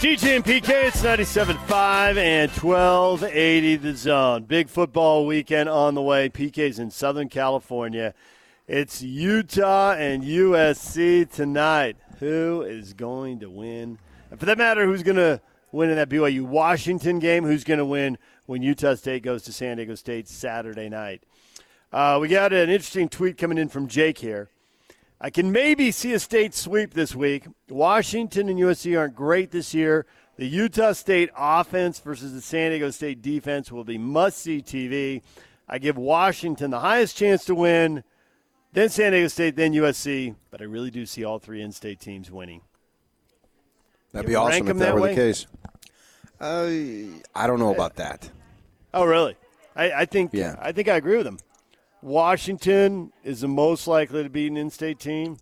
DJ 0.00 0.34
and 0.34 0.44
PK, 0.44 0.88
it's 0.88 1.00
97.5 1.02 2.16
and 2.16 2.50
1280 2.50 3.76
the 3.76 3.94
zone. 3.94 4.42
Big 4.42 4.68
football 4.68 5.24
weekend 5.26 5.68
on 5.68 5.94
the 5.94 6.02
way. 6.02 6.28
PK's 6.28 6.80
in 6.80 6.90
Southern 6.90 7.28
California. 7.28 8.12
It's 8.66 9.00
Utah 9.02 9.92
and 9.92 10.24
USC 10.24 11.30
tonight. 11.30 11.96
Who 12.18 12.62
is 12.62 12.94
going 12.94 13.38
to 13.40 13.50
win? 13.50 14.00
And 14.30 14.40
for 14.40 14.46
that 14.46 14.58
matter, 14.58 14.86
who's 14.86 15.04
going 15.04 15.16
to 15.16 15.40
win 15.70 15.90
in 15.90 15.96
that 15.96 16.08
BYU 16.08 16.42
Washington 16.42 17.20
game? 17.20 17.44
Who's 17.44 17.62
going 17.62 17.78
to 17.78 17.86
win 17.86 18.18
when 18.46 18.62
Utah 18.62 18.94
State 18.94 19.22
goes 19.22 19.42
to 19.44 19.52
San 19.52 19.76
Diego 19.76 19.94
State 19.94 20.28
Saturday 20.28 20.88
night? 20.88 21.22
Uh, 21.92 22.18
we 22.20 22.28
got 22.28 22.52
an 22.52 22.70
interesting 22.70 23.08
tweet 23.08 23.36
coming 23.36 23.58
in 23.58 23.68
from 23.68 23.86
Jake 23.86 24.18
here. 24.18 24.48
I 25.20 25.30
can 25.30 25.52
maybe 25.52 25.92
see 25.92 26.12
a 26.14 26.18
state 26.18 26.52
sweep 26.54 26.94
this 26.94 27.14
week. 27.14 27.46
Washington 27.68 28.48
and 28.48 28.58
USC 28.58 28.98
aren't 28.98 29.14
great 29.14 29.52
this 29.52 29.72
year. 29.72 30.04
The 30.36 30.46
Utah 30.46 30.92
State 30.92 31.30
offense 31.36 32.00
versus 32.00 32.32
the 32.32 32.40
San 32.40 32.70
Diego 32.70 32.90
State 32.90 33.22
defense 33.22 33.70
will 33.70 33.84
be 33.84 33.98
must 33.98 34.38
see 34.38 34.62
TV. 34.62 35.22
I 35.68 35.78
give 35.78 35.96
Washington 35.96 36.70
the 36.70 36.80
highest 36.80 37.16
chance 37.16 37.44
to 37.44 37.54
win, 37.54 38.02
then 38.72 38.88
San 38.88 39.12
Diego 39.12 39.28
State, 39.28 39.54
then 39.54 39.72
USC, 39.74 40.34
but 40.50 40.60
I 40.60 40.64
really 40.64 40.90
do 40.90 41.06
see 41.06 41.24
all 41.24 41.38
three 41.38 41.62
in 41.62 41.72
state 41.72 42.00
teams 42.00 42.30
winning. 42.30 42.62
That'd 44.12 44.28
be 44.28 44.34
awesome 44.34 44.68
if 44.68 44.78
that, 44.78 44.84
that 44.86 44.94
were 44.94 45.02
way? 45.02 45.10
the 45.10 45.14
case. 45.14 45.46
Uh, 46.42 47.20
I 47.36 47.46
don't 47.46 47.60
know 47.60 47.72
about 47.72 47.94
that. 47.96 48.28
Oh, 48.92 49.04
really? 49.04 49.36
I, 49.76 49.92
I 49.92 50.04
think 50.04 50.30
yeah. 50.34 50.56
I 50.58 50.72
think 50.72 50.88
I 50.88 50.96
agree 50.96 51.16
with 51.16 51.26
him. 51.26 51.38
Washington 52.02 53.12
is 53.22 53.42
the 53.42 53.48
most 53.48 53.86
likely 53.86 54.24
to 54.24 54.28
beat 54.28 54.50
an 54.50 54.56
in-state 54.56 54.98
team, 54.98 55.38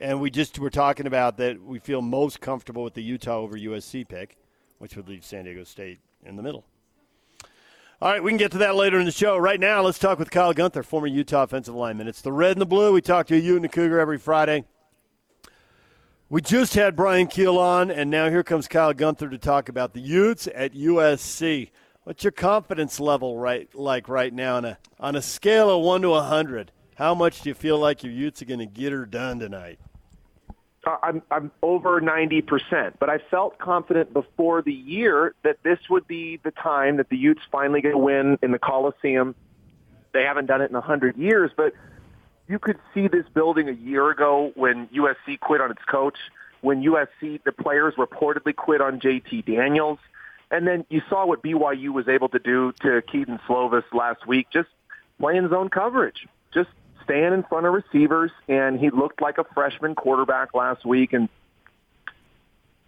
and 0.00 0.20
we 0.20 0.28
just 0.28 0.58
were 0.58 0.70
talking 0.70 1.06
about 1.06 1.36
that 1.36 1.62
we 1.62 1.78
feel 1.78 2.02
most 2.02 2.40
comfortable 2.40 2.82
with 2.82 2.94
the 2.94 3.02
Utah 3.02 3.38
over 3.38 3.56
USC 3.56 4.06
pick, 4.08 4.36
which 4.78 4.96
would 4.96 5.08
leave 5.08 5.24
San 5.24 5.44
Diego 5.44 5.62
State 5.62 6.00
in 6.24 6.34
the 6.34 6.42
middle. 6.42 6.64
All 8.02 8.10
right, 8.10 8.22
we 8.22 8.32
can 8.32 8.38
get 8.38 8.50
to 8.52 8.58
that 8.58 8.74
later 8.74 8.98
in 8.98 9.06
the 9.06 9.12
show. 9.12 9.36
Right 9.36 9.58
now, 9.58 9.82
let's 9.82 10.00
talk 10.00 10.18
with 10.18 10.32
Kyle 10.32 10.52
Gunther, 10.52 10.82
former 10.82 11.06
Utah 11.06 11.44
offensive 11.44 11.76
lineman. 11.76 12.08
It's 12.08 12.22
the 12.22 12.32
red 12.32 12.52
and 12.52 12.60
the 12.60 12.66
blue. 12.66 12.92
We 12.92 13.00
talk 13.00 13.28
to 13.28 13.38
you 13.38 13.54
and 13.54 13.64
a 13.64 13.68
Cougar 13.68 14.00
every 14.00 14.18
Friday. 14.18 14.64
We 16.30 16.42
just 16.42 16.74
had 16.74 16.94
Brian 16.94 17.26
Keel 17.26 17.58
on, 17.58 17.90
and 17.90 18.10
now 18.10 18.28
here 18.28 18.42
comes 18.42 18.68
Kyle 18.68 18.92
Gunther 18.92 19.30
to 19.30 19.38
talk 19.38 19.70
about 19.70 19.94
the 19.94 20.00
Utes 20.00 20.46
at 20.54 20.74
USC. 20.74 21.70
What's 22.04 22.22
your 22.22 22.32
confidence 22.32 23.00
level 23.00 23.38
right 23.38 23.74
like 23.74 24.10
right 24.10 24.30
now 24.30 24.56
on 24.56 24.66
a 24.66 24.78
on 25.00 25.16
a 25.16 25.22
scale 25.22 25.70
of 25.70 25.82
one 25.82 26.02
to 26.02 26.12
hundred? 26.20 26.70
How 26.96 27.14
much 27.14 27.40
do 27.40 27.48
you 27.48 27.54
feel 27.54 27.78
like 27.78 28.02
your 28.02 28.12
Utes 28.12 28.42
are 28.42 28.44
going 28.44 28.58
to 28.58 28.66
get 28.66 28.92
her 28.92 29.06
done 29.06 29.38
tonight? 29.38 29.78
Uh, 30.86 30.98
I'm 31.02 31.22
I'm 31.30 31.50
over 31.62 31.98
ninety 31.98 32.42
percent, 32.42 32.98
but 32.98 33.08
I 33.08 33.20
felt 33.30 33.58
confident 33.58 34.12
before 34.12 34.60
the 34.60 34.74
year 34.74 35.34
that 35.44 35.56
this 35.62 35.78
would 35.88 36.06
be 36.06 36.40
the 36.44 36.50
time 36.50 36.98
that 36.98 37.08
the 37.08 37.16
Utes 37.16 37.40
finally 37.50 37.80
get 37.80 37.94
a 37.94 37.98
win 37.98 38.38
in 38.42 38.52
the 38.52 38.58
Coliseum. 38.58 39.34
They 40.12 40.24
haven't 40.24 40.44
done 40.44 40.60
it 40.60 40.68
in 40.68 40.76
a 40.76 40.82
hundred 40.82 41.16
years, 41.16 41.52
but 41.56 41.72
you 42.48 42.58
could 42.58 42.78
see 42.94 43.08
this 43.08 43.26
building 43.34 43.68
a 43.68 43.72
year 43.72 44.10
ago 44.10 44.52
when 44.54 44.88
USC 44.88 45.38
quit 45.38 45.60
on 45.60 45.70
its 45.70 45.84
coach, 45.84 46.16
when 46.62 46.82
USC 46.82 47.42
the 47.44 47.52
players 47.52 47.94
reportedly 47.94 48.56
quit 48.56 48.80
on 48.80 48.98
JT 49.00 49.44
Daniels. 49.44 49.98
And 50.50 50.66
then 50.66 50.86
you 50.88 51.02
saw 51.10 51.26
what 51.26 51.42
BYU 51.42 51.90
was 51.90 52.08
able 52.08 52.30
to 52.30 52.38
do 52.38 52.72
to 52.80 53.02
Kedon 53.02 53.38
Slovis 53.46 53.84
last 53.92 54.26
week, 54.26 54.46
just 54.50 54.68
playing 55.20 55.50
zone 55.50 55.68
coverage, 55.68 56.26
just 56.54 56.70
staying 57.04 57.34
in 57.34 57.42
front 57.42 57.66
of 57.66 57.74
receivers, 57.74 58.30
and 58.48 58.80
he 58.80 58.88
looked 58.88 59.20
like 59.20 59.36
a 59.36 59.44
freshman 59.44 59.94
quarterback 59.94 60.54
last 60.54 60.86
week. 60.86 61.12
And 61.12 61.28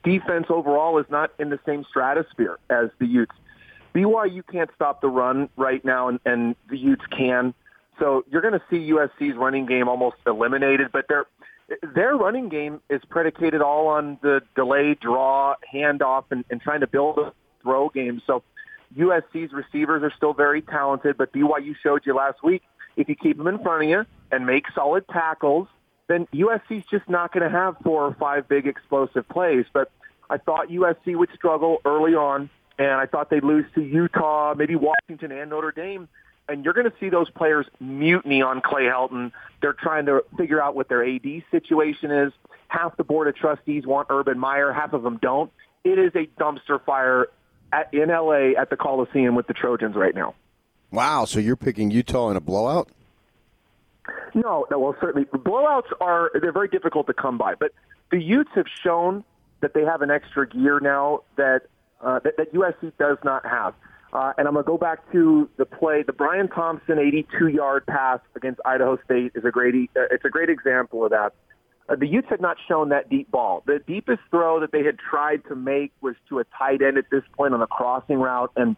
defense 0.02 0.46
overall 0.48 0.98
is 0.98 1.06
not 1.10 1.32
in 1.38 1.50
the 1.50 1.60
same 1.66 1.84
stratosphere 1.84 2.58
as 2.70 2.88
the 2.98 3.06
Utes. 3.06 3.34
BYU 3.94 4.42
can't 4.50 4.70
stop 4.74 5.02
the 5.02 5.08
run 5.08 5.50
right 5.56 5.84
now, 5.84 6.08
and, 6.08 6.18
and 6.24 6.56
the 6.70 6.78
Utes 6.78 7.04
can. 7.10 7.52
So 8.00 8.24
you're 8.30 8.42
going 8.42 8.54
to 8.54 8.62
see 8.70 8.90
USC's 8.90 9.36
running 9.36 9.66
game 9.66 9.88
almost 9.88 10.16
eliminated, 10.26 10.88
but 10.92 11.06
their 11.08 11.26
their 11.94 12.16
running 12.16 12.48
game 12.48 12.80
is 12.90 13.00
predicated 13.08 13.62
all 13.62 13.86
on 13.86 14.18
the 14.22 14.40
delay, 14.56 14.96
draw, 15.00 15.54
handoff, 15.72 16.24
and, 16.32 16.44
and 16.50 16.60
trying 16.60 16.80
to 16.80 16.88
build 16.88 17.18
a 17.18 17.32
throw 17.62 17.88
game. 17.90 18.20
So 18.26 18.42
USC's 18.98 19.52
receivers 19.52 20.02
are 20.02 20.12
still 20.16 20.32
very 20.32 20.62
talented, 20.62 21.16
but 21.16 21.32
BYU 21.32 21.76
showed 21.80 22.02
you 22.04 22.14
last 22.16 22.42
week 22.42 22.62
if 22.96 23.08
you 23.08 23.14
keep 23.14 23.36
them 23.36 23.46
in 23.46 23.62
front 23.62 23.84
of 23.84 23.88
you 23.88 24.04
and 24.32 24.46
make 24.46 24.64
solid 24.74 25.06
tackles, 25.08 25.68
then 26.08 26.26
USC's 26.34 26.84
just 26.90 27.08
not 27.08 27.32
going 27.32 27.48
to 27.48 27.56
have 27.56 27.76
four 27.84 28.04
or 28.04 28.14
five 28.14 28.48
big 28.48 28.66
explosive 28.66 29.28
plays. 29.28 29.64
But 29.72 29.92
I 30.28 30.38
thought 30.38 30.68
USC 30.68 31.16
would 31.16 31.30
struggle 31.34 31.78
early 31.84 32.14
on, 32.14 32.50
and 32.78 32.90
I 32.90 33.06
thought 33.06 33.30
they'd 33.30 33.44
lose 33.44 33.66
to 33.76 33.82
Utah, 33.82 34.54
maybe 34.56 34.74
Washington 34.74 35.30
and 35.30 35.50
Notre 35.50 35.70
Dame. 35.70 36.08
And 36.50 36.64
you're 36.64 36.74
going 36.74 36.90
to 36.90 36.96
see 36.98 37.08
those 37.08 37.30
players 37.30 37.66
mutiny 37.78 38.42
on 38.42 38.60
Clay 38.60 38.84
Helton. 38.84 39.32
They're 39.62 39.72
trying 39.72 40.06
to 40.06 40.24
figure 40.36 40.60
out 40.60 40.74
what 40.74 40.88
their 40.88 41.04
AD 41.04 41.26
situation 41.50 42.10
is. 42.10 42.32
Half 42.68 42.96
the 42.96 43.04
board 43.04 43.28
of 43.28 43.36
trustees 43.36 43.86
want 43.86 44.08
Urban 44.10 44.38
Meyer, 44.38 44.72
half 44.72 44.92
of 44.92 45.02
them 45.02 45.18
don't. 45.22 45.52
It 45.84 45.98
is 45.98 46.12
a 46.14 46.26
dumpster 46.40 46.84
fire 46.84 47.28
at, 47.72 47.92
in 47.94 48.08
LA 48.08 48.60
at 48.60 48.70
the 48.70 48.76
Coliseum 48.76 49.34
with 49.34 49.46
the 49.46 49.54
Trojans 49.54 49.94
right 49.94 50.14
now. 50.14 50.34
Wow, 50.90 51.24
so 51.24 51.38
you're 51.38 51.56
picking 51.56 51.90
Utah 51.90 52.30
in 52.30 52.36
a 52.36 52.40
blowout? 52.40 52.88
No, 54.34 54.66
no. 54.70 54.78
Well, 54.78 54.96
certainly 55.00 55.26
blowouts 55.26 55.92
are 56.00 56.30
they're 56.40 56.52
very 56.52 56.68
difficult 56.68 57.06
to 57.06 57.14
come 57.14 57.38
by, 57.38 57.54
but 57.54 57.72
the 58.10 58.20
Utes 58.20 58.50
have 58.54 58.66
shown 58.82 59.24
that 59.60 59.74
they 59.74 59.82
have 59.82 60.02
an 60.02 60.10
extra 60.10 60.48
gear 60.48 60.80
now 60.80 61.22
that 61.36 61.62
uh, 62.00 62.18
that, 62.20 62.36
that 62.38 62.52
USC 62.52 62.92
does 62.98 63.18
not 63.24 63.44
have. 63.46 63.74
Uh, 64.12 64.32
and 64.36 64.48
I'm 64.48 64.54
going 64.54 64.64
to 64.64 64.68
go 64.68 64.76
back 64.76 65.10
to 65.12 65.48
the 65.56 65.64
play. 65.64 66.02
The 66.02 66.12
Brian 66.12 66.48
Thompson 66.48 66.96
82-yard 66.96 67.86
pass 67.86 68.18
against 68.34 68.60
Idaho 68.64 68.98
State 69.04 69.32
is 69.34 69.44
a 69.44 69.50
great. 69.50 69.74
Uh, 69.96 70.10
it's 70.10 70.24
a 70.24 70.28
great 70.30 70.50
example 70.50 71.04
of 71.04 71.10
that. 71.10 71.32
Uh, 71.88 71.96
the 71.96 72.06
Utes 72.06 72.28
had 72.28 72.40
not 72.40 72.56
shown 72.68 72.88
that 72.90 73.08
deep 73.08 73.30
ball. 73.30 73.62
The 73.66 73.80
deepest 73.86 74.20
throw 74.30 74.60
that 74.60 74.72
they 74.72 74.84
had 74.84 74.98
tried 74.98 75.42
to 75.48 75.56
make 75.56 75.92
was 76.00 76.14
to 76.28 76.40
a 76.40 76.44
tight 76.56 76.82
end 76.82 76.98
at 76.98 77.04
this 77.10 77.22
point 77.36 77.54
on 77.54 77.62
a 77.62 77.66
crossing 77.66 78.18
route. 78.18 78.52
And 78.56 78.76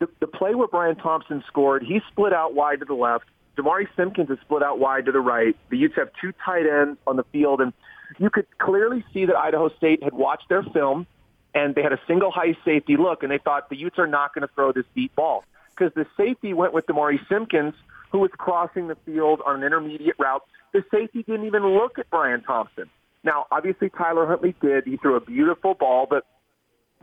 the, 0.00 0.08
the 0.20 0.26
play 0.26 0.54
where 0.54 0.68
Brian 0.68 0.96
Thompson 0.96 1.42
scored, 1.46 1.82
he 1.82 2.00
split 2.10 2.32
out 2.32 2.54
wide 2.54 2.80
to 2.80 2.84
the 2.84 2.94
left. 2.94 3.24
Demari 3.56 3.86
Simpkins 3.96 4.30
is 4.30 4.38
split 4.42 4.62
out 4.62 4.78
wide 4.78 5.06
to 5.06 5.12
the 5.12 5.20
right. 5.20 5.56
The 5.70 5.76
Utes 5.76 5.94
have 5.96 6.08
two 6.20 6.32
tight 6.44 6.66
ends 6.66 6.98
on 7.06 7.16
the 7.16 7.24
field, 7.32 7.60
and 7.60 7.72
you 8.18 8.30
could 8.30 8.46
clearly 8.58 9.04
see 9.12 9.26
that 9.26 9.36
Idaho 9.36 9.68
State 9.76 10.02
had 10.02 10.14
watched 10.14 10.48
their 10.48 10.62
film, 10.62 11.06
and 11.54 11.74
they 11.74 11.82
had 11.82 11.92
a 11.92 12.00
single 12.06 12.30
high 12.30 12.56
safety 12.64 12.96
look, 12.96 13.22
and 13.22 13.30
they 13.30 13.38
thought 13.38 13.68
the 13.68 13.76
Utes 13.76 13.98
are 13.98 14.06
not 14.06 14.34
going 14.34 14.46
to 14.46 14.54
throw 14.54 14.72
this 14.72 14.86
deep 14.94 15.14
ball 15.14 15.44
because 15.76 15.92
the 15.94 16.06
safety 16.16 16.52
went 16.54 16.72
with 16.72 16.86
Demari 16.86 17.18
Simpkins, 17.28 17.74
who 18.10 18.18
was 18.18 18.30
crossing 18.36 18.88
the 18.88 18.96
field 19.06 19.40
on 19.44 19.56
an 19.56 19.62
intermediate 19.64 20.16
route 20.18 20.42
the 20.72 20.84
safety 20.90 21.22
didn't 21.22 21.46
even 21.46 21.64
look 21.66 21.98
at 21.98 22.10
Brian 22.10 22.42
Thompson. 22.42 22.90
Now, 23.24 23.46
obviously, 23.50 23.90
Tyler 23.90 24.26
Huntley 24.26 24.54
did. 24.60 24.84
He 24.84 24.96
threw 24.96 25.16
a 25.16 25.20
beautiful 25.20 25.74
ball, 25.74 26.06
but 26.08 26.24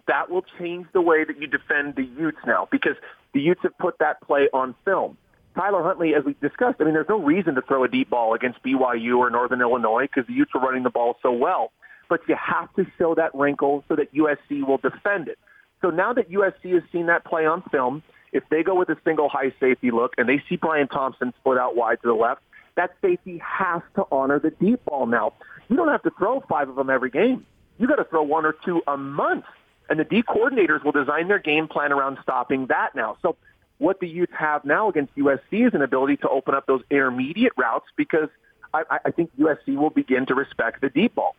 that 0.08 0.30
will 0.30 0.44
change 0.58 0.88
the 0.92 1.02
way 1.02 1.24
that 1.24 1.40
you 1.40 1.48
defend 1.48 1.96
the 1.96 2.04
Utes 2.04 2.40
now 2.46 2.68
because 2.72 2.96
the 3.34 3.40
Utes 3.40 3.62
have 3.64 3.78
put 3.78 4.00
that 4.00 4.22
play 4.22 4.50
on 4.52 4.76
film. 4.84 5.18
Tyler 5.56 5.84
Huntley, 5.84 6.14
as 6.16 6.24
we 6.26 6.36
discussed, 6.42 6.78
I 6.80 6.84
mean, 6.84 6.94
there's 6.94 7.10
no 7.10 7.22
reason 7.22 7.56
to 7.56 7.62
throw 7.62 7.84
a 7.84 7.88
deep 7.88 8.10
ball 8.10 8.34
against 8.34 8.62
BYU 8.64 9.18
or 9.18 9.30
Northern 9.30 9.62
Illinois 9.62 10.04
because 10.04 10.28
the 10.28 10.34
Utes 10.34 10.52
are 10.56 10.62
running 10.62 10.84
the 10.84 10.90
ball 10.90 11.18
so 11.22 11.32
well. 11.32 11.72
But 12.10 12.22
you 12.28 12.36
have 12.36 12.74
to 12.76 12.86
show 12.98 13.16
that 13.16 13.34
wrinkle 13.36 13.84
so 13.88 13.96
that 13.96 14.14
USC 14.14 14.66
will 14.66 14.78
defend 14.78 15.28
it. 15.28 15.38
So 15.82 15.90
now 15.90 16.12
that 16.14 16.30
USC 16.30 16.74
has 16.74 16.84
seen 16.92 17.06
that 17.06 17.24
play 17.24 17.46
on 17.46 17.64
film, 17.72 18.04
if 18.32 18.44
they 18.50 18.64
go 18.64 18.76
with 18.76 18.90
a 18.90 18.98
single 19.06 19.30
high 19.30 19.54
safety 19.60 19.92
look 19.92 20.14
and 20.18 20.28
they 20.28 20.44
see 20.50 20.56
Brian 20.56 20.88
Thompson 20.88 21.34
split 21.40 21.58
out 21.58 21.76
wide 21.76 22.02
to 22.02 22.08
the 22.08 22.14
left, 22.14 22.42
that 22.76 22.92
safety 23.02 23.42
has 23.44 23.82
to 23.96 24.06
honor 24.12 24.40
the 24.40 24.52
deep 24.52 24.84
ball 24.86 25.06
now. 25.06 25.34
You 25.68 25.76
don't 25.76 25.90
have 25.90 26.04
to 26.04 26.12
throw 26.18 26.42
five 26.50 26.70
of 26.70 26.76
them 26.76 26.90
every 26.90 27.10
game. 27.10 27.46
You 27.78 27.88
got 27.88 27.96
to 27.96 28.04
throw 28.04 28.24
one 28.24 28.46
or 28.46 28.56
two 28.66 28.82
a 28.88 28.98
month. 28.98 29.46
And 29.90 30.00
the 30.00 30.04
D 30.04 30.22
coordinators 30.22 30.84
will 30.84 30.92
design 30.92 31.28
their 31.28 31.40
game 31.40 31.68
plan 31.68 31.92
around 31.92 32.20
stopping 32.22 32.68
that 32.68 32.96
now. 32.96 33.18
So 33.22 33.36
what 33.80 34.00
the 34.00 34.08
youth 34.08 34.30
have 34.38 34.66
now 34.66 34.90
against 34.90 35.16
USC 35.16 35.68
is 35.68 35.74
an 35.74 35.82
ability 35.82 36.18
to 36.18 36.30
open 36.30 36.54
up 36.54 36.68
those 36.68 36.82
intermediate 36.92 37.54
routes 37.58 37.88
because 37.96 38.30
I, 38.74 38.84
I 39.06 39.12
think 39.12 39.32
USC 39.40 39.76
will 39.78 39.90
begin 39.90 40.26
to 40.28 40.36
respect 40.36 40.82
the 40.82 40.90
deep 40.90 41.16
ball. 41.16 41.36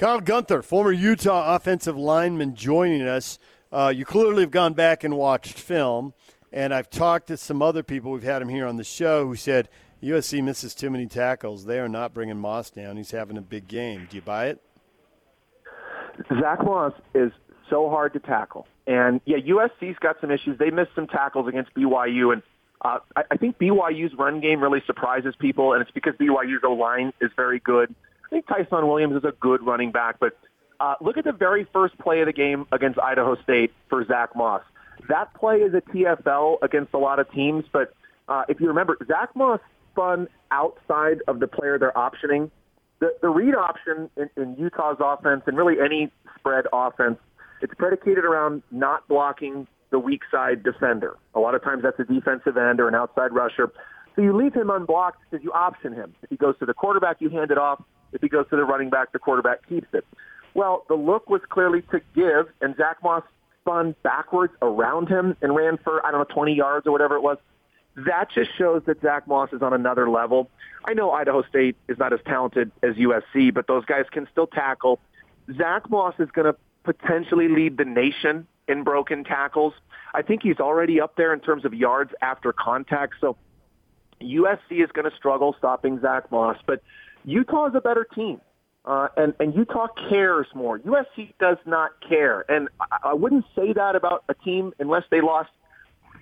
Kyle 0.00 0.18
Gunther, 0.18 0.62
former 0.62 0.92
Utah 0.92 1.54
offensive 1.54 1.94
lineman, 1.94 2.54
joining 2.54 3.02
us. 3.02 3.38
Uh, 3.70 3.92
you 3.94 4.06
clearly 4.06 4.40
have 4.40 4.50
gone 4.50 4.72
back 4.72 5.04
and 5.04 5.14
watched 5.14 5.58
film. 5.58 6.14
And 6.50 6.72
I've 6.72 6.88
talked 6.88 7.26
to 7.26 7.36
some 7.36 7.60
other 7.60 7.82
people, 7.82 8.10
we've 8.10 8.22
had 8.22 8.40
him 8.40 8.48
here 8.48 8.66
on 8.66 8.78
the 8.78 8.82
show, 8.82 9.26
who 9.26 9.36
said 9.36 9.68
USC 10.02 10.42
misses 10.42 10.74
too 10.74 10.88
many 10.88 11.04
tackles. 11.04 11.66
They 11.66 11.78
are 11.78 11.88
not 11.88 12.14
bringing 12.14 12.38
Moss 12.38 12.70
down. 12.70 12.96
He's 12.96 13.10
having 13.10 13.36
a 13.36 13.42
big 13.42 13.68
game. 13.68 14.08
Do 14.08 14.16
you 14.16 14.22
buy 14.22 14.46
it? 14.46 14.62
Zach 16.40 16.64
Moss 16.64 16.94
is 17.14 17.30
so 17.68 17.90
hard 17.90 18.14
to 18.14 18.20
tackle. 18.20 18.66
And 18.86 19.20
yeah, 19.26 19.36
USC's 19.36 19.98
got 19.98 20.18
some 20.22 20.30
issues. 20.30 20.56
They 20.58 20.70
missed 20.70 20.92
some 20.94 21.08
tackles 21.08 21.46
against 21.46 21.74
BYU, 21.74 22.32
and 22.32 22.42
uh, 22.80 23.00
I, 23.16 23.24
I 23.32 23.36
think 23.36 23.58
BYU's 23.58 24.14
run 24.14 24.40
game 24.40 24.62
really 24.62 24.82
surprises 24.86 25.34
people, 25.38 25.74
and 25.74 25.82
it's 25.82 25.90
because 25.90 26.14
BYU's 26.14 26.62
O 26.64 26.72
line 26.72 27.12
is 27.20 27.30
very 27.36 27.58
good. 27.58 27.94
I 28.30 28.36
think 28.36 28.46
Tyson 28.46 28.86
Williams 28.86 29.16
is 29.16 29.24
a 29.24 29.32
good 29.40 29.64
running 29.66 29.90
back, 29.90 30.20
but 30.20 30.38
uh, 30.78 30.94
look 31.00 31.18
at 31.18 31.24
the 31.24 31.32
very 31.32 31.66
first 31.72 31.98
play 31.98 32.20
of 32.20 32.26
the 32.26 32.32
game 32.32 32.66
against 32.70 32.98
Idaho 33.00 33.36
State 33.42 33.72
for 33.88 34.06
Zach 34.06 34.36
Moss. 34.36 34.62
That 35.08 35.34
play 35.34 35.56
is 35.56 35.74
a 35.74 35.80
TFL 35.80 36.58
against 36.62 36.94
a 36.94 36.98
lot 36.98 37.18
of 37.18 37.30
teams, 37.32 37.64
but 37.72 37.92
uh, 38.28 38.44
if 38.48 38.60
you 38.60 38.68
remember, 38.68 38.96
Zach 39.08 39.34
Moss 39.34 39.60
spun 39.92 40.28
outside 40.52 41.18
of 41.26 41.40
the 41.40 41.48
player 41.48 41.78
they're 41.78 41.92
optioning. 41.92 42.50
The, 43.00 43.12
the 43.20 43.28
read 43.28 43.54
option 43.54 44.08
in, 44.16 44.30
in 44.36 44.56
Utah's 44.56 44.98
offense 45.00 45.42
and 45.46 45.56
really 45.56 45.80
any 45.82 46.12
spread 46.38 46.66
offense, 46.72 47.18
it's 47.60 47.74
predicated 47.76 48.24
around 48.24 48.62
not 48.70 49.08
blocking 49.08 49.66
the 49.90 49.98
weak 49.98 50.22
side 50.30 50.62
defender. 50.62 51.16
A 51.34 51.40
lot 51.40 51.56
of 51.56 51.64
times 51.64 51.82
that's 51.82 51.98
a 51.98 52.04
defensive 52.04 52.56
end 52.56 52.78
or 52.78 52.86
an 52.86 52.94
outside 52.94 53.32
rusher. 53.32 53.72
So 54.14 54.22
you 54.22 54.36
leave 54.36 54.54
him 54.54 54.70
unblocked 54.70 55.18
because 55.28 55.42
you 55.42 55.52
option 55.52 55.92
him. 55.92 56.14
If 56.22 56.30
he 56.30 56.36
goes 56.36 56.56
to 56.60 56.66
the 56.66 56.74
quarterback, 56.74 57.20
you 57.20 57.28
hand 57.28 57.50
it 57.50 57.58
off. 57.58 57.82
If 58.12 58.22
he 58.22 58.28
goes 58.28 58.46
to 58.50 58.56
the 58.56 58.64
running 58.64 58.90
back, 58.90 59.12
the 59.12 59.18
quarterback 59.18 59.68
keeps 59.68 59.88
it. 59.92 60.04
Well, 60.54 60.84
the 60.88 60.94
look 60.94 61.30
was 61.30 61.40
clearly 61.48 61.82
to 61.90 62.00
give, 62.14 62.46
and 62.60 62.76
Zach 62.76 62.98
Moss 63.02 63.22
spun 63.62 63.94
backwards 64.02 64.52
around 64.62 65.08
him 65.08 65.36
and 65.42 65.54
ran 65.54 65.78
for, 65.78 66.04
I 66.04 66.10
don't 66.10 66.20
know, 66.28 66.34
20 66.34 66.54
yards 66.54 66.86
or 66.86 66.92
whatever 66.92 67.16
it 67.16 67.22
was. 67.22 67.38
That 67.96 68.28
just 68.34 68.50
shows 68.56 68.82
that 68.86 69.00
Zach 69.00 69.26
Moss 69.26 69.52
is 69.52 69.62
on 69.62 69.72
another 69.72 70.08
level. 70.08 70.48
I 70.84 70.94
know 70.94 71.10
Idaho 71.10 71.42
State 71.42 71.76
is 71.88 71.98
not 71.98 72.12
as 72.12 72.20
talented 72.24 72.70
as 72.82 72.94
USC, 72.96 73.52
but 73.52 73.66
those 73.66 73.84
guys 73.84 74.04
can 74.10 74.26
still 74.32 74.46
tackle. 74.46 75.00
Zach 75.56 75.90
Moss 75.90 76.14
is 76.18 76.30
going 76.30 76.52
to 76.52 76.58
potentially 76.84 77.48
lead 77.48 77.76
the 77.76 77.84
nation 77.84 78.46
in 78.68 78.84
broken 78.84 79.24
tackles. 79.24 79.74
I 80.14 80.22
think 80.22 80.42
he's 80.42 80.58
already 80.60 81.00
up 81.00 81.16
there 81.16 81.32
in 81.32 81.40
terms 81.40 81.64
of 81.64 81.74
yards 81.74 82.12
after 82.22 82.52
contact. 82.52 83.14
So 83.20 83.36
USC 84.20 84.82
is 84.82 84.90
going 84.92 85.10
to 85.10 85.16
struggle 85.16 85.54
stopping 85.58 86.00
Zach 86.00 86.30
Moss, 86.30 86.56
but 86.66 86.82
Utah 87.24 87.68
is 87.68 87.74
a 87.74 87.80
better 87.80 88.06
team. 88.14 88.40
Uh, 88.84 89.08
and, 89.16 89.34
and 89.38 89.54
Utah 89.54 89.88
cares 90.08 90.46
more. 90.54 90.78
USC 90.78 91.34
does 91.38 91.58
not 91.66 91.90
care. 92.08 92.50
And 92.50 92.68
I, 92.80 93.10
I 93.10 93.14
wouldn't 93.14 93.44
say 93.54 93.72
that 93.74 93.94
about 93.94 94.24
a 94.28 94.34
team 94.34 94.72
unless 94.78 95.04
they 95.10 95.20
lost 95.20 95.50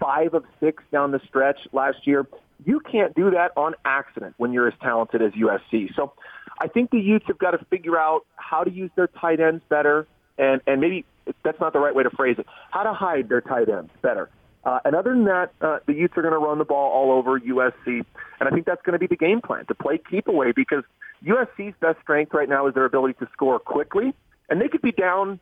five 0.01 0.35
of 0.35 0.45
six 0.59 0.83
down 0.91 1.13
the 1.13 1.21
stretch 1.29 1.59
last 1.73 2.07
year. 2.07 2.27
You 2.65 2.81
can't 2.81 3.15
do 3.15 3.31
that 3.31 3.53
on 3.57 3.75
accident 3.85 4.35
when 4.39 4.53
you're 4.53 4.67
as 4.67 4.75
talented 4.83 5.23
as 5.23 5.33
USC. 5.33 5.95
So 5.95 6.13
I 6.61 6.67
think 6.67 6.91
the 6.91 6.99
Utes 6.99 7.27
have 7.29 7.39
got 7.39 7.53
to 7.53 7.65
figure 7.67 7.97
out 7.97 8.27
how 8.35 8.65
to 8.65 8.71
use 8.71 8.91
their 8.97 9.07
tight 9.07 9.39
ends 9.39 9.63
better 9.69 10.09
and, 10.39 10.61
and 10.67 10.81
maybe 10.81 11.05
that's 11.45 11.61
not 11.61 11.73
the 11.73 11.81
right 11.81 11.95
way 11.95 12.05
to 12.05 12.11
phrase 12.11 12.37
it, 12.39 12.47
how 12.71 12.85
to 12.85 12.93
hide 12.93 13.29
their 13.29 13.41
tight 13.41 13.69
ends 13.69 13.91
better. 14.03 14.31
Uh, 14.65 14.81
and 14.85 14.95
other 14.95 15.11
than 15.11 15.25
that, 15.25 15.53
uh, 15.61 15.79
the 15.87 15.95
Utes 15.95 16.17
are 16.17 16.23
going 16.23 16.33
to 16.33 16.39
run 16.39 16.59
the 16.59 16.65
ball 16.65 16.91
all 16.91 17.17
over 17.17 17.39
USC, 17.39 17.87
and 17.87 18.05
I 18.41 18.51
think 18.51 18.67
that's 18.67 18.83
going 18.83 18.95
to 18.95 18.99
be 18.99 19.07
the 19.07 19.17
game 19.17 19.41
plan 19.41 19.65
to 19.67 19.75
play 19.75 19.99
keep 20.11 20.29
away 20.29 20.53
because 20.53 20.85
USC's 21.25 21.75
best 21.81 22.01
strength 22.03 22.35
right 22.35 22.49
now 22.49 22.67
is 22.67 22.75
their 22.75 22.85
ability 22.85 23.15
to 23.21 23.29
score 23.33 23.59
quickly, 23.59 24.15
and 24.49 24.61
they 24.61 24.69
could 24.69 24.83
be 24.83 24.93
down 24.93 25.41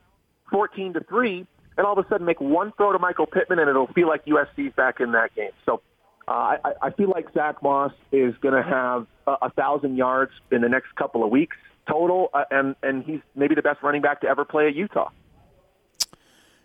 14 0.50 0.94
to 0.94 1.00
three, 1.00 1.46
and 1.76 1.86
all 1.86 1.98
of 1.98 2.04
a 2.04 2.08
sudden 2.08 2.26
make 2.26 2.40
one 2.40 2.72
throw 2.76 2.92
to 2.92 2.98
Michael 2.98 3.26
Pittman, 3.26 3.58
and 3.58 3.68
it'll 3.68 3.86
feel 3.88 4.08
like 4.08 4.24
USC's 4.26 4.74
back 4.74 5.00
in 5.00 5.12
that 5.12 5.34
game. 5.34 5.50
So 5.64 5.80
uh, 6.28 6.56
I, 6.64 6.72
I 6.82 6.90
feel 6.90 7.08
like 7.08 7.32
Zach 7.34 7.62
Moss 7.62 7.92
is 8.12 8.34
going 8.40 8.54
to 8.54 8.62
have 8.62 9.06
a, 9.26 9.46
a 9.46 9.50
thousand 9.50 9.96
yards 9.96 10.32
in 10.52 10.60
the 10.60 10.68
next 10.68 10.94
couple 10.94 11.24
of 11.24 11.30
weeks 11.30 11.56
total, 11.88 12.30
uh, 12.34 12.44
and 12.50 12.74
and 12.82 13.04
he's 13.04 13.20
maybe 13.34 13.54
the 13.54 13.62
best 13.62 13.82
running 13.82 14.02
back 14.02 14.20
to 14.22 14.28
ever 14.28 14.44
play 14.44 14.68
at 14.68 14.74
Utah. 14.74 15.10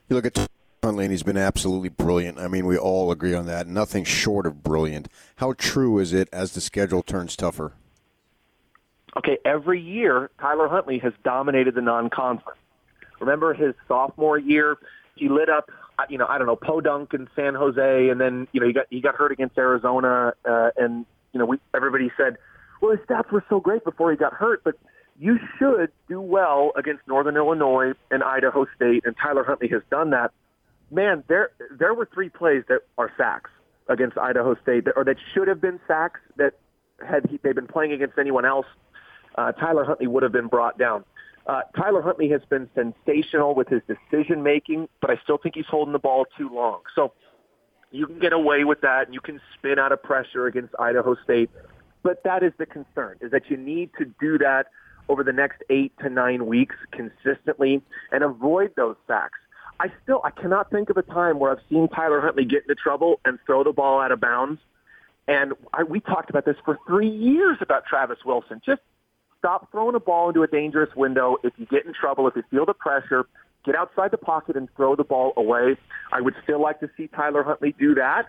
You 0.09 0.15
look 0.15 0.25
at 0.25 0.33
Huntley, 0.83 1.05
and 1.05 1.11
he's 1.11 1.21
been 1.21 1.37
absolutely 1.37 1.89
brilliant. 1.89 2.39
I 2.39 2.47
mean, 2.47 2.65
we 2.65 2.75
all 2.75 3.11
agree 3.11 3.35
on 3.35 3.45
that. 3.45 3.67
Nothing 3.67 4.03
short 4.03 4.47
of 4.47 4.63
brilliant. 4.63 5.09
How 5.35 5.53
true 5.53 5.99
is 5.99 6.11
it 6.11 6.27
as 6.33 6.53
the 6.53 6.61
schedule 6.61 7.03
turns 7.03 7.35
tougher? 7.35 7.73
Okay, 9.15 9.37
every 9.45 9.79
year 9.79 10.31
Tyler 10.39 10.67
Huntley 10.67 10.97
has 10.97 11.13
dominated 11.23 11.75
the 11.75 11.81
non-conference. 11.81 12.57
Remember 13.19 13.53
his 13.53 13.75
sophomore 13.87 14.39
year, 14.39 14.77
he 15.15 15.29
lit 15.29 15.49
up. 15.49 15.69
Uh, 15.99 16.05
you 16.09 16.17
know, 16.17 16.25
I 16.25 16.39
don't 16.39 16.47
know, 16.47 16.55
Podunk 16.55 17.13
in 17.13 17.29
San 17.35 17.53
Jose, 17.53 18.09
and 18.09 18.19
then 18.19 18.47
you 18.51 18.59
know 18.59 18.65
he 18.65 18.73
got 18.73 18.87
he 18.89 19.01
got 19.01 19.13
hurt 19.13 19.31
against 19.31 19.59
Arizona, 19.59 20.33
uh, 20.49 20.71
and 20.77 21.05
you 21.31 21.39
know 21.39 21.45
we 21.45 21.57
everybody 21.75 22.11
said, 22.17 22.37
well 22.81 22.89
his 22.89 23.05
stats 23.05 23.31
were 23.31 23.45
so 23.49 23.59
great 23.59 23.83
before 23.83 24.09
he 24.09 24.17
got 24.17 24.33
hurt, 24.33 24.63
but 24.63 24.73
you 25.19 25.37
should 25.59 25.91
do 26.07 26.19
well 26.19 26.71
against 26.75 27.07
Northern 27.07 27.37
Illinois 27.37 27.91
and 28.09 28.23
Idaho 28.23 28.65
State, 28.75 29.03
and 29.05 29.15
Tyler 29.21 29.43
Huntley 29.43 29.67
has 29.67 29.83
done 29.91 30.09
that. 30.09 30.31
Man, 30.91 31.23
there 31.27 31.51
there 31.71 31.93
were 31.93 32.07
three 32.13 32.29
plays 32.29 32.63
that 32.67 32.81
are 32.97 33.11
sacks 33.17 33.49
against 33.87 34.17
Idaho 34.17 34.55
State, 34.61 34.85
that, 34.85 34.93
or 34.95 35.03
that 35.05 35.17
should 35.33 35.47
have 35.47 35.61
been 35.61 35.79
sacks 35.87 36.19
that 36.37 36.55
had 37.05 37.25
he, 37.29 37.39
they 37.41 37.53
been 37.53 37.67
playing 37.67 37.93
against 37.93 38.17
anyone 38.17 38.45
else, 38.45 38.65
uh, 39.35 39.51
Tyler 39.53 39.83
Huntley 39.83 40.07
would 40.07 40.23
have 40.23 40.31
been 40.31 40.47
brought 40.47 40.77
down. 40.77 41.03
Uh, 41.47 41.61
Tyler 41.75 42.01
Huntley 42.01 42.29
has 42.29 42.41
been 42.49 42.69
sensational 42.75 43.55
with 43.55 43.67
his 43.67 43.81
decision 43.87 44.43
making, 44.43 44.87
but 44.99 45.09
I 45.09 45.19
still 45.23 45.37
think 45.37 45.55
he's 45.55 45.65
holding 45.65 45.93
the 45.93 45.99
ball 45.99 46.25
too 46.37 46.49
long. 46.53 46.81
So 46.95 47.13
you 47.91 48.05
can 48.05 48.19
get 48.19 48.33
away 48.33 48.63
with 48.63 48.81
that, 48.81 49.07
and 49.07 49.13
you 49.13 49.21
can 49.21 49.41
spin 49.57 49.79
out 49.79 49.91
of 49.91 50.03
pressure 50.03 50.45
against 50.45 50.75
Idaho 50.79 51.15
State. 51.23 51.49
But 52.03 52.23
that 52.23 52.43
is 52.43 52.53
the 52.57 52.65
concern: 52.65 53.17
is 53.21 53.31
that 53.31 53.49
you 53.49 53.57
need 53.57 53.91
to 53.97 54.05
do 54.19 54.37
that 54.37 54.67
over 55.09 55.23
the 55.23 55.33
next 55.33 55.63
eight 55.69 55.91
to 55.99 56.09
nine 56.09 56.45
weeks 56.45 56.75
consistently 56.91 57.81
and 58.11 58.23
avoid 58.23 58.73
those 58.75 58.95
sacks. 59.07 59.39
I 59.81 59.87
still 60.03 60.21
I 60.23 60.29
cannot 60.29 60.69
think 60.69 60.91
of 60.91 60.97
a 60.97 61.01
time 61.01 61.39
where 61.39 61.51
I've 61.51 61.63
seen 61.67 61.87
Tyler 61.87 62.21
Huntley 62.21 62.45
get 62.45 62.61
into 62.61 62.75
trouble 62.75 63.19
and 63.25 63.39
throw 63.47 63.63
the 63.63 63.71
ball 63.71 63.99
out 63.99 64.11
of 64.11 64.21
bounds. 64.21 64.61
And 65.27 65.53
I, 65.73 65.81
we 65.81 65.99
talked 65.99 66.29
about 66.29 66.45
this 66.45 66.55
for 66.63 66.77
three 66.87 67.09
years 67.09 67.57
about 67.61 67.85
Travis 67.87 68.19
Wilson. 68.23 68.61
Just 68.63 68.81
stop 69.39 69.71
throwing 69.71 69.95
a 69.95 69.99
ball 69.99 70.29
into 70.29 70.43
a 70.43 70.47
dangerous 70.47 70.95
window. 70.95 71.37
If 71.43 71.53
you 71.57 71.65
get 71.65 71.87
in 71.87 71.93
trouble, 71.93 72.27
if 72.27 72.35
you 72.35 72.43
feel 72.51 72.67
the 72.67 72.75
pressure, 72.75 73.25
get 73.65 73.75
outside 73.75 74.11
the 74.11 74.19
pocket 74.19 74.55
and 74.55 74.69
throw 74.75 74.95
the 74.95 75.03
ball 75.03 75.33
away. 75.35 75.77
I 76.11 76.21
would 76.21 76.35
still 76.43 76.61
like 76.61 76.79
to 76.81 76.89
see 76.95 77.07
Tyler 77.07 77.41
Huntley 77.41 77.73
do 77.79 77.95
that. 77.95 78.27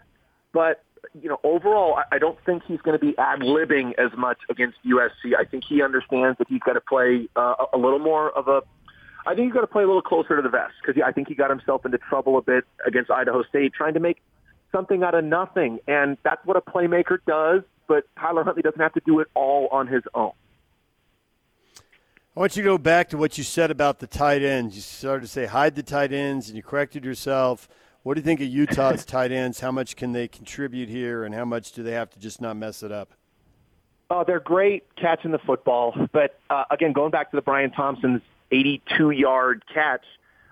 But 0.54 0.82
you 1.20 1.28
know, 1.28 1.38
overall, 1.44 1.96
I 1.96 2.16
I 2.16 2.18
don't 2.18 2.38
think 2.46 2.62
he's 2.66 2.80
going 2.80 2.98
to 2.98 3.04
be 3.04 3.16
ad 3.18 3.40
libbing 3.40 3.92
as 3.98 4.16
much 4.16 4.38
against 4.48 4.78
USC. 4.86 5.34
I 5.38 5.44
think 5.44 5.64
he 5.68 5.82
understands 5.82 6.38
that 6.38 6.48
he's 6.48 6.60
got 6.60 6.74
to 6.74 6.80
play 6.80 7.28
uh, 7.36 7.56
a 7.74 7.76
little 7.76 7.98
more 7.98 8.30
of 8.30 8.48
a. 8.48 8.62
I 9.26 9.34
think 9.34 9.46
he's 9.46 9.54
got 9.54 9.60
to 9.60 9.66
play 9.66 9.84
a 9.84 9.86
little 9.86 10.02
closer 10.02 10.36
to 10.36 10.42
the 10.42 10.48
vest 10.48 10.74
because 10.84 11.00
I 11.04 11.12
think 11.12 11.28
he 11.28 11.34
got 11.34 11.50
himself 11.50 11.84
into 11.84 11.98
trouble 11.98 12.38
a 12.38 12.42
bit 12.42 12.64
against 12.86 13.10
Idaho 13.10 13.42
State 13.44 13.72
trying 13.72 13.94
to 13.94 14.00
make 14.00 14.20
something 14.72 15.02
out 15.02 15.14
of 15.14 15.24
nothing, 15.24 15.78
and 15.86 16.16
that's 16.24 16.44
what 16.44 16.56
a 16.56 16.60
playmaker 16.60 17.18
does. 17.26 17.62
But 17.86 18.04
Tyler 18.18 18.42
Huntley 18.42 18.62
doesn't 18.62 18.80
have 18.80 18.94
to 18.94 19.02
do 19.04 19.20
it 19.20 19.28
all 19.34 19.68
on 19.70 19.86
his 19.86 20.02
own. 20.14 20.32
I 22.34 22.40
want 22.40 22.56
you 22.56 22.62
to 22.62 22.68
go 22.68 22.78
back 22.78 23.10
to 23.10 23.18
what 23.18 23.36
you 23.36 23.44
said 23.44 23.70
about 23.70 23.98
the 23.98 24.06
tight 24.06 24.42
ends. 24.42 24.74
You 24.74 24.80
started 24.80 25.22
to 25.22 25.28
say 25.28 25.44
hide 25.46 25.74
the 25.74 25.82
tight 25.82 26.12
ends, 26.12 26.48
and 26.48 26.56
you 26.56 26.62
corrected 26.62 27.04
yourself. 27.04 27.68
What 28.02 28.14
do 28.14 28.20
you 28.20 28.24
think 28.24 28.40
of 28.40 28.46
Utah's 28.48 29.04
tight 29.04 29.30
ends? 29.30 29.60
How 29.60 29.70
much 29.70 29.94
can 29.94 30.12
they 30.12 30.26
contribute 30.26 30.88
here, 30.88 31.24
and 31.24 31.34
how 31.34 31.44
much 31.44 31.72
do 31.72 31.82
they 31.82 31.92
have 31.92 32.10
to 32.10 32.18
just 32.18 32.40
not 32.40 32.56
mess 32.56 32.82
it 32.82 32.90
up? 32.90 33.12
Oh, 34.10 34.24
they're 34.26 34.40
great 34.40 34.84
catching 34.96 35.30
the 35.30 35.38
football, 35.38 35.94
but 36.12 36.38
uh, 36.50 36.64
again, 36.70 36.92
going 36.92 37.10
back 37.10 37.30
to 37.30 37.36
the 37.36 37.42
Brian 37.42 37.70
Thompson's 37.70 38.20
82-yard 38.52 39.64
catch, 39.72 40.04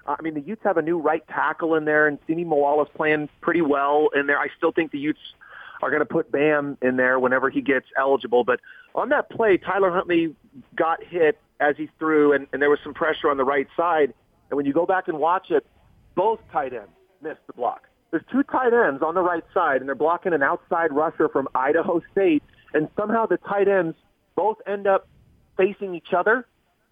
uh, 0.06 0.16
I 0.18 0.22
mean 0.22 0.34
the 0.34 0.40
Utes 0.40 0.62
have 0.64 0.76
a 0.76 0.82
new 0.82 0.98
right 0.98 1.26
tackle 1.28 1.74
in 1.74 1.84
there, 1.84 2.06
and 2.06 2.18
Simi 2.26 2.44
Moala's 2.44 2.88
playing 2.94 3.28
pretty 3.40 3.62
well 3.62 4.08
in 4.14 4.26
there. 4.26 4.38
I 4.38 4.48
still 4.56 4.72
think 4.72 4.92
the 4.92 4.98
Utes 4.98 5.20
are 5.82 5.90
going 5.90 6.00
to 6.00 6.06
put 6.06 6.30
Bam 6.30 6.76
in 6.82 6.96
there 6.96 7.18
whenever 7.18 7.50
he 7.50 7.60
gets 7.60 7.86
eligible. 7.96 8.44
But 8.44 8.60
on 8.94 9.10
that 9.10 9.30
play, 9.30 9.56
Tyler 9.56 9.90
Huntley 9.90 10.34
got 10.76 11.02
hit 11.02 11.38
as 11.58 11.76
he 11.76 11.88
threw, 11.98 12.32
and, 12.32 12.46
and 12.52 12.60
there 12.60 12.70
was 12.70 12.80
some 12.82 12.94
pressure 12.94 13.30
on 13.30 13.36
the 13.36 13.44
right 13.44 13.68
side. 13.76 14.12
And 14.50 14.56
when 14.56 14.66
you 14.66 14.72
go 14.72 14.86
back 14.86 15.08
and 15.08 15.18
watch 15.18 15.50
it, 15.50 15.66
both 16.14 16.40
tight 16.52 16.72
ends 16.72 16.90
missed 17.22 17.46
the 17.46 17.52
block. 17.52 17.82
There's 18.10 18.24
two 18.32 18.42
tight 18.42 18.72
ends 18.72 19.02
on 19.02 19.14
the 19.14 19.22
right 19.22 19.44
side, 19.54 19.80
and 19.80 19.88
they're 19.88 19.94
blocking 19.94 20.32
an 20.32 20.42
outside 20.42 20.92
rusher 20.92 21.28
from 21.28 21.48
Idaho 21.54 22.02
State, 22.10 22.42
and 22.74 22.88
somehow 22.96 23.26
the 23.26 23.36
tight 23.36 23.68
ends 23.68 23.96
both 24.34 24.56
end 24.66 24.86
up 24.86 25.06
facing 25.56 25.94
each 25.94 26.12
other. 26.16 26.46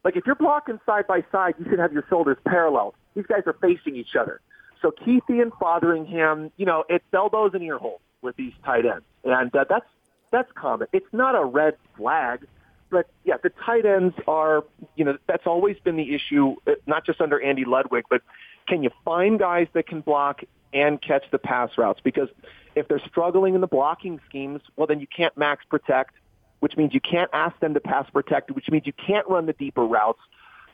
Like 0.05 0.17
if 0.17 0.25
you're 0.27 0.35
blocking 0.35 0.79
side 0.87 1.07
by 1.07 1.25
side, 1.33 1.55
you 1.59 1.67
should 1.69 1.79
have 1.79 1.93
your 1.93 2.05
shoulders 2.09 2.37
parallel. 2.47 2.95
These 3.15 3.27
guys 3.27 3.43
are 3.47 3.57
facing 3.61 3.97
each 3.97 4.15
other. 4.19 4.41
So 4.81 4.91
Kuithe 4.91 5.43
and 5.43 5.53
Fotheringham, 5.53 6.53
you 6.57 6.65
know, 6.65 6.85
it's 6.89 7.05
elbows 7.13 7.51
and 7.55 7.63
ear 7.63 7.79
holes 7.79 8.01
with 8.23 8.37
these 8.37 8.53
tight 8.65 8.87
ends, 8.87 9.05
and 9.25 9.55
uh, 9.55 9.65
that's 9.69 9.87
that's 10.31 10.51
common. 10.55 10.89
It's 10.93 11.13
not 11.13 11.35
a 11.35 11.45
red 11.45 11.77
flag, 11.97 12.47
but 12.91 13.07
yeah, 13.25 13.37
the 13.43 13.51
tight 13.65 13.87
ends 13.87 14.15
are, 14.27 14.65
you 14.97 15.05
know, 15.05 15.19
that's 15.27 15.47
always 15.47 15.77
been 15.85 15.97
the 15.97 16.15
issue, 16.15 16.57
uh, 16.67 16.73
not 16.87 17.05
just 17.05 17.21
under 17.21 17.41
Andy 17.41 17.65
Ludwig, 17.65 18.05
but 18.09 18.23
can 18.67 18.83
you 18.83 18.91
find 19.05 19.39
guys 19.39 19.67
that 19.73 19.87
can 19.87 20.01
block 20.01 20.43
and 20.73 21.01
catch 21.01 21.25
the 21.31 21.39
pass 21.39 21.71
routes? 21.77 22.01
Because 22.03 22.29
if 22.75 22.89
they're 22.89 23.03
struggling 23.09 23.55
in 23.55 23.61
the 23.61 23.67
blocking 23.67 24.21
schemes, 24.29 24.61
well, 24.77 24.87
then 24.87 25.01
you 25.01 25.07
can't 25.07 25.37
max 25.37 25.65
protect, 25.69 26.15
which 26.61 26.77
means 26.77 26.95
you 26.95 27.01
can't 27.01 27.31
ask 27.33 27.59
them 27.61 27.75
to 27.75 27.81
pass 27.81 28.09
protect, 28.11 28.51
which 28.51 28.69
means 28.71 28.87
you 28.87 28.93
can't 28.93 29.27
run 29.29 29.47
the 29.47 29.53
deeper 29.53 29.85
routes. 29.85 30.21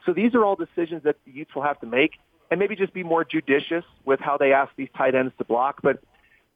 So 0.06 0.12
these 0.12 0.34
are 0.34 0.44
all 0.44 0.56
decisions 0.56 1.02
that 1.04 1.16
the 1.24 1.32
Utes 1.32 1.54
will 1.54 1.62
have 1.62 1.80
to 1.80 1.86
make. 1.86 2.12
and 2.50 2.60
maybe 2.60 2.76
just 2.76 2.92
be 2.92 3.02
more 3.02 3.24
judicious 3.24 3.84
with 4.04 4.20
how 4.20 4.36
they 4.36 4.52
ask 4.52 4.70
these 4.76 4.88
tight 4.96 5.14
ends 5.14 5.32
to 5.38 5.44
block. 5.44 5.80
But 5.82 5.98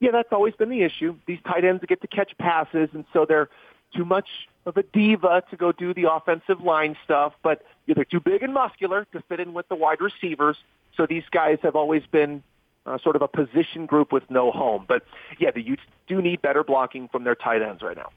yeah, 0.00 0.10
that's 0.12 0.32
always 0.32 0.54
been 0.54 0.68
the 0.68 0.82
issue. 0.82 1.16
These 1.26 1.40
tight 1.44 1.64
ends 1.64 1.82
get 1.88 2.00
to 2.02 2.06
catch 2.06 2.36
passes, 2.38 2.88
and 2.92 3.04
so 3.12 3.24
they're 3.26 3.48
too 3.96 4.04
much 4.04 4.28
of 4.66 4.76
a 4.76 4.82
diva 4.82 5.42
to 5.50 5.56
go 5.56 5.72
do 5.72 5.94
the 5.94 6.12
offensive 6.12 6.60
line 6.60 6.96
stuff, 7.04 7.32
but 7.42 7.64
they're 7.86 8.04
too 8.04 8.20
big 8.20 8.42
and 8.42 8.52
muscular 8.52 9.06
to 9.12 9.22
fit 9.28 9.40
in 9.40 9.54
with 9.54 9.66
the 9.68 9.74
wide 9.74 10.00
receivers. 10.00 10.56
So 10.96 11.06
these 11.06 11.24
guys 11.30 11.58
have 11.62 11.74
always 11.74 12.02
been 12.10 12.42
uh, 12.84 12.98
sort 12.98 13.16
of 13.16 13.22
a 13.22 13.28
position 13.28 13.86
group 13.86 14.12
with 14.12 14.30
no 14.30 14.50
home. 14.50 14.84
But 14.86 15.04
yeah, 15.38 15.50
the 15.50 15.62
Utes 15.62 15.82
do 16.06 16.20
need 16.20 16.42
better 16.42 16.62
blocking 16.62 17.08
from 17.08 17.24
their 17.24 17.34
tight 17.34 17.62
ends 17.62 17.82
right 17.82 17.96
now. 17.96 18.10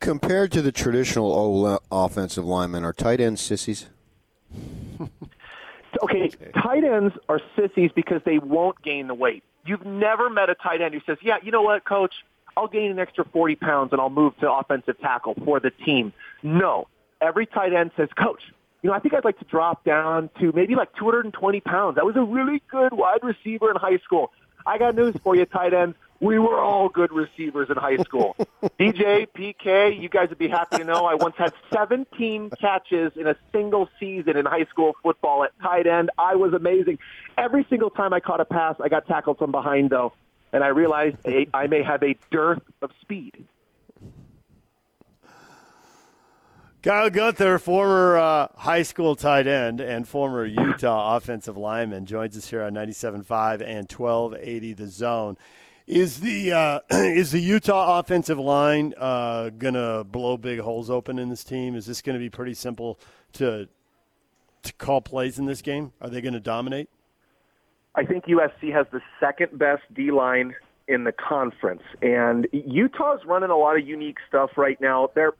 Compared 0.00 0.52
to 0.52 0.62
the 0.62 0.72
traditional 0.72 1.32
o- 1.32 1.78
offensive 1.90 2.44
linemen, 2.44 2.84
are 2.84 2.92
tight 2.92 3.20
ends 3.20 3.40
sissies? 3.40 3.86
okay, 6.02 6.30
tight 6.54 6.84
ends 6.84 7.14
are 7.28 7.40
sissies 7.56 7.90
because 7.94 8.22
they 8.24 8.38
won't 8.38 8.80
gain 8.82 9.08
the 9.08 9.14
weight. 9.14 9.42
You've 9.66 9.84
never 9.84 10.30
met 10.30 10.50
a 10.50 10.54
tight 10.54 10.80
end 10.80 10.94
who 10.94 11.00
says, 11.04 11.18
"Yeah, 11.22 11.36
you 11.42 11.50
know 11.50 11.62
what, 11.62 11.84
coach? 11.84 12.14
I'll 12.56 12.68
gain 12.68 12.90
an 12.90 12.98
extra 12.98 13.24
40 13.24 13.56
pounds 13.56 13.92
and 13.92 14.00
I'll 14.00 14.10
move 14.10 14.36
to 14.38 14.50
offensive 14.50 14.98
tackle 15.00 15.34
for 15.44 15.60
the 15.60 15.70
team." 15.70 16.12
No, 16.42 16.86
every 17.20 17.46
tight 17.46 17.72
end 17.72 17.90
says, 17.96 18.08
"Coach, 18.16 18.42
you 18.82 18.90
know, 18.90 18.94
I 18.94 19.00
think 19.00 19.14
I'd 19.14 19.24
like 19.24 19.38
to 19.40 19.44
drop 19.44 19.84
down 19.84 20.30
to 20.40 20.52
maybe 20.52 20.74
like 20.74 20.94
220 20.94 21.60
pounds. 21.60 21.98
I 22.00 22.04
was 22.04 22.16
a 22.16 22.22
really 22.22 22.62
good 22.70 22.92
wide 22.92 23.20
receiver 23.22 23.70
in 23.70 23.76
high 23.76 23.98
school. 23.98 24.30
I 24.64 24.78
got 24.78 24.94
news 24.94 25.16
for 25.22 25.34
you, 25.34 25.44
tight 25.44 25.74
ends. 25.74 25.96
We 26.20 26.38
were 26.40 26.58
all 26.60 26.88
good 26.88 27.12
receivers 27.12 27.70
in 27.70 27.76
high 27.76 27.98
school. 27.98 28.34
DJ, 28.80 29.28
PK, 29.28 30.00
you 30.00 30.08
guys 30.08 30.28
would 30.30 30.38
be 30.38 30.48
happy 30.48 30.78
to 30.78 30.84
know 30.84 31.06
I 31.06 31.14
once 31.14 31.36
had 31.38 31.52
17 31.72 32.50
catches 32.60 33.12
in 33.16 33.28
a 33.28 33.36
single 33.52 33.88
season 34.00 34.36
in 34.36 34.44
high 34.44 34.64
school 34.64 34.96
football 35.02 35.44
at 35.44 35.52
tight 35.60 35.86
end. 35.86 36.10
I 36.18 36.34
was 36.34 36.54
amazing. 36.54 36.98
Every 37.36 37.64
single 37.70 37.90
time 37.90 38.12
I 38.12 38.18
caught 38.18 38.40
a 38.40 38.44
pass, 38.44 38.74
I 38.82 38.88
got 38.88 39.06
tackled 39.06 39.38
from 39.38 39.52
behind, 39.52 39.90
though, 39.90 40.12
and 40.52 40.64
I 40.64 40.68
realized 40.68 41.18
I 41.54 41.68
may 41.68 41.84
have 41.84 42.02
a 42.02 42.16
dearth 42.32 42.62
of 42.82 42.90
speed. 43.00 43.46
Kyle 46.82 47.10
Gunther, 47.10 47.58
former 47.58 48.16
uh, 48.16 48.48
high 48.56 48.82
school 48.82 49.14
tight 49.14 49.46
end 49.46 49.80
and 49.80 50.06
former 50.06 50.44
Utah 50.44 51.16
offensive 51.16 51.56
lineman, 51.56 52.06
joins 52.06 52.36
us 52.36 52.48
here 52.48 52.62
on 52.62 52.72
97.5 52.72 53.62
and 53.62 53.90
1280 53.90 54.72
The 54.74 54.86
Zone. 54.86 55.36
Is 55.88 56.20
the 56.20 56.52
uh, 56.52 56.80
is 56.90 57.32
the 57.32 57.40
Utah 57.40 57.98
offensive 57.98 58.38
line 58.38 58.92
uh, 58.98 59.48
gonna 59.48 60.04
blow 60.04 60.36
big 60.36 60.60
holes 60.60 60.90
open 60.90 61.18
in 61.18 61.30
this 61.30 61.42
team? 61.42 61.74
Is 61.74 61.86
this 61.86 62.02
going 62.02 62.14
to 62.14 62.20
be 62.20 62.28
pretty 62.28 62.52
simple 62.52 63.00
to 63.32 63.68
to 64.64 64.72
call 64.74 65.00
plays 65.00 65.38
in 65.38 65.46
this 65.46 65.62
game? 65.62 65.92
Are 66.02 66.10
they 66.10 66.20
going 66.20 66.34
to 66.34 66.40
dominate? 66.40 66.90
I 67.94 68.04
think 68.04 68.26
USC 68.26 68.70
has 68.70 68.86
the 68.92 69.00
second 69.18 69.58
best 69.58 69.82
D 69.94 70.10
line 70.10 70.54
in 70.88 71.04
the 71.04 71.12
conference, 71.12 71.82
and 72.02 72.46
Utah's 72.52 73.20
running 73.24 73.50
a 73.50 73.56
lot 73.56 73.78
of 73.78 73.88
unique 73.88 74.18
stuff 74.28 74.50
right 74.58 74.78
now. 74.82 75.08
They're 75.14 75.32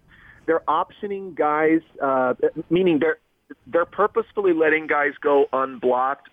they're 0.46 0.62
optioning 0.66 1.34
guys, 1.34 1.80
uh, 2.02 2.32
meaning 2.70 3.00
they're 3.00 3.18
they're 3.66 3.84
purposefully 3.84 4.54
letting 4.54 4.86
guys 4.86 5.12
go 5.20 5.44
unblocked, 5.52 6.30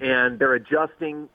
and 0.00 0.38
they're 0.38 0.54
adjusting 0.54 1.28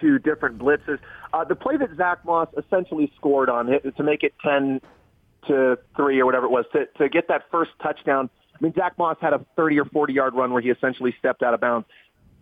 to 0.00 0.18
different 0.18 0.58
blitzes. 0.58 0.98
Uh, 1.32 1.44
the 1.44 1.54
play 1.54 1.76
that 1.76 1.90
Zach 1.96 2.24
Moss 2.24 2.48
essentially 2.56 3.12
scored 3.16 3.48
on 3.48 3.68
it 3.68 3.82
to 3.96 4.02
make 4.02 4.22
it 4.22 4.32
ten 4.44 4.80
to 5.46 5.78
three 5.96 6.20
or 6.20 6.26
whatever 6.26 6.46
it 6.46 6.50
was 6.50 6.64
to 6.72 6.86
to 6.98 7.08
get 7.08 7.28
that 7.28 7.42
first 7.50 7.70
touchdown. 7.82 8.28
I 8.54 8.64
mean, 8.64 8.74
Zach 8.74 8.98
Moss 8.98 9.16
had 9.20 9.32
a 9.32 9.44
30 9.56 9.80
or 9.80 9.84
40 9.86 10.12
yard 10.12 10.34
run 10.34 10.52
where 10.52 10.60
he 10.60 10.68
essentially 10.68 11.14
stepped 11.18 11.42
out 11.42 11.54
of 11.54 11.60
bounds. 11.60 11.86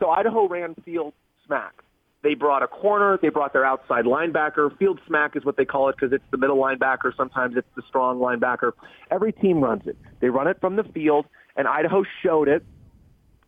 So 0.00 0.11
Idaho 0.11 0.49
ran 0.49 0.75
field 0.85 1.14
smack. 1.47 1.83
They 2.23 2.35
brought 2.35 2.62
a 2.62 2.66
corner. 2.66 3.18
They 3.21 3.28
brought 3.28 3.52
their 3.52 3.64
outside 3.64 4.04
linebacker. 4.04 4.76
Field 4.78 5.00
smack 5.07 5.37
is 5.37 5.45
what 5.45 5.57
they 5.57 5.64
call 5.64 5.88
it 5.88 5.97
because 5.97 6.12
it's 6.12 6.25
the 6.33 6.37
middle 6.37 6.57
linebacker. 6.57 7.16
Sometimes 7.16 7.57
it's 7.57 7.68
the 7.76 7.83
strong 7.88 8.18
linebacker. 8.18 8.73
Every 9.11 9.33
team 9.33 9.61
runs 9.61 9.87
it. 9.87 9.97
They 10.21 10.28
run 10.28 10.49
it 10.49 10.61
from 10.61 10.75
the 10.75 10.83
field, 10.83 11.26
and 11.57 11.68
Idaho 11.68 12.04
showed 12.23 12.49
it. 12.49 12.64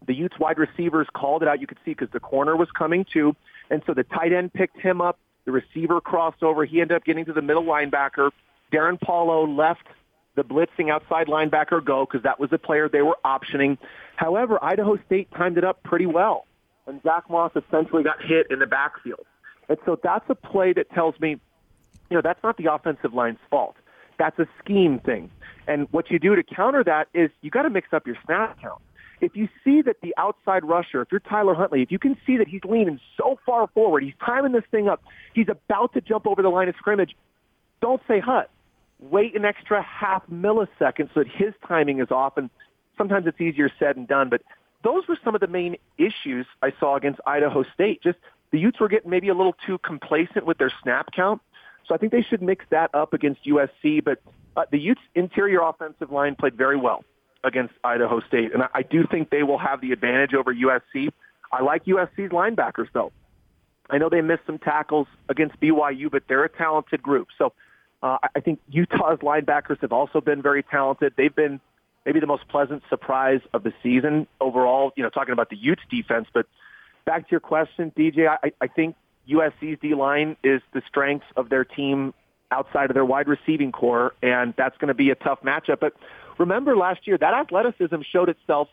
The 0.07 0.15
Utes 0.15 0.39
wide 0.39 0.59
receivers 0.59 1.09
called 1.15 1.43
it 1.43 1.49
out. 1.49 1.61
You 1.61 1.67
could 1.67 1.79
see 1.85 1.93
because 1.93 2.11
the 2.13 2.21
corner 2.21 2.57
was 2.57 2.69
coming 2.77 3.05
too, 3.13 3.35
and 3.71 3.83
so 3.87 3.93
the 3.93 4.05
tight 4.05 4.33
end 4.33 4.53
picked 4.53 4.79
him 4.79 5.01
up. 5.01 5.19
The 5.51 5.63
receiver 5.63 6.01
crossed 6.01 6.45
over. 6.45 6.65
He 6.65 6.81
ended 6.81 6.97
up 6.97 7.05
getting 7.05 7.25
to 7.25 7.33
the 7.33 7.43
middle 7.43 7.65
linebacker. 7.65 8.31
Darrin 8.71 8.99
Paulo 8.99 9.47
left 9.47 9.83
the 10.37 10.45
blitzing 10.45 10.91
outside 10.91 11.27
linebacker 11.27 11.85
go 11.85 12.07
because 12.07 12.23
that 12.23 12.39
was 12.39 12.51
the 12.51 12.59
player 12.59 12.89
they 12.89 13.03
were 13.03 13.17
optioning. 13.25 13.77
However, 14.15 14.63
Idaho 14.63 14.97
State 15.07 15.29
timed 15.37 15.59
it 15.59 15.65
up 15.65 15.83
pretty 15.83 16.07
well 16.07 16.47
and 16.87 17.03
Zach 17.03 17.31
Moss 17.31 17.53
essentially 17.57 18.03
got 18.03 18.23
hit 18.23 18.49
in 18.51 18.59
the 18.59 18.67
backfield. 18.67 19.27
And 19.69 19.79
so 19.85 19.99
that's 20.03 20.25
a 20.29 20.35
play 20.35 20.73
that 20.73 20.91
tells 20.91 21.19
me, 21.21 21.41
you 22.11 22.17
know, 22.17 22.21
that's 22.23 22.43
not 22.43 22.57
the 22.57 22.73
offensive 22.73 23.15
line's 23.15 23.39
fault. 23.49 23.77
That's 24.19 24.39
a 24.39 24.47
scheme 24.63 24.99
thing. 24.99 25.31
And 25.67 25.89
what 25.93 26.11
you 26.11 26.19
do 26.19 26.35
to 26.35 26.43
counter 26.43 26.83
that 26.85 27.09
is 27.15 27.31
you 27.41 27.51
got 27.51 27.63
to 27.63 27.71
mix 27.71 27.93
up 27.93 28.07
your 28.07 28.17
snap 28.25 28.61
count. 28.61 28.83
If 29.21 29.37
you 29.37 29.49
see 29.65 29.83
that 29.83 29.97
the 30.03 30.15
outside 30.17 30.65
rusher, 30.65 31.03
if 31.03 31.09
you're 31.11 31.21
Tyler 31.21 31.55
Huntley, 31.55 31.83
if 31.83 31.91
you 31.91 31.99
can 31.99 32.17
see 32.27 32.37
that 32.39 32.49
he's 32.49 32.65
leaning 32.65 32.99
so 33.17 33.39
far 33.45 33.69
forward, 33.69 34.03
he's 34.03 34.15
timing 34.25 34.53
this 34.53 34.65
thing 34.71 34.89
up, 34.89 35.03
he's 35.35 35.49
about 35.49 35.93
to 35.95 36.01
jump 36.01 36.27
over 36.27 36.43
the 36.43 36.49
line 36.49 36.69
of 36.69 36.75
scrimmage, 36.77 37.15
don't 37.81 38.01
say 38.09 38.21
hut. 38.21 38.51
Wait 38.99 39.35
an 39.35 39.45
extra 39.45 39.83
half 39.83 40.23
millisecond 40.29 41.09
so 41.15 41.21
that 41.21 41.29
his 41.29 41.55
timing 41.67 42.01
is 42.01 42.11
off. 42.11 42.37
And 42.37 42.51
sometimes 42.97 43.27
it's 43.27 43.41
easier 43.41 43.71
said 43.79 43.97
than 43.97 44.07
done, 44.07 44.29
but 44.29 44.43
those 44.83 45.07
were 45.09 45.19
some 45.23 45.35
of 45.35 45.41
the 45.41 45.47
main 45.47 45.77
issues 45.99 46.47
I 46.63 46.73
saw 46.81 46.97
against 46.97 47.21
Idaho 47.27 47.65
State. 47.75 48.03
Just 48.03 48.19
the 48.51 48.59
Utes 48.59 48.81
were 48.81 48.89
getting 48.89 49.11
maybe 49.11 49.29
a 49.29 49.35
little 49.35 49.55
too 49.67 49.79
complacent 49.79 50.47
with 50.47 50.59
their 50.59 50.73
snap 50.83 51.11
count. 51.15 51.43
So 51.87 51.95
I 51.95 51.99
think 51.99 52.13
they 52.13 52.23
should 52.23 52.43
mix 52.43 52.65
that 52.71 52.95
up 52.95 53.13
against 53.13 53.45
USC. 53.45 54.03
But 54.03 54.23
uh, 54.57 54.65
the 54.71 54.79
Utes' 54.79 55.01
interior 55.15 55.61
offensive 55.61 56.11
line 56.11 56.35
played 56.35 56.57
very 56.57 56.77
well 56.77 57.05
against 57.43 57.75
Idaho 57.83 58.21
State, 58.21 58.53
and 58.53 58.63
I, 58.75 58.83
do 58.83 59.07
think 59.11 59.31
they 59.31 59.43
will 59.43 59.59
have 59.59 59.81
the 59.81 59.93
advantage 59.93 60.35
over 60.35 60.55
USC. 60.55 61.11
I 61.51 61.63
like 61.63 61.85
USC's 61.87 62.31
linebackers 62.31 62.89
though. 62.93 63.13
I 63.89 63.99
know 63.99 64.09
they 64.09 64.21
missed 64.21 64.43
some 64.47 64.59
tackles 64.59 65.09
against 65.29 65.59
BYU, 65.61 66.11
but 66.11 66.25
they're 66.29 66.45
a 66.45 66.49
talented 66.49 67.03
group. 67.03 67.29
So 67.39 67.53
uh, 68.03 68.19
I 68.35 68.41
think 68.41 68.61
Utah's 68.71 69.19
linebackers 69.21 69.81
have 69.81 69.93
also 69.93 70.21
been 70.21 70.43
very 70.43 70.63
talented. 70.63 71.15
They've 71.17 71.35
been 71.35 71.61
maybe 72.07 72.21
the 72.21 72.27
most 72.27 72.47
pleasant 72.49 72.83
surprise 72.89 73.41
of 73.53 73.63
the 73.63 73.73
season 73.83 74.27
overall. 74.41 74.93
You 74.97 75.03
know, 75.03 75.11
talking 75.11 75.33
about 75.33 75.51
the 75.51 75.57
Utes 75.57 75.83
defense, 75.91 76.29
but 76.33 76.47
back 77.05 77.27
to 77.27 77.31
your 77.33 77.41
question, 77.41 77.93
DJ, 77.97 78.29
I, 78.29 78.53
I 78.61 78.67
think 78.69 78.97
USC's 79.29 79.79
D 79.81 79.95
line 79.95 80.37
is 80.45 80.63
the 80.73 80.83
strength 80.89 81.27
of 81.37 81.49
their 81.49 81.65
team 81.65 82.15
outside 82.51 82.91
of 82.91 82.95
their 82.95 83.05
wide 83.05 83.29
receiving 83.29 83.73
core, 83.73 84.13
and 84.23 84.55
that's 84.57 84.77
going 84.79 84.89
to 84.89 84.95
be 84.95 85.11
a 85.11 85.15
tough 85.15 85.41
matchup. 85.43 85.81
But 85.81 85.95
remember 86.41 86.77
last 86.77 87.07
year, 87.07 87.17
that 87.19 87.35
athleticism 87.35 88.01
showed 88.11 88.29
itself 88.29 88.69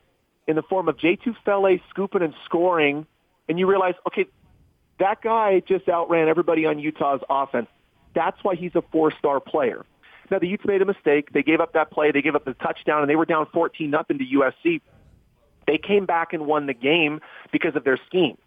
in 0.48 0.56
the 0.56 0.64
form 0.64 0.88
of 0.88 0.98
Jay 0.98 1.18
Tufele 1.18 1.82
scooping 1.90 2.24
and 2.24 2.34
scoring, 2.46 3.06
and 3.48 3.60
you 3.60 3.68
realize, 3.68 3.94
okay, 4.08 4.26
that 5.00 5.22
guy 5.22 5.62
just 5.68 5.88
outran 5.88 6.30
everybody 6.30 6.66
on 6.66 6.80
Utah's 6.80 7.20
offense. 7.30 7.68
That's 8.16 8.42
why 8.44 8.56
he's 8.56 8.72
a 8.74 8.82
four-star 8.92 9.42
player. 9.42 9.86
Now 10.32 10.40
the 10.40 10.48
Utes 10.48 10.66
made 10.66 10.82
a 10.82 10.86
mistake. 10.86 11.32
They 11.34 11.44
gave 11.44 11.60
up 11.60 11.74
that 11.74 11.92
play. 11.92 12.12
They 12.12 12.22
gave 12.22 12.36
up 12.36 12.46
the 12.46 12.54
touchdown, 12.54 13.02
and 13.02 13.10
they 13.10 13.16
were 13.16 13.26
down 13.26 13.46
14 13.54 13.90
nothing 13.90 14.18
to 14.18 14.26
USC. 14.26 14.82
They 15.68 15.78
came 15.78 16.06
back 16.06 16.34
and 16.34 16.48
won 16.48 16.66
the 16.66 16.74
game 16.74 17.20
because 17.52 17.76
of 17.76 17.84
their 17.84 18.00
scheme. 18.08 18.38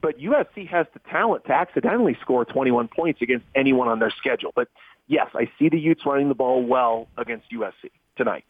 But 0.00 0.18
USC 0.18 0.66
has 0.68 0.86
the 0.94 1.00
talent 1.10 1.44
to 1.44 1.52
accidentally 1.52 2.16
score 2.22 2.46
21 2.46 2.88
points 2.88 3.20
against 3.20 3.44
anyone 3.54 3.88
on 3.88 3.98
their 3.98 4.10
schedule. 4.10 4.52
But 4.56 4.68
yes, 5.06 5.28
I 5.34 5.50
see 5.58 5.68
the 5.68 5.78
Utes 5.78 6.06
running 6.06 6.28
the 6.28 6.34
ball 6.34 6.62
well 6.64 7.08
against 7.18 7.50
USC 7.52 7.90
tonight. 8.16 8.44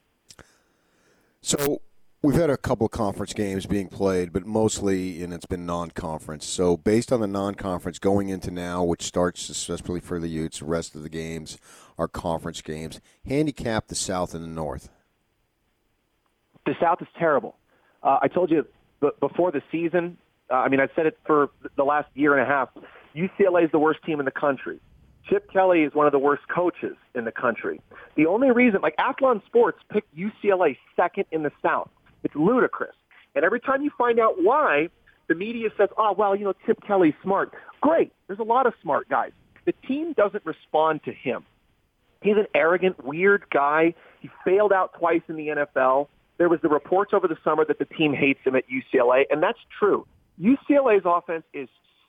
So 1.42 1.80
We've 2.22 2.34
had 2.34 2.50
a 2.50 2.58
couple 2.58 2.84
of 2.84 2.92
conference 2.92 3.32
games 3.32 3.64
being 3.64 3.88
played, 3.88 4.30
but 4.30 4.44
mostly, 4.44 5.22
and 5.22 5.32
it's 5.32 5.46
been 5.46 5.64
non-conference. 5.64 6.44
So, 6.44 6.76
based 6.76 7.12
on 7.12 7.20
the 7.20 7.26
non-conference 7.26 7.98
going 7.98 8.28
into 8.28 8.50
now, 8.50 8.84
which 8.84 9.04
starts 9.04 9.48
especially 9.48 10.00
for 10.00 10.20
the 10.20 10.28
Utes, 10.28 10.58
the 10.58 10.66
rest 10.66 10.94
of 10.94 11.02
the 11.02 11.08
games 11.08 11.56
are 11.96 12.08
conference 12.08 12.60
games. 12.60 13.00
Handicap 13.26 13.86
the 13.86 13.94
South 13.94 14.34
and 14.34 14.44
the 14.44 14.48
North. 14.48 14.90
The 16.66 16.74
South 16.78 17.00
is 17.00 17.08
terrible. 17.18 17.56
Uh, 18.02 18.18
I 18.20 18.28
told 18.28 18.50
you 18.50 18.66
before 19.18 19.50
the 19.50 19.62
season. 19.72 20.18
Uh, 20.50 20.56
I 20.56 20.68
mean, 20.68 20.80
I've 20.80 20.90
said 20.94 21.06
it 21.06 21.16
for 21.26 21.48
the 21.74 21.84
last 21.84 22.08
year 22.14 22.36
and 22.36 22.42
a 22.42 22.46
half. 22.46 22.68
UCLA 23.16 23.64
is 23.64 23.72
the 23.72 23.78
worst 23.78 24.00
team 24.04 24.18
in 24.18 24.26
the 24.26 24.30
country. 24.30 24.78
Chip 25.28 25.50
Kelly 25.52 25.82
is 25.82 25.94
one 25.94 26.06
of 26.06 26.12
the 26.12 26.18
worst 26.18 26.42
coaches 26.48 26.96
in 27.14 27.24
the 27.24 27.32
country. 27.32 27.80
The 28.16 28.26
only 28.26 28.50
reason, 28.50 28.80
like 28.80 28.96
Athlon 28.96 29.44
Sports 29.46 29.78
picked 29.92 30.14
UCLA 30.16 30.76
second 30.96 31.26
in 31.30 31.42
the 31.42 31.52
South. 31.62 31.90
It's 32.24 32.34
ludicrous. 32.34 32.94
And 33.34 33.44
every 33.44 33.60
time 33.60 33.82
you 33.82 33.90
find 33.96 34.18
out 34.18 34.42
why, 34.42 34.88
the 35.28 35.34
media 35.34 35.68
says, 35.78 35.88
oh, 35.96 36.12
well, 36.12 36.34
you 36.34 36.44
know, 36.44 36.54
Chip 36.66 36.78
Kelly's 36.86 37.14
smart. 37.22 37.52
Great. 37.80 38.12
There's 38.26 38.40
a 38.40 38.44
lot 38.44 38.66
of 38.66 38.74
smart 38.82 39.08
guys. 39.08 39.30
The 39.66 39.72
team 39.86 40.12
doesn't 40.14 40.44
respond 40.44 41.04
to 41.04 41.12
him. 41.12 41.44
He's 42.22 42.36
an 42.36 42.46
arrogant, 42.54 43.04
weird 43.04 43.44
guy. 43.50 43.94
He 44.20 44.28
failed 44.44 44.72
out 44.72 44.94
twice 44.98 45.22
in 45.28 45.36
the 45.36 45.48
NFL. 45.48 46.08
there 46.38 46.48
was 46.48 46.60
the 46.62 46.68
reports 46.68 47.12
over 47.14 47.28
the 47.28 47.36
summer 47.44 47.64
that 47.66 47.78
the 47.78 47.84
team 47.84 48.12
hates 48.12 48.40
him 48.44 48.56
at 48.56 48.64
UCLA, 48.68 49.24
and 49.30 49.42
that's 49.42 49.58
true. 49.78 50.06
UCLA's 50.40 51.02
offense 51.04 51.44
is 51.54 51.68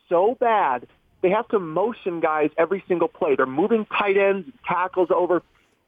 so 0.09 0.35
bad 0.39 0.87
they 1.21 1.29
have 1.29 1.47
to 1.49 1.59
motion 1.59 2.19
guys 2.19 2.49
every 2.57 2.83
single 2.87 3.07
play. 3.07 3.35
They're 3.35 3.45
moving 3.45 3.85
tight 3.85 4.17
ends, 4.17 4.49
tackles 4.67 5.09
over. 5.13 5.43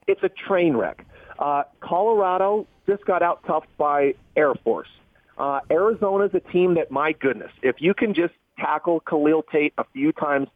It's 0.07 0.21
a 0.23 0.29
train 0.29 0.75
wreck. 0.75 1.05
Uh, 1.39 1.63
Colorado 1.81 2.67
just 2.87 3.05
got 3.05 3.21
out 3.21 3.43
toughed 3.43 3.67
by 3.77 4.13
Air 4.35 4.53
Force. 4.63 4.89
Uh, 5.37 5.61
Arizona's 5.71 6.31
a 6.33 6.39
team 6.39 6.75
that, 6.75 6.91
my 6.91 7.13
goodness, 7.13 7.51
if 7.61 7.77
you 7.79 7.93
can 7.93 8.13
just 8.13 8.33
tackle 8.59 8.99
Khalil 8.99 9.43
Tate 9.51 9.73
a 9.77 9.85
few 9.93 10.11
times, 10.11 10.47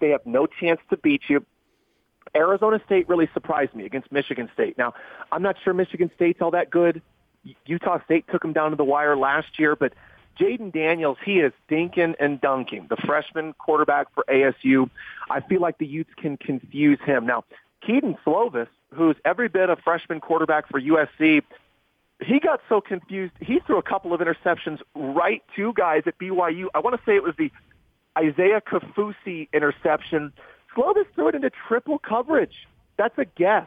they 0.00 0.10
have 0.10 0.26
no 0.26 0.46
chance 0.46 0.80
to 0.90 0.96
beat 0.98 1.22
you. 1.28 1.44
Arizona 2.34 2.80
State 2.84 3.08
really 3.08 3.28
surprised 3.32 3.74
me 3.74 3.86
against 3.86 4.12
Michigan 4.12 4.50
State. 4.52 4.76
Now, 4.76 4.92
I'm 5.32 5.42
not 5.42 5.56
sure 5.64 5.72
Michigan 5.72 6.10
State's 6.14 6.42
all 6.42 6.50
that 6.50 6.70
good. 6.70 7.00
Utah 7.64 8.04
State 8.04 8.26
took 8.30 8.42
them 8.42 8.52
down 8.52 8.70
to 8.70 8.76
the 8.76 8.84
wire 8.84 9.16
last 9.16 9.58
year, 9.58 9.74
but 9.74 9.94
Jayden 10.38 10.72
Daniels, 10.72 11.18
he 11.24 11.40
is 11.40 11.52
dinking 11.70 12.14
and 12.20 12.40
dunking. 12.40 12.86
The 12.88 12.96
freshman 12.96 13.54
quarterback 13.54 14.12
for 14.14 14.24
ASU. 14.28 14.90
I 15.30 15.40
feel 15.40 15.60
like 15.60 15.78
the 15.78 15.86
Utes 15.86 16.10
can 16.16 16.36
confuse 16.36 16.98
him. 17.04 17.26
Now, 17.26 17.44
Kedon 17.80 18.16
Slovis, 18.24 18.68
who's 18.94 19.16
every 19.24 19.48
bit 19.48 19.70
a 19.70 19.76
freshman 19.76 20.20
quarterback 20.20 20.68
for 20.68 20.80
USC, 20.80 21.42
he 22.24 22.40
got 22.40 22.60
so 22.68 22.80
confused. 22.80 23.34
He 23.40 23.60
threw 23.60 23.78
a 23.78 23.82
couple 23.82 24.12
of 24.12 24.20
interceptions 24.20 24.80
right 24.94 25.42
to 25.56 25.72
guys 25.74 26.02
at 26.06 26.18
BYU. 26.18 26.66
I 26.74 26.80
want 26.80 26.96
to 26.96 27.02
say 27.04 27.16
it 27.16 27.22
was 27.22 27.34
the 27.36 27.50
Isaiah 28.18 28.60
Kaufusi 28.60 29.48
interception. 29.52 30.32
Slovis 30.74 31.06
threw 31.14 31.28
it 31.28 31.34
into 31.34 31.50
triple 31.68 31.98
coverage. 31.98 32.66
That's 32.96 33.16
a 33.18 33.24
guess. 33.24 33.66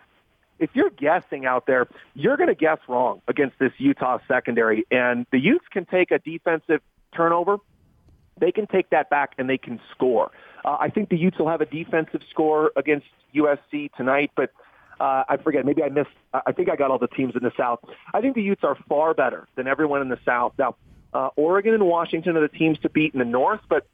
If 0.60 0.72
you're 0.74 0.90
guessing 0.90 1.46
out 1.46 1.66
there, 1.66 1.88
you're 2.14 2.38
going 2.38 2.50
to 2.50 2.56
guess 2.56 2.80
wrong 2.88 3.22
against 3.28 3.58
this 3.60 3.72
Utah 3.78 4.20
secondary. 4.28 4.86
And 4.92 5.26
the 5.32 5.40
Utes 5.40 5.66
can 5.72 5.86
take 5.86 6.12
a 6.12 6.20
defensive 6.20 6.82
turnover. 7.16 7.58
They 8.40 8.52
can 8.52 8.68
take 8.68 8.90
that 8.92 9.10
back 9.10 9.34
and 9.38 9.50
they 9.50 9.58
can 9.58 9.80
score. 9.92 10.32
Uh, 10.64 10.78
I 10.80 10.90
think 10.90 11.10
the 11.10 11.18
Utes 11.18 11.38
will 11.40 11.50
have 11.50 11.62
a 11.62 11.66
defensive 11.66 12.22
score 12.30 12.72
against 12.76 13.08
USC 13.36 13.92
tonight, 13.94 14.32
but 14.36 14.52
uh, 15.00 15.24
I 15.30 15.38
forget. 15.38 15.66
Maybe 15.66 15.82
I 15.82 15.90
missed. 15.90 16.10
I 16.34 16.52
think 16.52 16.70
I 16.70 16.76
got 16.76 16.92
all 16.92 17.00
the 17.00 17.08
teams 17.08 17.34
in 17.36 17.44
the 17.44 17.54
South. 17.58 17.80
I 18.14 18.20
think 18.20 18.36
the 18.36 18.42
Utes 18.42 18.64
are 18.64 18.78
far 18.88 19.14
better 19.14 19.48
than 19.56 19.68
everyone 19.68 20.02
in 20.02 20.10
the 20.10 20.20
South. 20.26 20.54
Now, 20.60 20.76
uh, 21.14 21.30
Oregon 21.38 21.74
and 21.74 21.86
Washington 21.86 22.36
are 22.36 22.42
the 22.42 22.50
teams 22.50 22.78
to 22.80 22.90
beat 22.90 23.14
in 23.14 23.20
the 23.20 23.26
North, 23.26 23.62
but 23.70 23.88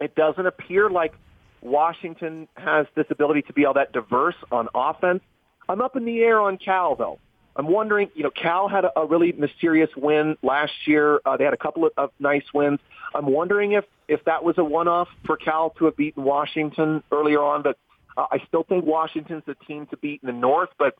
it 0.00 0.14
doesn't 0.14 0.46
appear 0.46 0.90
like 0.90 1.14
Washington 1.62 2.48
has 2.56 2.86
this 2.94 3.06
ability 3.10 3.42
to 3.42 3.52
be 3.54 3.64
all 3.64 3.74
that 3.74 3.92
diverse 3.92 4.36
on 4.52 4.68
offense. 4.74 5.22
I'm 5.68 5.80
up 5.80 5.96
in 5.96 6.04
the 6.04 6.20
air 6.20 6.40
on 6.40 6.58
Cal, 6.58 6.96
though. 6.96 7.18
I'm 7.56 7.68
wondering, 7.68 8.10
you 8.14 8.24
know, 8.24 8.30
Cal 8.30 8.68
had 8.68 8.84
a, 8.84 8.98
a 8.98 9.06
really 9.06 9.32
mysterious 9.32 9.90
win 9.96 10.36
last 10.42 10.72
year. 10.86 11.20
Uh, 11.24 11.36
they 11.36 11.44
had 11.44 11.54
a 11.54 11.58
couple 11.58 11.86
of, 11.86 11.92
of 11.96 12.10
nice 12.18 12.42
wins. 12.52 12.80
I'm 13.14 13.26
wondering 13.26 13.72
if 13.72 13.84
if 14.08 14.24
that 14.24 14.44
was 14.44 14.58
a 14.58 14.64
one-off 14.64 15.08
for 15.24 15.36
Cal 15.36 15.70
to 15.78 15.86
have 15.86 15.96
beaten 15.96 16.24
Washington 16.24 17.02
earlier 17.12 17.40
on, 17.42 17.62
but 17.62 17.78
uh, 18.16 18.26
I 18.30 18.38
still 18.48 18.64
think 18.64 18.84
Washington's 18.84 19.44
the 19.46 19.54
team 19.54 19.86
to 19.86 19.96
beat 19.96 20.20
in 20.22 20.26
the 20.26 20.32
North, 20.32 20.70
but 20.78 20.96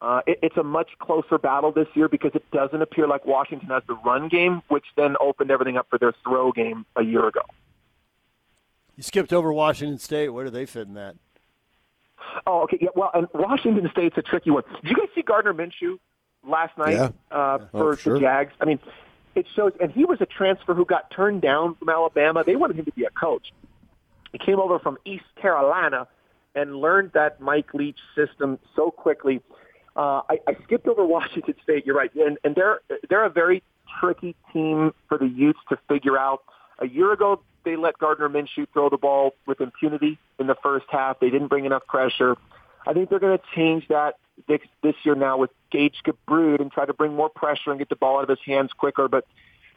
uh, 0.00 0.22
it, 0.26 0.38
it's 0.42 0.56
a 0.56 0.62
much 0.62 0.88
closer 0.98 1.38
battle 1.38 1.72
this 1.72 1.86
year 1.94 2.08
because 2.08 2.32
it 2.34 2.50
doesn't 2.50 2.80
appear 2.82 3.06
like 3.06 3.26
Washington 3.26 3.68
has 3.68 3.82
the 3.86 3.94
run 3.94 4.28
game, 4.28 4.62
which 4.68 4.84
then 4.96 5.14
opened 5.20 5.50
everything 5.50 5.76
up 5.76 5.86
for 5.90 5.98
their 5.98 6.12
throw 6.24 6.52
game 6.52 6.86
a 6.96 7.02
year 7.02 7.26
ago. 7.26 7.42
You 8.96 9.02
skipped 9.02 9.32
over 9.32 9.52
Washington 9.52 9.98
State. 9.98 10.30
Where 10.30 10.44
do 10.44 10.50
they 10.50 10.66
fit 10.66 10.88
in 10.88 10.94
that? 10.94 11.14
Oh, 12.46 12.62
okay. 12.62 12.78
Yeah. 12.80 12.88
Well, 12.94 13.10
and 13.14 13.28
Washington 13.34 13.88
State's 13.92 14.16
a 14.18 14.22
tricky 14.22 14.50
one. 14.50 14.64
Did 14.82 14.90
you 14.90 14.96
guys 14.96 15.08
see 15.14 15.22
Gardner 15.22 15.54
Minshew 15.54 15.98
last 16.46 16.76
night 16.78 16.94
yeah. 16.94 17.10
uh, 17.30 17.58
oh, 17.60 17.68
for 17.70 17.96
sure. 17.96 18.14
the 18.14 18.20
Jags? 18.20 18.52
I 18.60 18.64
mean, 18.64 18.78
it 19.34 19.46
shows, 19.54 19.72
and 19.80 19.90
he 19.92 20.04
was 20.04 20.20
a 20.20 20.26
transfer 20.26 20.74
who 20.74 20.84
got 20.84 21.10
turned 21.10 21.42
down 21.42 21.74
from 21.76 21.88
Alabama. 21.88 22.42
They 22.44 22.56
wanted 22.56 22.78
him 22.78 22.84
to 22.86 22.92
be 22.92 23.04
a 23.04 23.10
coach. 23.10 23.52
He 24.32 24.38
came 24.38 24.58
over 24.60 24.78
from 24.78 24.98
East 25.04 25.24
Carolina 25.40 26.08
and 26.54 26.76
learned 26.76 27.12
that 27.14 27.40
Mike 27.40 27.72
Leach 27.72 27.98
system 28.14 28.58
so 28.74 28.90
quickly. 28.90 29.40
Uh, 29.96 30.22
I, 30.28 30.38
I 30.46 30.56
skipped 30.64 30.86
over 30.86 31.04
Washington 31.04 31.54
State. 31.62 31.86
You're 31.86 31.96
right, 31.96 32.14
and, 32.14 32.38
and 32.44 32.54
they're 32.54 32.80
they're 33.08 33.24
a 33.24 33.30
very 33.30 33.62
tricky 34.00 34.36
team 34.52 34.92
for 35.08 35.18
the 35.18 35.26
Utes 35.26 35.58
to 35.70 35.78
figure 35.88 36.18
out. 36.18 36.42
A 36.78 36.86
year 36.86 37.12
ago, 37.12 37.40
they 37.64 37.76
let 37.76 37.98
Gardner 37.98 38.28
Minshew 38.28 38.66
throw 38.72 38.88
the 38.88 38.96
ball 38.96 39.34
with 39.46 39.60
impunity 39.60 40.18
in 40.38 40.46
the 40.46 40.54
first 40.62 40.86
half. 40.88 41.20
They 41.20 41.30
didn't 41.30 41.48
bring 41.48 41.64
enough 41.64 41.86
pressure. 41.86 42.36
I 42.86 42.92
think 42.92 43.10
they're 43.10 43.18
going 43.18 43.36
to 43.36 43.44
change 43.54 43.88
that 43.88 44.16
this, 44.46 44.94
year 45.02 45.14
now 45.14 45.36
with 45.36 45.50
Gage 45.70 46.02
Gubrud 46.06 46.60
and 46.60 46.70
try 46.70 46.86
to 46.86 46.94
bring 46.94 47.14
more 47.14 47.28
pressure 47.28 47.70
and 47.70 47.78
get 47.78 47.88
the 47.88 47.96
ball 47.96 48.18
out 48.18 48.22
of 48.22 48.28
his 48.28 48.38
hands 48.46 48.72
quicker. 48.72 49.08
But 49.08 49.26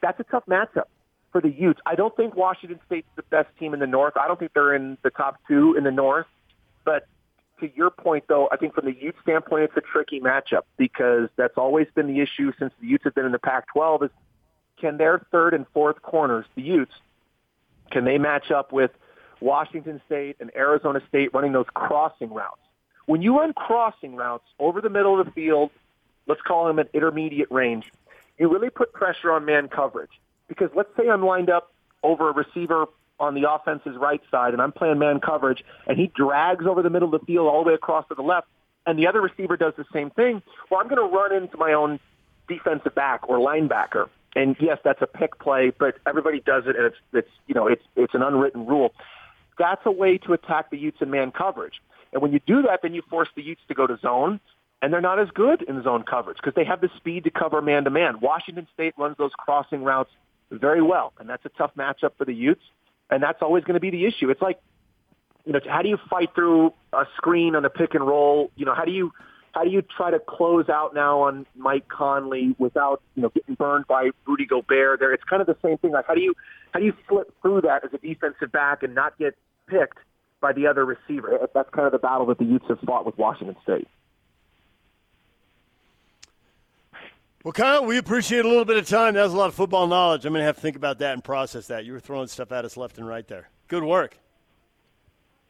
that's 0.01 0.19
a 0.19 0.23
tough 0.23 0.45
matchup 0.45 0.85
for 1.31 1.41
the 1.41 1.49
Utes. 1.49 1.81
I 1.85 1.95
don't 1.95 2.15
think 2.15 2.35
Washington 2.35 2.79
State's 2.85 3.07
the 3.15 3.23
best 3.23 3.49
team 3.57 3.73
in 3.73 3.79
the 3.79 3.87
North. 3.87 4.15
I 4.17 4.27
don't 4.27 4.39
think 4.39 4.53
they're 4.53 4.75
in 4.75 4.97
the 5.01 5.09
top 5.09 5.37
two 5.47 5.75
in 5.75 5.83
the 5.83 5.91
North. 5.91 6.27
But 6.85 7.07
to 7.59 7.69
your 7.75 7.89
point, 7.89 8.25
though, 8.27 8.49
I 8.51 8.57
think 8.57 8.75
from 8.75 8.85
the 8.85 8.93
Utes 8.93 9.17
standpoint, 9.23 9.63
it's 9.63 9.77
a 9.77 9.81
tricky 9.81 10.19
matchup 10.19 10.63
because 10.77 11.29
that's 11.35 11.57
always 11.57 11.87
been 11.95 12.07
the 12.07 12.19
issue 12.19 12.51
since 12.59 12.73
the 12.79 12.87
Utes 12.87 13.03
have 13.05 13.15
been 13.15 13.25
in 13.25 13.31
the 13.31 13.39
Pac-12 13.39 14.03
is 14.03 14.11
can 14.81 14.97
their 14.97 15.25
third 15.31 15.53
and 15.53 15.65
fourth 15.73 16.01
corners, 16.01 16.45
the 16.55 16.61
Utes, 16.61 16.93
can 17.91 18.03
they 18.03 18.17
match 18.17 18.51
up 18.51 18.73
with 18.73 18.91
Washington 19.39 20.01
State 20.05 20.37
and 20.39 20.51
Arizona 20.55 21.01
State 21.07 21.33
running 21.33 21.53
those 21.53 21.67
crossing 21.73 22.33
routes? 22.33 22.59
When 23.05 23.21
you 23.21 23.39
run 23.39 23.53
crossing 23.53 24.15
routes 24.15 24.45
over 24.59 24.81
the 24.81 24.89
middle 24.89 25.19
of 25.19 25.25
the 25.25 25.31
field, 25.31 25.71
let's 26.27 26.41
call 26.41 26.65
them 26.65 26.79
an 26.79 26.89
intermediate 26.93 27.51
range, 27.51 27.91
you 28.37 28.51
really 28.51 28.69
put 28.69 28.91
pressure 28.91 29.31
on 29.31 29.45
man 29.45 29.67
coverage. 29.67 30.11
Because 30.47 30.69
let's 30.75 30.89
say 30.97 31.07
I'm 31.09 31.23
lined 31.23 31.49
up 31.49 31.71
over 32.03 32.29
a 32.29 32.33
receiver 32.33 32.87
on 33.19 33.35
the 33.35 33.49
offense's 33.49 33.95
right 33.97 34.21
side 34.31 34.53
and 34.53 34.61
I'm 34.61 34.71
playing 34.71 34.97
man 34.97 35.19
coverage 35.19 35.63
and 35.85 35.97
he 35.97 36.07
drags 36.07 36.65
over 36.65 36.81
the 36.81 36.89
middle 36.89 37.13
of 37.13 37.21
the 37.21 37.25
field 37.25 37.47
all 37.47 37.63
the 37.63 37.69
way 37.69 37.75
across 37.75 38.07
to 38.07 38.15
the 38.15 38.23
left 38.23 38.47
and 38.87 38.97
the 38.97 39.07
other 39.07 39.21
receiver 39.21 39.57
does 39.57 39.73
the 39.77 39.85
same 39.93 40.09
thing, 40.09 40.41
well, 40.69 40.79
I'm 40.81 40.87
going 40.87 40.97
to 40.97 41.15
run 41.15 41.33
into 41.33 41.55
my 41.57 41.73
own 41.73 41.99
defensive 42.47 42.95
back 42.95 43.29
or 43.29 43.37
linebacker. 43.37 44.09
And 44.35 44.55
yes, 44.59 44.77
that's 44.83 45.01
a 45.01 45.07
pick 45.07 45.39
play, 45.39 45.71
but 45.77 45.95
everybody 46.07 46.39
does 46.39 46.63
it, 46.65 46.75
and 46.75 46.85
it's 46.85 46.95
it's 47.13 47.29
you 47.47 47.55
know 47.55 47.67
it's 47.67 47.83
it's 47.95 48.13
an 48.13 48.23
unwritten 48.23 48.65
rule. 48.65 48.93
That's 49.59 49.81
a 49.85 49.91
way 49.91 50.17
to 50.19 50.33
attack 50.33 50.71
the 50.71 50.77
Utes 50.77 51.01
in 51.01 51.11
man 51.11 51.31
coverage. 51.31 51.81
And 52.13 52.21
when 52.21 52.31
you 52.31 52.39
do 52.45 52.61
that, 52.63 52.79
then 52.81 52.93
you 52.93 53.01
force 53.09 53.29
the 53.35 53.41
Utes 53.41 53.61
to 53.67 53.73
go 53.73 53.87
to 53.87 53.97
zone, 53.97 54.39
and 54.81 54.91
they're 54.91 55.01
not 55.01 55.19
as 55.19 55.29
good 55.33 55.61
in 55.63 55.83
zone 55.83 56.03
coverage 56.03 56.37
because 56.37 56.53
they 56.55 56.63
have 56.63 56.81
the 56.81 56.89
speed 56.97 57.25
to 57.25 57.29
cover 57.29 57.61
man 57.61 57.83
to 57.83 57.89
man. 57.89 58.19
Washington 58.21 58.67
State 58.73 58.93
runs 58.97 59.17
those 59.17 59.31
crossing 59.37 59.83
routes 59.83 60.11
very 60.49 60.81
well, 60.81 61.13
and 61.19 61.29
that's 61.29 61.45
a 61.45 61.49
tough 61.49 61.71
matchup 61.77 62.11
for 62.17 62.25
the 62.25 62.33
Utes, 62.33 62.63
and 63.09 63.21
that's 63.21 63.41
always 63.41 63.63
going 63.63 63.75
to 63.75 63.79
be 63.81 63.89
the 63.89 64.05
issue. 64.05 64.29
It's 64.29 64.41
like, 64.41 64.59
you 65.45 65.53
know, 65.53 65.59
how 65.67 65.81
do 65.81 65.89
you 65.89 65.97
fight 66.09 66.29
through 66.35 66.73
a 66.93 67.05
screen 67.17 67.55
on 67.55 67.65
a 67.65 67.69
pick 67.69 67.95
and 67.95 68.05
roll? 68.05 68.51
You 68.55 68.65
know, 68.65 68.75
how 68.75 68.85
do 68.85 68.91
you 68.91 69.11
how 69.53 69.63
do 69.63 69.69
you 69.69 69.81
try 69.81 70.11
to 70.11 70.19
close 70.19 70.69
out 70.69 70.93
now 70.93 71.21
on 71.21 71.45
Mike 71.55 71.87
Conley 71.87 72.55
without 72.57 73.01
you 73.15 73.21
know 73.21 73.29
getting 73.29 73.55
burned 73.55 73.87
by 73.87 74.11
Rudy 74.25 74.45
Gobert? 74.45 74.99
There, 74.99 75.13
it's 75.13 75.23
kind 75.23 75.41
of 75.41 75.47
the 75.47 75.57
same 75.63 75.77
thing. 75.77 75.91
Like 75.91 76.07
how 76.07 76.15
do 76.15 76.21
you 76.21 76.33
how 76.71 76.79
do 76.79 76.85
you 76.85 76.93
flip 77.07 77.33
through 77.41 77.61
that 77.61 77.83
as 77.83 77.93
a 77.93 77.97
defensive 77.97 78.51
back 78.51 78.83
and 78.83 78.95
not 78.95 79.17
get 79.17 79.35
picked 79.67 79.99
by 80.39 80.53
the 80.53 80.67
other 80.67 80.85
receiver? 80.85 81.47
That's 81.53 81.69
kind 81.71 81.85
of 81.85 81.91
the 81.91 81.99
battle 81.99 82.25
that 82.27 82.37
the 82.37 82.45
Utes 82.45 82.65
have 82.69 82.79
fought 82.79 83.05
with 83.05 83.17
Washington 83.17 83.55
State. 83.63 83.87
Well, 87.43 87.53
Kyle, 87.53 87.85
we 87.85 87.97
appreciate 87.97 88.45
a 88.45 88.47
little 88.47 88.65
bit 88.65 88.77
of 88.77 88.87
time. 88.87 89.15
That 89.15 89.23
was 89.23 89.33
a 89.33 89.37
lot 89.37 89.47
of 89.47 89.55
football 89.55 89.87
knowledge. 89.87 90.25
I'm 90.25 90.33
going 90.33 90.41
to 90.41 90.45
have 90.45 90.57
to 90.57 90.61
think 90.61 90.75
about 90.75 90.99
that 90.99 91.13
and 91.13 91.23
process 91.23 91.67
that. 91.67 91.85
You 91.85 91.93
were 91.93 91.99
throwing 91.99 92.27
stuff 92.27 92.51
at 92.51 92.65
us 92.65 92.77
left 92.77 92.99
and 92.99 93.07
right 93.07 93.27
there. 93.27 93.49
Good 93.67 93.83
work. 93.83 94.15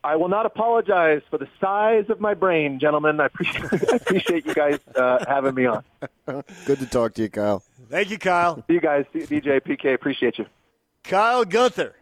I 0.03 0.15
will 0.15 0.29
not 0.29 0.45
apologize 0.45 1.21
for 1.29 1.37
the 1.37 1.47
size 1.59 2.05
of 2.09 2.19
my 2.19 2.33
brain, 2.33 2.79
gentlemen. 2.79 3.19
I 3.19 3.27
appreciate, 3.27 3.65
I 3.93 3.95
appreciate 3.97 4.45
you 4.45 4.53
guys 4.53 4.79
uh, 4.95 5.23
having 5.27 5.53
me 5.53 5.65
on. 5.67 5.83
Good 6.65 6.79
to 6.79 6.85
talk 6.87 7.13
to 7.15 7.23
you, 7.23 7.29
Kyle. 7.29 7.63
Thank 7.89 8.09
you, 8.09 8.17
Kyle. 8.17 8.63
See 8.67 8.73
you 8.73 8.81
guys, 8.81 9.05
DJ, 9.13 9.61
PK. 9.61 9.93
Appreciate 9.93 10.39
you. 10.39 10.47
Kyle 11.03 11.45
Gunther, 11.45 11.95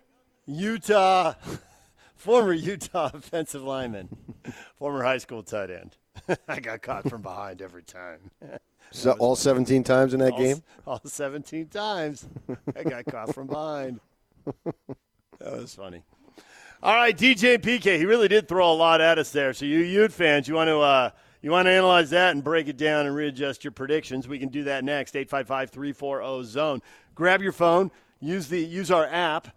Utah, 0.45 1.33
former 2.15 2.53
Utah 2.53 3.11
offensive 3.13 3.63
lineman, 3.63 4.09
former 4.77 5.03
high 5.03 5.17
school 5.17 5.43
tight 5.43 5.69
end. 5.69 5.97
I 6.47 6.59
got 6.59 6.81
caught 6.81 7.09
from 7.09 7.21
behind 7.21 7.61
every 7.61 7.83
time. 7.83 8.31
So 8.91 9.11
all 9.19 9.35
17 9.35 9.83
times 9.83 10.13
in 10.13 10.19
that 10.19 10.33
all, 10.33 10.39
game? 10.39 10.63
All 10.85 11.01
17 11.03 11.67
times. 11.67 12.27
I 12.75 12.83
got 12.83 13.05
caught 13.05 13.33
from 13.33 13.47
behind. 13.47 13.99
That 15.39 15.53
was 15.53 15.75
funny. 15.75 16.03
All 16.81 16.95
right, 16.95 17.17
DJ 17.17 17.57
PK, 17.57 17.97
he 17.97 18.05
really 18.05 18.29
did 18.29 18.47
throw 18.47 18.71
a 18.71 18.73
lot 18.73 19.01
at 19.01 19.19
us 19.19 19.31
there. 19.31 19.51
So 19.51 19.65
you 19.65 19.79
Ute 19.79 20.13
fans, 20.13 20.47
you 20.47 20.53
want 20.53 20.69
to 20.69 20.79
uh, 20.79 21.09
you 21.41 21.51
want 21.51 21.65
to 21.65 21.71
analyze 21.71 22.09
that 22.11 22.31
and 22.31 22.41
break 22.41 22.69
it 22.69 22.77
down 22.77 23.05
and 23.05 23.13
readjust 23.13 23.65
your 23.65 23.71
predictions. 23.71 24.29
We 24.29 24.39
can 24.39 24.47
do 24.47 24.63
that 24.63 24.85
next. 24.85 25.13
855-340 25.15 26.45
zone. 26.45 26.81
Grab 27.15 27.41
your 27.41 27.51
phone, 27.51 27.91
use 28.21 28.47
the 28.47 28.61
use 28.61 28.91
our 28.91 29.05
app, 29.07 29.49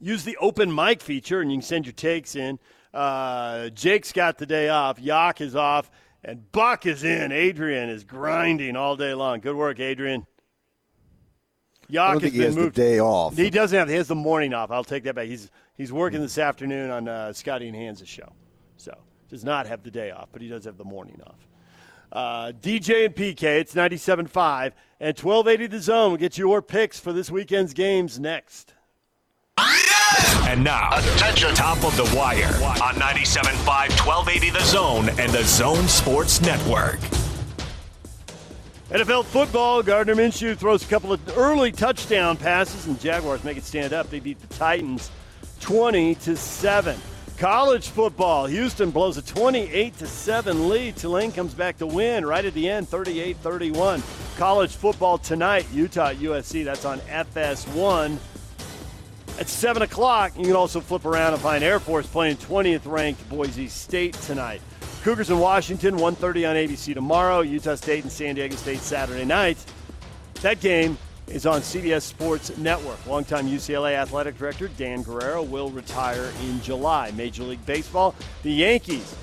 use 0.00 0.22
the 0.22 0.36
open 0.36 0.72
mic 0.72 1.00
feature, 1.00 1.40
and 1.40 1.50
you 1.50 1.56
can 1.56 1.62
send 1.62 1.86
your 1.86 1.92
takes 1.92 2.36
in. 2.36 2.60
Uh, 2.94 3.70
Jake's 3.70 4.12
got 4.12 4.38
the 4.38 4.46
day 4.46 4.68
off. 4.68 5.00
Yak 5.00 5.40
is 5.40 5.56
off. 5.56 5.90
And 6.22 6.52
Buck 6.52 6.86
is 6.86 7.02
in. 7.02 7.32
Adrian 7.32 7.88
is 7.88 8.04
grinding 8.04 8.76
all 8.76 8.94
day 8.94 9.12
long. 9.12 9.40
Good 9.40 9.56
work, 9.56 9.80
Adrian. 9.80 10.24
Yak 11.88 12.02
I 12.08 12.12
don't 12.12 12.20
think 12.20 12.34
he 12.34 12.40
has 12.40 12.56
moved. 12.56 12.74
the 12.74 12.82
day 12.82 13.00
off. 13.00 13.36
He 13.36 13.50
doesn't 13.50 13.78
have. 13.78 13.88
He 13.88 13.94
has 13.94 14.08
the 14.08 14.14
morning 14.14 14.52
off. 14.54 14.70
I'll 14.70 14.84
take 14.84 15.04
that 15.04 15.14
back. 15.14 15.26
He's 15.26 15.50
he's 15.76 15.92
working 15.92 16.20
this 16.20 16.38
afternoon 16.38 16.90
on 16.90 17.08
uh, 17.08 17.32
Scotty 17.32 17.68
and 17.68 17.76
Hans' 17.76 18.06
show, 18.06 18.32
so 18.76 18.96
does 19.30 19.44
not 19.44 19.66
have 19.66 19.82
the 19.82 19.90
day 19.90 20.10
off, 20.10 20.28
but 20.32 20.42
he 20.42 20.48
does 20.48 20.64
have 20.64 20.76
the 20.76 20.84
morning 20.84 21.20
off. 21.26 21.48
Uh, 22.10 22.52
DJ 22.52 23.06
and 23.06 23.14
PK, 23.14 23.42
it's 23.42 23.74
97.5 23.74 24.72
and 25.00 25.18
1280 25.18 25.66
the 25.66 25.80
zone. 25.80 26.10
We'll 26.12 26.16
get 26.18 26.38
your 26.38 26.62
picks 26.62 26.98
for 26.98 27.12
this 27.12 27.30
weekend's 27.30 27.74
games 27.74 28.18
next. 28.18 28.74
And 30.46 30.64
now, 30.64 30.88
attention, 30.96 31.54
top 31.54 31.84
of 31.84 31.94
the 31.96 32.16
wire 32.16 32.46
on 32.82 32.94
97.5, 32.94 33.66
1280 33.66 34.50
the 34.50 34.64
zone 34.64 35.08
and 35.18 35.30
the 35.30 35.44
Zone 35.44 35.86
Sports 35.86 36.40
Network. 36.40 36.98
NFL 38.90 39.26
football, 39.26 39.82
Gardner 39.82 40.14
Minshew 40.14 40.56
throws 40.56 40.82
a 40.82 40.86
couple 40.86 41.12
of 41.12 41.36
early 41.36 41.70
touchdown 41.70 42.38
passes, 42.38 42.86
and 42.86 42.98
Jaguars 42.98 43.44
make 43.44 43.58
it 43.58 43.64
stand 43.64 43.92
up. 43.92 44.08
They 44.08 44.18
beat 44.18 44.40
the 44.40 44.54
Titans 44.54 45.10
20 45.60 46.14
to 46.14 46.34
7. 46.34 46.98
College 47.36 47.88
football, 47.88 48.46
Houston 48.46 48.90
blows 48.90 49.18
a 49.18 49.22
28 49.22 49.98
to 49.98 50.06
7 50.06 50.70
lead. 50.70 50.96
Tulane 50.96 51.32
comes 51.32 51.52
back 51.52 51.76
to 51.78 51.86
win 51.86 52.24
right 52.24 52.42
at 52.42 52.54
the 52.54 52.66
end, 52.66 52.88
38-31. 52.88 54.02
College 54.38 54.74
football 54.74 55.18
tonight, 55.18 55.66
Utah 55.70 56.14
USC. 56.14 56.64
That's 56.64 56.86
on 56.86 57.00
FS1 57.00 58.16
at 59.38 59.48
7 59.48 59.82
o'clock. 59.82 60.32
You 60.38 60.44
can 60.44 60.56
also 60.56 60.80
flip 60.80 61.04
around 61.04 61.34
and 61.34 61.42
find 61.42 61.62
Air 61.62 61.78
Force 61.78 62.06
playing 62.06 62.38
20th 62.38 62.90
ranked 62.90 63.28
Boise 63.28 63.68
State 63.68 64.14
tonight. 64.14 64.62
Cougars 65.02 65.30
in 65.30 65.38
Washington, 65.38 65.96
1.30 65.96 66.50
on 66.50 66.56
ABC 66.56 66.92
tomorrow. 66.92 67.40
Utah 67.40 67.76
State 67.76 68.02
and 68.02 68.12
San 68.12 68.34
Diego 68.34 68.56
State 68.56 68.80
Saturday 68.80 69.24
night. 69.24 69.56
That 70.42 70.60
game 70.60 70.98
is 71.28 71.46
on 71.46 71.60
CBS 71.60 72.02
Sports 72.02 72.56
Network. 72.58 73.04
Longtime 73.06 73.46
UCLA 73.46 73.94
athletic 73.94 74.36
director 74.36 74.68
Dan 74.68 75.02
Guerrero 75.02 75.42
will 75.42 75.70
retire 75.70 76.32
in 76.42 76.60
July. 76.62 77.12
Major 77.12 77.44
League 77.44 77.64
Baseball, 77.64 78.14
the 78.42 78.50
Yankees 78.50 79.14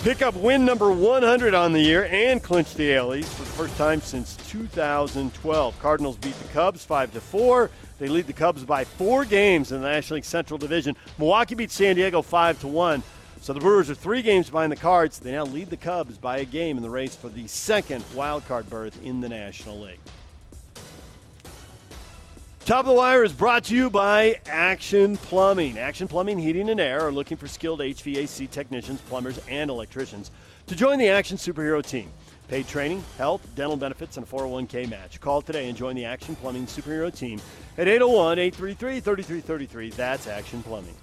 pick 0.00 0.20
up 0.20 0.34
win 0.34 0.64
number 0.64 0.90
100 0.90 1.54
on 1.54 1.72
the 1.72 1.80
year 1.80 2.06
and 2.10 2.42
clinch 2.42 2.74
the 2.74 2.94
AL 2.96 3.12
for 3.22 3.42
the 3.44 3.50
first 3.50 3.76
time 3.76 4.00
since 4.00 4.36
2012. 4.48 5.78
Cardinals 5.78 6.16
beat 6.16 6.34
the 6.34 6.48
Cubs 6.48 6.84
5 6.84 7.12
to 7.14 7.20
4. 7.20 7.70
They 7.98 8.08
lead 8.08 8.26
the 8.26 8.32
Cubs 8.32 8.64
by 8.64 8.84
4 8.84 9.24
games 9.24 9.72
in 9.72 9.80
the 9.80 9.88
National 9.88 10.16
League 10.16 10.24
Central 10.24 10.58
Division. 10.58 10.96
Milwaukee 11.18 11.54
beat 11.54 11.70
San 11.70 11.96
Diego 11.96 12.20
5 12.20 12.60
to 12.60 12.68
1. 12.68 13.02
So 13.42 13.52
the 13.52 13.58
Brewers 13.58 13.90
are 13.90 13.96
three 13.96 14.22
games 14.22 14.48
behind 14.48 14.70
the 14.70 14.76
Cards. 14.76 15.18
They 15.18 15.32
now 15.32 15.44
lead 15.44 15.68
the 15.68 15.76
Cubs 15.76 16.16
by 16.16 16.38
a 16.38 16.44
game 16.44 16.76
in 16.76 16.82
the 16.84 16.88
race 16.88 17.16
for 17.16 17.28
the 17.28 17.48
second 17.48 18.04
wild 18.14 18.46
card 18.46 18.70
berth 18.70 19.02
in 19.02 19.20
the 19.20 19.28
National 19.28 19.80
League. 19.80 19.98
Top 22.64 22.84
of 22.84 22.86
the 22.86 22.92
Wire 22.92 23.24
is 23.24 23.32
brought 23.32 23.64
to 23.64 23.74
you 23.74 23.90
by 23.90 24.38
Action 24.46 25.16
Plumbing. 25.16 25.76
Action 25.76 26.06
Plumbing, 26.06 26.38
Heating, 26.38 26.70
and 26.70 26.78
Air 26.78 27.00
are 27.00 27.10
looking 27.10 27.36
for 27.36 27.48
skilled 27.48 27.80
HVAC 27.80 28.48
technicians, 28.48 29.00
plumbers, 29.00 29.40
and 29.48 29.70
electricians 29.70 30.30
to 30.68 30.76
join 30.76 31.00
the 31.00 31.08
Action 31.08 31.36
Superhero 31.36 31.84
team. 31.84 32.08
Paid 32.46 32.68
training, 32.68 33.02
health, 33.18 33.44
dental 33.56 33.76
benefits, 33.76 34.18
and 34.18 34.24
a 34.24 34.30
401k 34.30 34.88
match. 34.88 35.20
Call 35.20 35.42
today 35.42 35.68
and 35.68 35.76
join 35.76 35.96
the 35.96 36.04
Action 36.04 36.36
Plumbing 36.36 36.66
Superhero 36.66 37.12
team 37.12 37.40
at 37.76 37.88
801 37.88 38.38
833 38.38 39.00
3333. 39.00 39.90
That's 39.90 40.28
Action 40.28 40.62
Plumbing. 40.62 40.94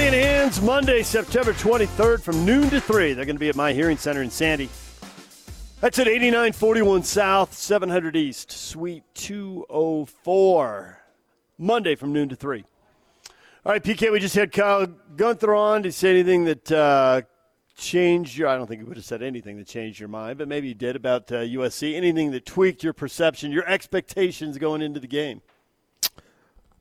Scotty 0.00 0.16
and 0.16 0.26
Hans, 0.26 0.62
Monday, 0.62 1.02
September 1.02 1.52
23rd 1.52 2.22
from 2.22 2.46
noon 2.46 2.70
to 2.70 2.80
3. 2.80 3.12
They're 3.12 3.26
going 3.26 3.36
to 3.36 3.40
be 3.40 3.50
at 3.50 3.54
my 3.54 3.74
hearing 3.74 3.98
center 3.98 4.22
in 4.22 4.30
Sandy. 4.30 4.70
That's 5.82 5.98
at 5.98 6.08
8941 6.08 7.02
South, 7.02 7.52
700 7.52 8.16
East, 8.16 8.50
Suite 8.50 9.02
204. 9.12 11.02
Monday 11.58 11.96
from 11.96 12.14
noon 12.14 12.30
to 12.30 12.36
3. 12.36 12.64
All 13.66 13.72
right, 13.72 13.82
PK, 13.82 14.10
we 14.10 14.20
just 14.20 14.34
had 14.34 14.52
Kyle 14.52 14.86
Gunther 14.86 15.54
on. 15.54 15.82
Did 15.82 15.88
he 15.88 15.92
say 15.92 16.08
anything 16.08 16.44
that 16.44 16.72
uh, 16.72 17.20
changed 17.76 18.38
your– 18.38 18.48
I 18.48 18.56
don't 18.56 18.66
think 18.66 18.80
he 18.80 18.88
would 18.88 18.96
have 18.96 19.04
said 19.04 19.22
anything 19.22 19.58
that 19.58 19.66
changed 19.66 20.00
your 20.00 20.08
mind, 20.08 20.38
but 20.38 20.48
maybe 20.48 20.68
he 20.68 20.74
did 20.74 20.96
about 20.96 21.30
uh, 21.30 21.40
USC. 21.40 21.94
Anything 21.94 22.30
that 22.30 22.46
tweaked 22.46 22.82
your 22.82 22.94
perception, 22.94 23.52
your 23.52 23.68
expectations 23.68 24.56
going 24.56 24.80
into 24.80 24.98
the 24.98 25.06
game? 25.06 25.42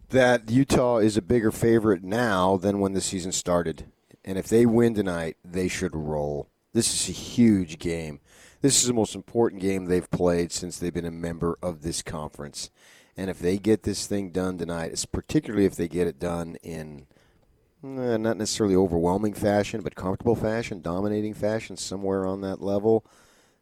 That 0.10 0.50
Utah 0.50 0.98
is 0.98 1.18
a 1.18 1.22
bigger 1.22 1.52
favorite 1.52 2.04
now 2.04 2.58
than 2.58 2.80
when 2.80 2.94
the 2.94 3.02
season 3.02 3.32
started. 3.32 3.86
And 4.26 4.38
if 4.38 4.48
they 4.48 4.66
win 4.66 4.94
tonight, 4.94 5.38
they 5.44 5.68
should 5.68 5.96
roll. 5.96 6.50
This 6.74 6.94
is 6.94 7.10
a 7.10 7.20
huge 7.20 7.80
game. 7.80 8.20
This 8.62 8.82
is 8.82 8.88
the 8.88 8.94
most 8.94 9.16
important 9.16 9.62
game 9.62 9.86
they've 9.86 10.10
played 10.10 10.52
since 10.52 10.78
they've 10.78 10.94
been 10.94 11.06
a 11.06 11.12
member 11.12 11.58
of 11.62 11.82
this 11.82 12.02
conference. 12.02 12.70
And 13.16 13.30
if 13.30 13.40
they 13.40 13.58
get 13.58 13.84
this 13.84 14.06
thing 14.06 14.32
done 14.32 14.58
tonight, 14.58 15.04
particularly 15.12 15.66
if 15.66 15.76
they 15.76 15.88
get 15.88 16.08
it 16.08 16.20
done 16.20 16.58
in 16.64 17.08
eh, 17.84 18.18
not 18.18 18.38
necessarily 18.38 18.76
overwhelming 18.76 19.34
fashion, 19.34 19.82
but 19.82 19.96
comfortable 19.96 20.36
fashion, 20.36 20.82
dominating 20.82 21.34
fashion, 21.34 21.78
somewhere 21.78 22.26
on 22.26 22.42
that 22.42 22.62
level, 22.62 23.06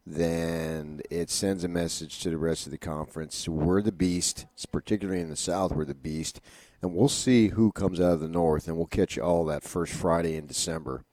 then 0.09 1.01
it 1.09 1.29
sends 1.29 1.63
a 1.63 1.67
message 1.67 2.19
to 2.19 2.29
the 2.29 2.37
rest 2.37 2.65
of 2.65 2.71
the 2.71 2.77
conference. 2.77 3.47
We're 3.47 3.81
the 3.81 3.91
beast, 3.91 4.45
it's 4.53 4.65
particularly 4.65 5.19
in 5.19 5.29
the 5.29 5.35
South, 5.35 5.73
we're 5.73 5.85
the 5.85 5.93
beast. 5.93 6.39
And 6.81 6.93
we'll 6.93 7.09
see 7.09 7.49
who 7.49 7.71
comes 7.71 7.99
out 7.99 8.13
of 8.13 8.19
the 8.19 8.29
North, 8.29 8.67
and 8.67 8.77
we'll 8.77 8.85
catch 8.85 9.17
all 9.17 9.43
that 9.45 9.63
first 9.63 9.93
Friday 9.93 10.35
in 10.35 10.45
December. 10.45 11.03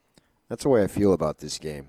That's 0.49 0.63
the 0.63 0.69
way 0.69 0.85
I 0.85 0.87
feel 0.87 1.13
about 1.13 1.39
this 1.39 1.59
game. 1.59 1.89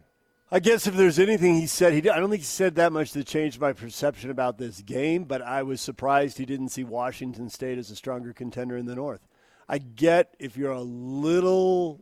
I 0.51 0.59
guess 0.59 0.87
if 0.87 0.95
there's 0.95 1.19
anything 1.19 1.55
he 1.55 1.67
said, 1.67 1.93
he 1.93 2.01
did, 2.01 2.11
I 2.11 2.19
don't 2.19 2.29
think 2.29 2.41
he 2.41 2.45
said 2.45 2.75
that 2.75 2.93
much 2.93 3.11
to 3.11 3.23
change 3.23 3.59
my 3.59 3.73
perception 3.73 4.29
about 4.29 4.57
this 4.57 4.81
game, 4.81 5.25
but 5.25 5.41
I 5.41 5.63
was 5.63 5.81
surprised 5.81 6.37
he 6.37 6.45
didn't 6.45 6.69
see 6.69 6.83
Washington 6.83 7.49
State 7.49 7.77
as 7.77 7.91
a 7.91 7.95
stronger 7.95 8.31
contender 8.31 8.77
in 8.77 8.85
the 8.85 8.95
North. 8.95 9.27
I 9.67 9.79
get 9.79 10.35
if 10.39 10.55
you're 10.55 10.71
a 10.71 10.81
little 10.81 12.01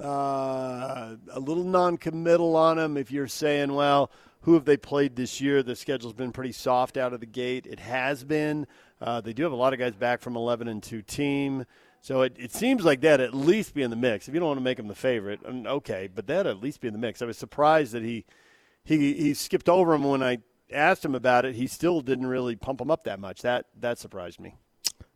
uh, 0.00 1.16
a 1.32 1.40
little 1.40 1.64
non-committal 1.64 2.56
on 2.56 2.76
them. 2.76 2.96
If 2.96 3.10
you're 3.10 3.28
saying, 3.28 3.72
well, 3.72 4.10
who 4.42 4.54
have 4.54 4.64
they 4.64 4.76
played 4.76 5.16
this 5.16 5.40
year? 5.40 5.62
The 5.62 5.76
schedule's 5.76 6.14
been 6.14 6.32
pretty 6.32 6.52
soft 6.52 6.96
out 6.96 7.12
of 7.12 7.20
the 7.20 7.26
gate. 7.26 7.66
It 7.66 7.80
has 7.80 8.24
been. 8.24 8.66
Uh, 9.00 9.20
they 9.20 9.32
do 9.32 9.42
have 9.42 9.52
a 9.52 9.56
lot 9.56 9.72
of 9.72 9.78
guys 9.78 9.94
back 9.94 10.20
from 10.20 10.36
11 10.36 10.68
and 10.68 10.82
2 10.82 11.02
team. 11.02 11.66
So 12.00 12.22
it, 12.22 12.34
it 12.36 12.52
seems 12.52 12.84
like 12.84 13.00
that 13.02 13.20
at 13.20 13.32
least 13.32 13.74
be 13.74 13.82
in 13.82 13.90
the 13.90 13.96
mix. 13.96 14.26
If 14.26 14.34
you 14.34 14.40
don't 14.40 14.48
want 14.48 14.58
to 14.58 14.64
make 14.64 14.76
them 14.76 14.88
the 14.88 14.94
favorite, 14.94 15.40
okay, 15.46 16.08
but 16.12 16.26
that 16.26 16.46
at 16.46 16.60
least 16.60 16.80
be 16.80 16.88
in 16.88 16.94
the 16.94 16.98
mix. 16.98 17.22
I 17.22 17.26
was 17.26 17.38
surprised 17.38 17.92
that 17.92 18.02
he 18.02 18.24
he 18.84 19.14
he 19.14 19.34
skipped 19.34 19.68
over 19.68 19.94
him 19.94 20.02
when 20.02 20.22
I 20.22 20.38
asked 20.72 21.04
him 21.04 21.14
about 21.14 21.44
it. 21.44 21.54
He 21.54 21.68
still 21.68 22.00
didn't 22.00 22.26
really 22.26 22.56
pump 22.56 22.80
him 22.80 22.90
up 22.90 23.04
that 23.04 23.20
much. 23.20 23.42
That 23.42 23.66
that 23.78 23.98
surprised 23.98 24.40
me. 24.40 24.56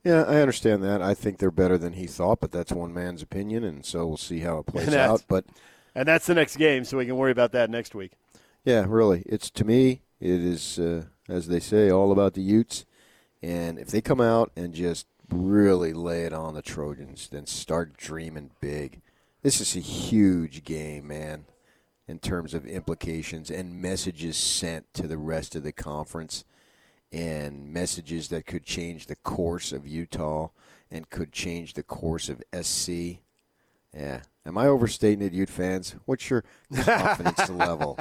Yeah, 0.07 0.23
I 0.23 0.37
understand 0.37 0.85
that. 0.85 1.03
I 1.03 1.15
think 1.15 1.39
they're 1.39 1.51
better 1.51 1.77
than 1.77 1.95
he 1.95 2.07
thought, 2.07 2.41
but 2.41 2.53
that's 2.53 2.71
one 2.71 2.95
man's 2.95 3.23
opinion, 3.23 3.65
and 3.65 3.85
so 3.85 4.07
we'll 4.07 4.17
see 4.17 4.41
how 4.41 4.59
it 4.59 4.67
plays 4.67 4.95
out. 4.95 5.25
But 5.27 5.45
and 5.95 6.07
that's 6.07 6.27
the 6.27 6.35
next 6.35 6.57
game, 6.57 6.85
so 6.85 6.99
we 6.99 7.07
can 7.07 7.17
worry 7.17 7.33
about 7.33 7.53
that 7.53 7.71
next 7.71 7.95
week. 7.95 8.13
Yeah, 8.65 8.85
really. 8.89 9.25
It's 9.27 9.51
to 9.51 9.65
me, 9.65 10.03
it 10.21 10.31
is 10.31 10.79
uh, 10.79 11.07
as 11.29 11.49
they 11.49 11.61
say, 11.61 11.91
all 11.91 12.13
about 12.13 12.35
the 12.35 12.41
Utes. 12.41 12.85
And 13.43 13.79
if 13.79 13.89
they 13.89 14.01
come 14.01 14.21
out 14.21 14.51
and 14.57 14.75
just 14.75 15.07
really 15.29 15.93
lay 15.93 16.23
it 16.23 16.33
on 16.33 16.55
the 16.55 16.63
Trojans, 16.63 17.29
then 17.29 17.47
start 17.47 17.97
dreaming 17.97 18.51
big. 18.61 19.01
This 19.43 19.61
is 19.61 19.77
a 19.77 19.81
huge 19.81 20.65
game, 20.65 21.09
man, 21.09 21.47
in 22.09 22.19
terms 22.19 22.55
of 22.55 22.67
implications 22.67 23.51
and 23.51 23.81
messages 23.81 24.37
sent 24.37 24.93
to 24.95 25.07
the 25.07 25.19
rest 25.19 25.55
of 25.55 25.63
the 25.63 25.73
conference 25.73 26.45
and 27.13 27.73
messages 27.73 28.29
that 28.29 28.47
could 28.47 28.65
change 28.65 29.07
the 29.07 29.17
course 29.17 29.73
of 29.73 29.87
Utah 29.87 30.49
and 30.91 31.09
could 31.11 31.33
change 31.33 31.75
the 31.75 31.83
course 31.83 32.29
of 32.29 32.43
SC. 32.63 33.19
Yeah. 33.95 34.21
Am 34.45 34.59
I 34.59 34.67
overstating 34.67 35.27
it, 35.27 35.33
Ute 35.33 35.51
fans? 35.51 35.97
What's 36.05 36.31
your 36.31 36.45
confidence 36.75 37.49
level? 37.51 37.99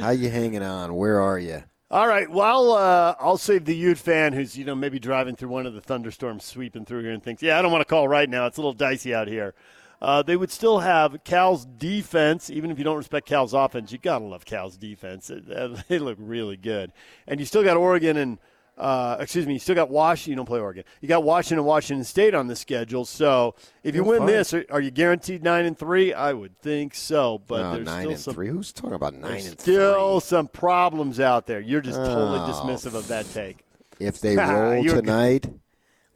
How 0.00 0.10
you 0.10 0.30
hanging 0.30 0.62
on? 0.62 0.94
Where 0.94 1.20
are 1.20 1.38
you? 1.38 1.64
All 1.90 2.06
right. 2.06 2.30
Well, 2.30 2.72
uh, 2.72 3.14
I'll 3.20 3.36
save 3.36 3.64
the 3.64 3.76
Ute 3.76 3.98
fan 3.98 4.32
who's 4.32 4.56
you 4.56 4.64
know 4.64 4.74
maybe 4.74 4.98
driving 4.98 5.36
through 5.36 5.50
one 5.50 5.66
of 5.66 5.74
the 5.74 5.80
thunderstorms, 5.80 6.44
sweeping 6.44 6.84
through 6.86 7.02
here, 7.02 7.12
and 7.12 7.22
thinks, 7.22 7.42
"Yeah, 7.42 7.58
I 7.58 7.62
don't 7.62 7.72
want 7.72 7.82
to 7.82 7.86
call 7.86 8.08
right 8.08 8.28
now. 8.30 8.46
It's 8.46 8.56
a 8.56 8.60
little 8.60 8.72
dicey 8.72 9.14
out 9.14 9.28
here." 9.28 9.54
Uh, 10.02 10.20
they 10.20 10.36
would 10.36 10.50
still 10.50 10.80
have 10.80 11.22
Cal's 11.22 11.64
defense, 11.64 12.50
even 12.50 12.72
if 12.72 12.76
you 12.78 12.82
don't 12.84 12.96
respect 12.96 13.24
Cal's 13.26 13.54
offense. 13.54 13.92
You 13.92 13.98
gotta 13.98 14.24
love 14.24 14.44
Cal's 14.44 14.76
defense. 14.76 15.30
They 15.88 15.98
look 16.00 16.18
really 16.20 16.56
good, 16.56 16.92
and 17.28 17.38
you 17.38 17.46
still 17.46 17.62
got 17.62 17.76
Oregon 17.76 18.16
and 18.16 18.38
Uh, 18.76 19.16
excuse 19.20 19.46
me, 19.46 19.52
you 19.52 19.58
still 19.58 19.74
got 19.74 19.90
Washington. 19.90 20.30
You 20.32 20.36
don't 20.36 20.46
play 20.46 20.58
Oregon. 20.58 20.82
You 21.02 21.06
got 21.08 21.22
Washington, 21.22 21.58
and 21.58 21.66
Washington 21.66 22.04
State 22.04 22.34
on 22.34 22.46
the 22.48 22.56
schedule. 22.56 23.04
So 23.04 23.54
if 23.84 23.94
you 23.94 24.00
You're 24.02 24.10
win 24.10 24.18
fine. 24.20 24.26
this, 24.28 24.54
are, 24.54 24.64
are 24.70 24.80
you 24.80 24.90
guaranteed 24.90 25.44
nine 25.44 25.66
and 25.66 25.78
three? 25.78 26.12
I 26.14 26.32
would 26.32 26.58
think 26.62 26.94
so. 26.94 27.42
But 27.46 27.62
No, 27.62 27.74
there's 27.74 27.86
nine 27.86 28.00
still 28.00 28.10
and 28.12 28.20
some 28.20 28.34
three. 28.34 28.48
Who's 28.48 28.72
talking 28.72 28.94
about 28.94 29.14
nine 29.14 29.44
and 29.46 29.60
still 29.60 30.18
three? 30.20 30.26
some 30.26 30.48
problems 30.48 31.20
out 31.20 31.46
there. 31.46 31.60
You're 31.60 31.82
just 31.82 31.98
totally 31.98 32.38
Oh. 32.40 32.48
dismissive 32.50 32.94
of 32.94 33.06
that 33.08 33.30
take. 33.32 33.58
If 34.00 34.20
they 34.20 34.36
roll 34.52 34.82
tonight, 34.84 35.44
what 35.46 35.54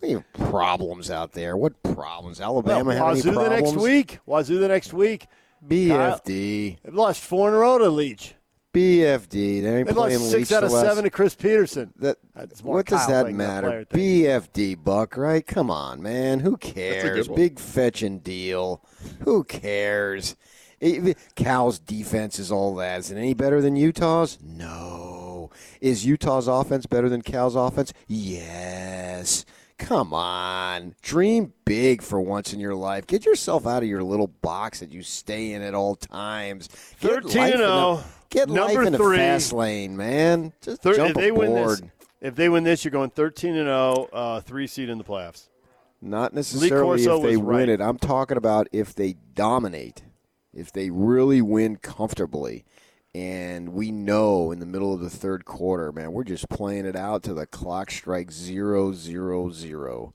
do 0.03 0.09
have 0.15 0.51
problems 0.51 1.11
out 1.11 1.33
there? 1.33 1.57
What 1.57 1.83
problems? 1.83 2.41
Alabama 2.41 2.85
Well, 2.85 2.97
have 2.97 3.07
any 3.09 3.17
Wazoo 3.21 3.33
the 3.33 3.49
next 3.49 3.77
week. 3.77 4.19
Wazoo 4.27 4.59
the 4.59 4.69
next 4.69 4.93
week. 4.93 5.27
BFD, 5.67 6.79
They've 6.83 6.95
lost 6.95 7.23
four 7.23 7.49
in 7.49 7.55
a 7.55 7.59
row 7.59 7.79
to 7.79 7.89
Leach. 7.89 8.35
BFD. 8.73 9.63
They 9.63 9.79
ain't 9.79 9.87
They've 9.87 9.95
playing 9.97 10.19
lost 10.21 10.31
six 10.31 10.51
Leach 10.51 10.57
out 10.57 10.65
of 10.65 10.71
seven 10.71 11.05
to 11.05 11.11
Chris 11.11 11.35
Petersen. 11.35 11.93
That 11.97 12.19
That's 12.35 12.63
more 12.63 12.77
what 12.77 12.87
does 12.87 13.07
that 13.07 13.33
matter? 13.33 13.69
player 13.69 13.85
thing. 13.87 14.23
BFD 14.25 14.85
Buck, 14.85 15.17
right? 15.17 15.47
Come 15.47 15.71
on, 15.71 16.03
man. 16.03 16.41
Who 16.41 16.57
cares? 16.59 17.29
one. 17.29 17.37
Big 17.37 17.59
fetching 17.59 18.19
deal. 18.19 18.85
Who 19.21 19.45
cares? 19.45 20.37
It- 20.79 21.17
Cal's 21.37 21.79
defense 21.79 22.39
is 22.39 22.53
all 22.53 22.75
that. 22.77 23.01
Is 23.01 23.11
it 23.11 23.17
any 23.17 23.33
better 23.33 23.63
than 23.63 23.77
Utah's? 23.77 24.39
No. 24.43 25.51
Is 25.81 26.05
Utah's 26.05 26.47
offense 26.47 26.85
better 26.85 27.09
than 27.09 27.23
Cal's 27.23 27.57
offense? 27.57 27.95
Yes. 28.07 29.47
Come 29.79 30.15
on. 30.15 30.95
Dream 31.03 31.53
big 31.65 32.01
for 32.03 32.21
once 32.21 32.53
in 32.53 32.61
your 32.61 32.75
life. 32.75 33.07
Get 33.07 33.27
yourself 33.27 33.67
out 33.67 33.83
of 33.83 33.89
your 33.89 34.03
little 34.03 34.29
box 34.29 34.81
that 34.81 34.91
you 34.93 35.03
stay 35.03 35.53
in 35.53 35.63
at 35.63 35.75
all 35.75 35.97
times. 35.97 36.69
Get 37.01 37.23
13 37.25 37.37
life 37.37 37.37
and 37.37 37.55
in 37.55 37.61
the- 37.61 37.97
0. 37.97 38.05
Get 38.31 38.49
Number 38.49 38.75
life 38.79 38.87
in 38.87 38.93
the 38.93 38.99
three. 38.99 39.17
fast 39.19 39.53
lane, 39.53 39.97
man. 39.97 40.53
Just 40.63 40.83
Thir- 40.83 40.95
jump 40.97 41.11
if 41.11 41.17
they 41.17 41.31
win 41.31 41.53
aboard. 41.53 41.79
this, 41.79 41.91
if 42.21 42.35
they 42.35 42.49
win 42.49 42.65
this, 42.65 42.85
you're 42.85 42.91
going 42.91 43.11
13 43.11 43.55
and 43.55 43.67
0, 43.69 44.09
uh, 44.13 44.41
three 44.41 44.67
seed 44.67 44.89
in 44.89 44.99
the 44.99 45.05
playoffs. 45.05 45.49
Not 46.03 46.35
necessarily 46.35 47.03
if 47.05 47.23
they 47.23 47.37
win 47.37 47.47
right. 47.47 47.69
it. 47.69 47.81
I'm 47.81 47.99
talking 47.99 48.37
about 48.37 48.69
if 48.73 48.95
they 48.95 49.15
dominate, 49.35 50.03
if 50.53 50.73
they 50.73 50.91
really 50.91 51.41
win 51.41 51.77
comfortably. 51.77 52.65
And 53.17 53.71
we 53.71 53.93
know 53.93 54.53
in 54.53 54.59
the 54.59 54.67
middle 54.67 54.93
of 54.93 55.01
the 55.01 55.09
third 55.09 55.47
quarter, 55.47 55.91
man, 55.91 56.13
we're 56.13 56.23
just 56.23 56.51
playing 56.51 56.85
it 56.85 56.95
out 56.95 57.23
to 57.23 57.33
the 57.33 57.47
clock 57.47 57.91
strikes 57.91 58.35
zero, 58.35 58.93
zero, 58.93 59.49
zero. 59.49 60.13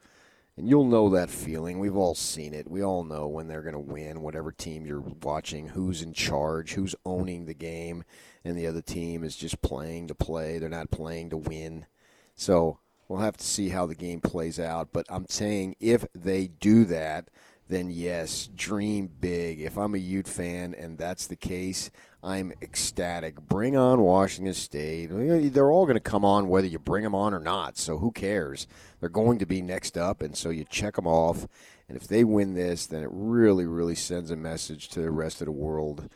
And 0.55 0.69
you'll 0.69 0.85
know 0.85 1.09
that 1.09 1.31
feeling. 1.31 1.79
We've 1.79 1.95
all 1.95 2.13
seen 2.13 2.53
it. 2.53 2.69
We 2.69 2.83
all 2.83 3.03
know 3.03 3.27
when 3.27 3.47
they're 3.47 3.63
going 3.63 3.73
to 3.73 3.79
win, 3.79 4.21
whatever 4.21 4.51
team 4.51 4.85
you're 4.85 5.03
watching, 5.23 5.69
who's 5.69 6.03
in 6.03 6.13
charge, 6.13 6.73
who's 6.73 6.93
owning 7.03 7.47
the 7.47 7.55
game, 7.55 8.03
and 8.45 8.55
the 8.55 8.67
other 8.67 8.83
team 8.83 9.23
is 9.23 9.35
just 9.35 9.63
playing 9.63 10.07
to 10.09 10.13
play. 10.13 10.59
They're 10.59 10.69
not 10.69 10.91
playing 10.91 11.31
to 11.31 11.37
win. 11.37 11.87
So 12.35 12.77
we'll 13.07 13.21
have 13.21 13.37
to 13.37 13.43
see 13.43 13.69
how 13.69 13.87
the 13.87 13.95
game 13.95 14.21
plays 14.21 14.59
out. 14.59 14.89
But 14.93 15.07
I'm 15.09 15.25
saying 15.27 15.75
if 15.79 16.05
they 16.13 16.49
do 16.49 16.85
that, 16.85 17.29
then 17.71 17.89
yes, 17.89 18.49
dream 18.53 19.09
big. 19.21 19.61
If 19.61 19.77
I'm 19.77 19.95
a 19.95 19.97
Ute 19.97 20.27
fan 20.27 20.75
and 20.77 20.97
that's 20.97 21.27
the 21.27 21.37
case, 21.37 21.89
I'm 22.21 22.51
ecstatic. 22.61 23.39
Bring 23.39 23.77
on 23.77 24.01
Washington 24.01 24.53
State. 24.53 25.07
They're 25.07 25.71
all 25.71 25.85
going 25.85 25.95
to 25.95 26.01
come 26.01 26.25
on 26.25 26.49
whether 26.49 26.67
you 26.67 26.79
bring 26.79 27.03
them 27.03 27.15
on 27.15 27.33
or 27.33 27.39
not. 27.39 27.77
So 27.77 27.97
who 27.97 28.11
cares? 28.11 28.67
They're 28.99 29.07
going 29.07 29.39
to 29.39 29.45
be 29.45 29.61
next 29.61 29.97
up, 29.97 30.21
and 30.21 30.35
so 30.35 30.49
you 30.49 30.65
check 30.65 30.97
them 30.97 31.07
off. 31.07 31.47
And 31.87 31.95
if 31.95 32.07
they 32.09 32.25
win 32.25 32.55
this, 32.55 32.85
then 32.85 33.03
it 33.03 33.09
really, 33.11 33.65
really 33.65 33.95
sends 33.95 34.31
a 34.31 34.35
message 34.35 34.89
to 34.89 35.01
the 35.01 35.09
rest 35.09 35.41
of 35.41 35.45
the 35.45 35.51
world 35.51 36.09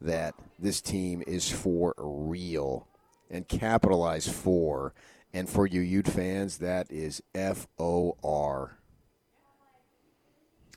that 0.00 0.34
this 0.56 0.80
team 0.80 1.24
is 1.26 1.50
for 1.50 1.94
real 1.98 2.86
and 3.28 3.48
capitalize 3.48 4.28
for. 4.28 4.94
And 5.34 5.48
for 5.48 5.66
you 5.66 5.80
Ute 5.80 6.06
fans, 6.06 6.58
that 6.58 6.90
is 6.92 7.22
F 7.34 7.66
O 7.78 8.16
R. 8.22 8.78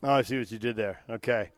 Oh, 0.06 0.13
I 0.13 0.22
see 0.22 0.38
what 0.38 0.52
you 0.52 0.60
did 0.60 0.76
there. 0.76 1.02
Okay. 1.10 1.50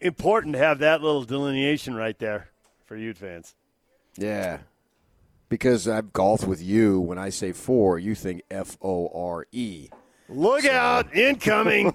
Important 0.00 0.54
to 0.54 0.58
have 0.58 0.78
that 0.78 1.02
little 1.02 1.22
delineation 1.22 1.94
right 1.94 2.18
there 2.18 2.48
for 2.86 2.96
Ute 2.96 3.18
fans. 3.18 3.54
Yeah. 4.16 4.60
Because 5.50 5.86
I've 5.86 6.14
golfed 6.14 6.46
with 6.46 6.62
you. 6.62 6.98
When 6.98 7.18
I 7.18 7.28
say 7.28 7.52
four, 7.52 7.98
you 7.98 8.14
think 8.14 8.40
F 8.50 8.78
O 8.80 9.10
R 9.14 9.46
E. 9.52 9.88
Look 10.30 10.64
out, 10.64 11.14
incoming. 11.14 11.92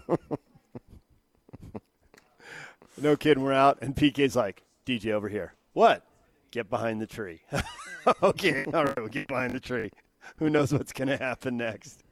no 3.02 3.16
kidding, 3.16 3.44
we're 3.44 3.52
out. 3.52 3.80
And 3.82 3.96
PK's 3.96 4.36
like, 4.36 4.62
DJ 4.86 5.12
over 5.12 5.28
here. 5.28 5.56
What? 5.74 6.06
Get 6.52 6.70
behind 6.70 7.02
the 7.02 7.08
tree. 7.08 7.42
okay, 8.22 8.66
all 8.72 8.86
right, 8.86 8.98
we'll 8.98 9.08
get 9.08 9.28
behind 9.28 9.54
the 9.54 9.60
tree. 9.60 9.90
Who 10.38 10.52
knows 10.52 10.72
what's 10.72 10.94
going 10.94 11.08
to 11.08 11.18
happen 11.18 11.58
next? 11.58 12.05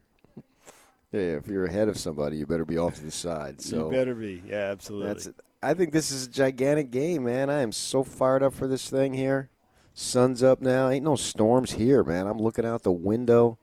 Yeah, 1.14 1.38
if 1.38 1.48
you're 1.48 1.66
ahead 1.66 1.90
of 1.90 1.98
somebody, 1.98 2.38
you 2.38 2.48
better 2.48 2.66
be 2.66 2.80
off 2.80 2.96
to 2.96 3.04
the 3.04 3.12
side. 3.12 3.62
So 3.62 3.86
you 3.86 3.96
better 3.96 4.16
be. 4.16 4.42
Yeah, 4.48 4.72
absolutely. 4.72 5.08
That's 5.08 5.28
it. 5.28 5.36
I 5.62 5.76
think 5.76 5.94
this 5.94 6.12
is 6.12 6.26
a 6.26 6.30
gigantic 6.30 6.90
game, 6.90 7.26
man. 7.26 7.52
I 7.52 7.62
am 7.62 7.72
so 7.72 8.04
fired 8.04 8.42
up 8.42 8.54
for 8.54 8.68
this 8.68 8.90
thing 8.90 9.14
here. 9.14 9.50
Sun's 9.94 10.42
up 10.42 10.60
now. 10.60 10.90
Ain't 10.90 11.06
no 11.06 11.16
storms 11.16 11.74
here, 11.74 12.04
man. 12.04 12.26
I'm 12.26 12.40
looking 12.40 12.66
out 12.66 12.82
the 12.82 12.92
window. 12.92 13.60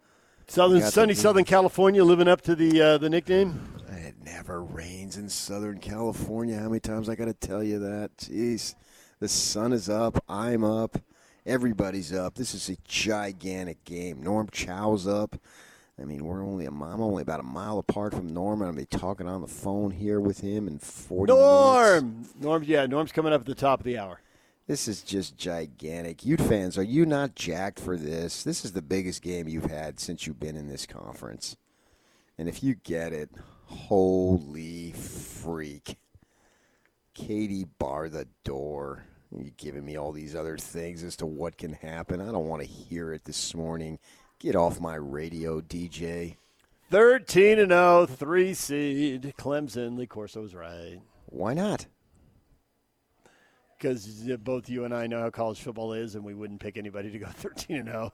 Southern, 0.47 0.81
sunny. 0.83 1.15
Southern 1.15 1.45
California 1.45 2.05
living 2.05 2.29
up 2.29 2.41
to 2.43 2.55
the 2.55 2.81
uh, 2.81 2.99
the 2.99 3.11
nickname. 3.11 3.61
It 3.89 4.15
never 4.25 4.63
rains 4.63 5.17
in 5.17 5.29
Southern 5.29 5.79
California. 5.79 6.57
How 6.57 6.69
many 6.69 6.81
times 6.81 7.09
I 7.09 7.17
got 7.17 7.25
to 7.27 7.35
tell 7.35 7.65
you 7.65 7.81
that? 7.81 8.17
Jeez. 8.17 8.77
The 9.19 9.29
sun 9.29 9.73
is 9.73 9.89
up. 9.89 10.23
I'm 10.29 10.63
up. 10.63 10.99
Everybody's 11.45 12.13
up. 12.13 12.37
This 12.37 12.55
is 12.55 12.69
a 12.69 12.77
gigantic 12.87 13.85
game. 13.85 14.23
Norm 14.23 14.49
Chow's 14.53 15.07
up. 15.07 15.37
I 16.01 16.05
mean, 16.05 16.25
we're 16.25 16.45
only 16.45 16.65
a 16.67 16.71
mile, 16.71 16.95
I'm 16.95 17.03
only 17.03 17.23
about 17.23 17.41
a 17.41 17.45
mile 17.45 17.79
apart 17.79 18.15
from 18.15 18.33
Norm. 18.33 18.63
I'm 18.63 18.75
be 18.75 18.87
talking 18.87 19.29
on 19.29 19.43
the 19.43 19.47
phone 19.47 19.91
here 19.91 20.19
with 20.21 20.41
him 20.41 20.67
in 20.67 20.79
40 20.79 21.33
minutes. 21.33 21.47
Norm, 21.47 22.29
Norm, 22.41 22.63
yeah, 22.65 22.87
Norm's 22.87 23.13
coming 23.13 23.33
up 23.33 23.43
at 23.43 23.47
the 23.47 23.55
top 23.55 23.81
of 23.81 23.85
the 23.85 23.99
hour. 23.99 24.21
This 24.67 24.87
is 24.87 25.03
just 25.03 25.37
gigantic. 25.37 26.25
Ute 26.25 26.41
fans, 26.41 26.79
are 26.79 26.83
you 26.83 27.05
not 27.05 27.35
jacked 27.35 27.81
for 27.81 27.97
this? 27.97 28.45
This 28.45 28.65
is 28.65 28.73
the 28.73 28.83
biggest 28.83 29.21
game 29.21 29.49
you've 29.49 29.71
had 29.71 29.99
since 29.99 30.27
you've 30.27 30.41
been 30.41 30.57
in 30.57 30.69
this 30.69 30.87
conference. 30.87 31.57
And 32.39 32.49
if 32.49 32.63
you 32.63 32.77
get 32.77 33.13
it, 33.13 33.31
holy 33.65 34.93
freak. 34.93 35.97
Katie, 37.15 37.67
bar 37.79 38.09
the 38.09 38.29
door. 38.45 39.05
You 39.37 39.51
giving 39.57 39.85
me 39.85 39.97
all 39.97 40.13
these 40.13 40.35
other 40.35 40.57
things 40.57 41.03
as 41.03 41.17
to 41.17 41.27
what 41.27 41.59
can 41.59 41.73
happen. 41.73 42.21
I 42.21 42.33
don't 42.33 42.49
want 42.49 42.63
to 42.63 42.69
hear 42.69 43.13
it 43.13 43.25
this 43.25 43.55
morning. 43.55 43.99
Get 44.41 44.57
off 44.57 44.81
my 44.81 44.95
radio, 44.95 45.61
DJ. 45.61 46.37
13 46.91 47.59
and 47.59 47.71
0, 47.71 48.07
three 48.07 48.55
seed. 48.55 49.35
Clemson, 49.39 49.97
Lee 49.99 50.07
Corso's 50.07 50.55
right. 50.55 50.99
Why 51.27 51.55
not? 51.55 51.87
Because 53.79 54.07
both 54.43 54.69
you 54.69 54.85
and 54.85 54.95
I 54.95 55.07
know 55.07 55.21
how 55.21 55.31
college 55.31 55.61
football 55.61 55.93
is, 55.93 56.15
and 56.15 56.25
we 56.25 56.35
wouldn't 56.35 56.61
pick 56.61 56.77
anybody 56.77 57.11
to 57.11 57.19
go 57.19 57.27
13 57.35 57.77
and 57.79 57.89
0. 57.89 58.13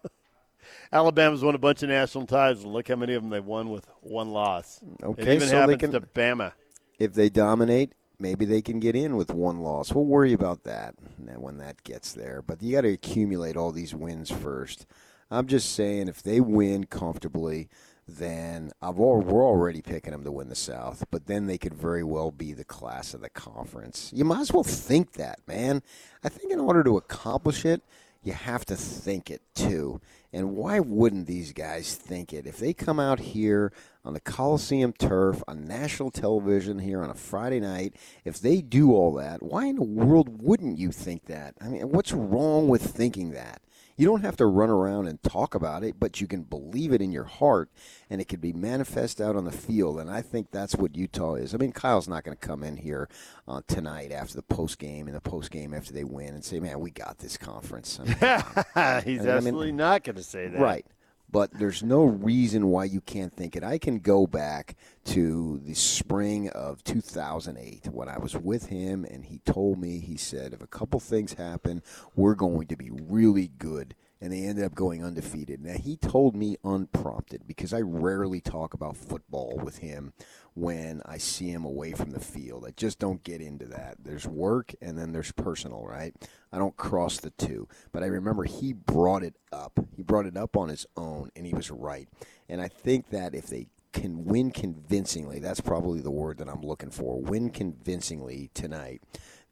Alabama's 0.92 1.42
won 1.44 1.54
a 1.54 1.58
bunch 1.58 1.82
of 1.84 1.88
national 1.90 2.26
titles. 2.26 2.64
and 2.64 2.72
Look 2.72 2.88
how 2.88 2.96
many 2.96 3.14
of 3.14 3.22
them 3.22 3.30
they 3.30 3.40
won 3.40 3.70
with 3.70 3.86
one 4.00 4.30
loss. 4.30 4.80
Okay, 5.02 5.22
it 5.22 5.28
even 5.36 5.48
so 5.48 5.54
they 5.54 5.60
happens 5.60 5.78
can- 5.80 5.92
to 5.92 6.00
Bama. 6.00 6.52
if 6.98 7.14
they 7.14 7.28
dominate, 7.28 7.92
maybe 8.18 8.44
they 8.44 8.62
can 8.62 8.80
get 8.80 8.96
in 8.96 9.16
with 9.16 9.30
one 9.32 9.60
loss. 9.60 9.92
We'll 9.92 10.04
worry 10.06 10.32
about 10.32 10.64
that 10.64 10.96
when 11.36 11.58
that 11.58 11.84
gets 11.84 12.12
there. 12.12 12.42
But 12.42 12.62
you 12.62 12.72
got 12.72 12.80
to 12.80 12.92
accumulate 12.92 13.56
all 13.56 13.70
these 13.70 13.94
wins 13.94 14.28
first. 14.30 14.86
I'm 15.30 15.46
just 15.46 15.72
saying, 15.72 16.08
if 16.08 16.22
they 16.22 16.40
win 16.40 16.84
comfortably, 16.84 17.68
then 18.06 18.70
I've 18.80 19.00
al- 19.00 19.20
we're 19.20 19.44
already 19.44 19.82
picking 19.82 20.12
them 20.12 20.24
to 20.24 20.30
win 20.30 20.48
the 20.48 20.54
South. 20.54 21.04
But 21.10 21.26
then 21.26 21.46
they 21.46 21.58
could 21.58 21.74
very 21.74 22.04
well 22.04 22.30
be 22.30 22.52
the 22.52 22.64
class 22.64 23.14
of 23.14 23.20
the 23.20 23.30
conference. 23.30 24.12
You 24.14 24.24
might 24.24 24.40
as 24.40 24.52
well 24.52 24.62
think 24.62 25.14
that, 25.14 25.40
man. 25.46 25.82
I 26.22 26.28
think 26.28 26.52
in 26.52 26.60
order 26.60 26.84
to 26.84 26.96
accomplish 26.96 27.64
it, 27.64 27.82
you 28.22 28.32
have 28.32 28.64
to 28.66 28.76
think 28.76 29.30
it 29.30 29.42
too. 29.54 30.00
And 30.32 30.56
why 30.56 30.80
wouldn't 30.80 31.26
these 31.26 31.52
guys 31.52 31.94
think 31.94 32.32
it? 32.32 32.46
If 32.46 32.58
they 32.58 32.72
come 32.72 33.00
out 33.00 33.20
here 33.20 33.72
on 34.04 34.14
the 34.14 34.20
Coliseum 34.20 34.92
turf, 34.92 35.42
on 35.46 35.66
national 35.66 36.10
television 36.10 36.80
here 36.80 37.02
on 37.02 37.10
a 37.10 37.14
Friday 37.14 37.60
night, 37.60 37.94
if 38.24 38.40
they 38.40 38.60
do 38.60 38.92
all 38.92 39.14
that, 39.14 39.42
why 39.42 39.66
in 39.66 39.76
the 39.76 39.82
world 39.82 40.42
wouldn't 40.42 40.78
you 40.78 40.90
think 40.90 41.26
that? 41.26 41.54
I 41.60 41.68
mean, 41.68 41.90
what's 41.90 42.12
wrong 42.12 42.68
with 42.68 42.82
thinking 42.82 43.30
that? 43.30 43.62
You 43.96 44.06
don't 44.06 44.20
have 44.22 44.36
to 44.36 44.46
run 44.46 44.68
around 44.68 45.06
and 45.06 45.22
talk 45.22 45.54
about 45.54 45.82
it, 45.82 45.98
but 45.98 46.20
you 46.20 46.26
can 46.26 46.42
believe 46.42 46.92
it 46.92 47.00
in 47.00 47.12
your 47.12 47.24
heart, 47.24 47.70
and 48.10 48.20
it 48.20 48.28
can 48.28 48.40
be 48.40 48.52
manifest 48.52 49.20
out 49.20 49.36
on 49.36 49.44
the 49.44 49.52
field. 49.52 49.98
And 49.98 50.10
I 50.10 50.20
think 50.22 50.50
that's 50.50 50.74
what 50.76 50.96
Utah 50.96 51.34
is. 51.36 51.54
I 51.54 51.56
mean, 51.58 51.72
Kyle's 51.72 52.06
not 52.08 52.22
going 52.22 52.36
to 52.36 52.46
come 52.46 52.62
in 52.62 52.76
here 52.76 53.08
uh, 53.48 53.62
tonight 53.66 54.12
after 54.12 54.34
the 54.34 54.42
post 54.42 54.78
game 54.78 55.06
and 55.06 55.16
the 55.16 55.20
post 55.20 55.50
game 55.50 55.72
after 55.72 55.92
they 55.94 56.04
win 56.04 56.34
and 56.34 56.44
say, 56.44 56.60
"Man, 56.60 56.80
we 56.80 56.90
got 56.90 57.18
this 57.18 57.36
conference." 57.36 57.98
I 57.98 58.04
mean, 58.04 58.16
He's 59.04 59.20
I 59.22 59.24
mean- 59.24 59.36
absolutely 59.36 59.72
not 59.72 60.04
going 60.04 60.16
to 60.16 60.22
say 60.22 60.48
that. 60.48 60.60
Right. 60.60 60.84
But 61.30 61.52
there's 61.52 61.82
no 61.82 62.04
reason 62.04 62.68
why 62.68 62.84
you 62.84 63.00
can't 63.00 63.34
think 63.34 63.56
it. 63.56 63.64
I 63.64 63.78
can 63.78 63.98
go 63.98 64.26
back 64.26 64.76
to 65.06 65.60
the 65.64 65.74
spring 65.74 66.48
of 66.50 66.84
2008 66.84 67.88
when 67.92 68.08
I 68.08 68.18
was 68.18 68.36
with 68.36 68.66
him, 68.66 69.04
and 69.04 69.24
he 69.24 69.38
told 69.40 69.78
me, 69.78 69.98
he 69.98 70.16
said, 70.16 70.52
if 70.52 70.62
a 70.62 70.68
couple 70.68 71.00
things 71.00 71.34
happen, 71.34 71.82
we're 72.14 72.34
going 72.34 72.68
to 72.68 72.76
be 72.76 72.90
really 72.90 73.48
good 73.58 73.94
and 74.20 74.32
they 74.32 74.44
ended 74.44 74.64
up 74.64 74.74
going 74.74 75.04
undefeated. 75.04 75.62
Now, 75.62 75.74
he 75.74 75.96
told 75.96 76.34
me 76.34 76.56
unprompted 76.64 77.46
because 77.46 77.72
I 77.74 77.80
rarely 77.80 78.40
talk 78.40 78.72
about 78.74 78.96
football 78.96 79.60
with 79.62 79.78
him 79.78 80.12
when 80.54 81.02
I 81.04 81.18
see 81.18 81.50
him 81.50 81.64
away 81.64 81.92
from 81.92 82.10
the 82.10 82.20
field. 82.20 82.64
I 82.66 82.70
just 82.70 82.98
don't 82.98 83.22
get 83.22 83.42
into 83.42 83.66
that. 83.66 83.96
There's 84.02 84.26
work 84.26 84.74
and 84.80 84.96
then 84.98 85.12
there's 85.12 85.32
personal, 85.32 85.84
right? 85.84 86.14
I 86.50 86.58
don't 86.58 86.76
cross 86.76 87.18
the 87.18 87.30
two. 87.30 87.68
But 87.92 88.02
I 88.02 88.06
remember 88.06 88.44
he 88.44 88.72
brought 88.72 89.22
it 89.22 89.36
up. 89.52 89.78
He 89.94 90.02
brought 90.02 90.26
it 90.26 90.36
up 90.36 90.56
on 90.56 90.70
his 90.70 90.86
own, 90.96 91.30
and 91.36 91.44
he 91.44 91.52
was 91.52 91.70
right. 91.70 92.08
And 92.48 92.60
I 92.60 92.68
think 92.68 93.10
that 93.10 93.34
if 93.34 93.48
they 93.48 93.68
can 93.92 94.24
win 94.24 94.50
convincingly, 94.50 95.38
that's 95.38 95.60
probably 95.60 96.00
the 96.00 96.10
word 96.10 96.38
that 96.38 96.48
I'm 96.48 96.62
looking 96.62 96.90
for, 96.90 97.20
win 97.20 97.50
convincingly 97.50 98.50
tonight 98.54 99.02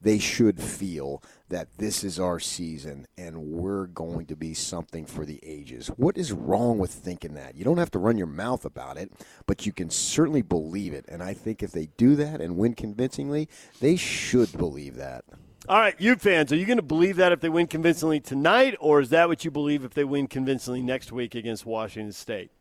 they 0.05 0.19
should 0.19 0.61
feel 0.61 1.23
that 1.49 1.67
this 1.79 2.03
is 2.03 2.19
our 2.19 2.39
season 2.39 3.07
and 3.17 3.35
we're 3.35 3.87
going 3.87 4.27
to 4.27 4.35
be 4.35 4.53
something 4.53 5.03
for 5.03 5.25
the 5.25 5.39
ages. 5.41 5.87
What 5.97 6.15
is 6.15 6.31
wrong 6.31 6.77
with 6.77 6.91
thinking 6.91 7.33
that? 7.33 7.55
You 7.55 7.65
don't 7.65 7.79
have 7.79 7.89
to 7.89 7.99
run 7.99 8.15
your 8.15 8.27
mouth 8.27 8.65
about 8.65 8.97
it, 8.97 9.11
but 9.47 9.65
you 9.65 9.71
can 9.71 9.89
certainly 9.89 10.43
believe 10.43 10.93
it. 10.93 11.05
And 11.07 11.23
I 11.23 11.33
think 11.33 11.63
if 11.63 11.71
they 11.71 11.87
do 11.97 12.15
that 12.17 12.39
and 12.39 12.55
win 12.55 12.75
convincingly, 12.75 13.49
they 13.79 13.95
should 13.95 14.55
believe 14.55 14.95
that. 14.97 15.25
All 15.67 15.79
right, 15.79 15.99
you 15.99 16.15
fans, 16.17 16.53
are 16.53 16.55
you 16.55 16.67
going 16.67 16.77
to 16.77 16.83
believe 16.83 17.15
that 17.15 17.31
if 17.31 17.41
they 17.41 17.49
win 17.49 17.65
convincingly 17.65 18.19
tonight, 18.19 18.77
or 18.79 19.01
is 19.01 19.09
that 19.09 19.27
what 19.27 19.43
you 19.43 19.49
believe 19.49 19.83
if 19.83 19.95
they 19.95 20.03
win 20.03 20.27
convincingly 20.27 20.83
next 20.83 21.11
week 21.11 21.33
against 21.33 21.65
Washington 21.65 22.13
State? 22.13 22.51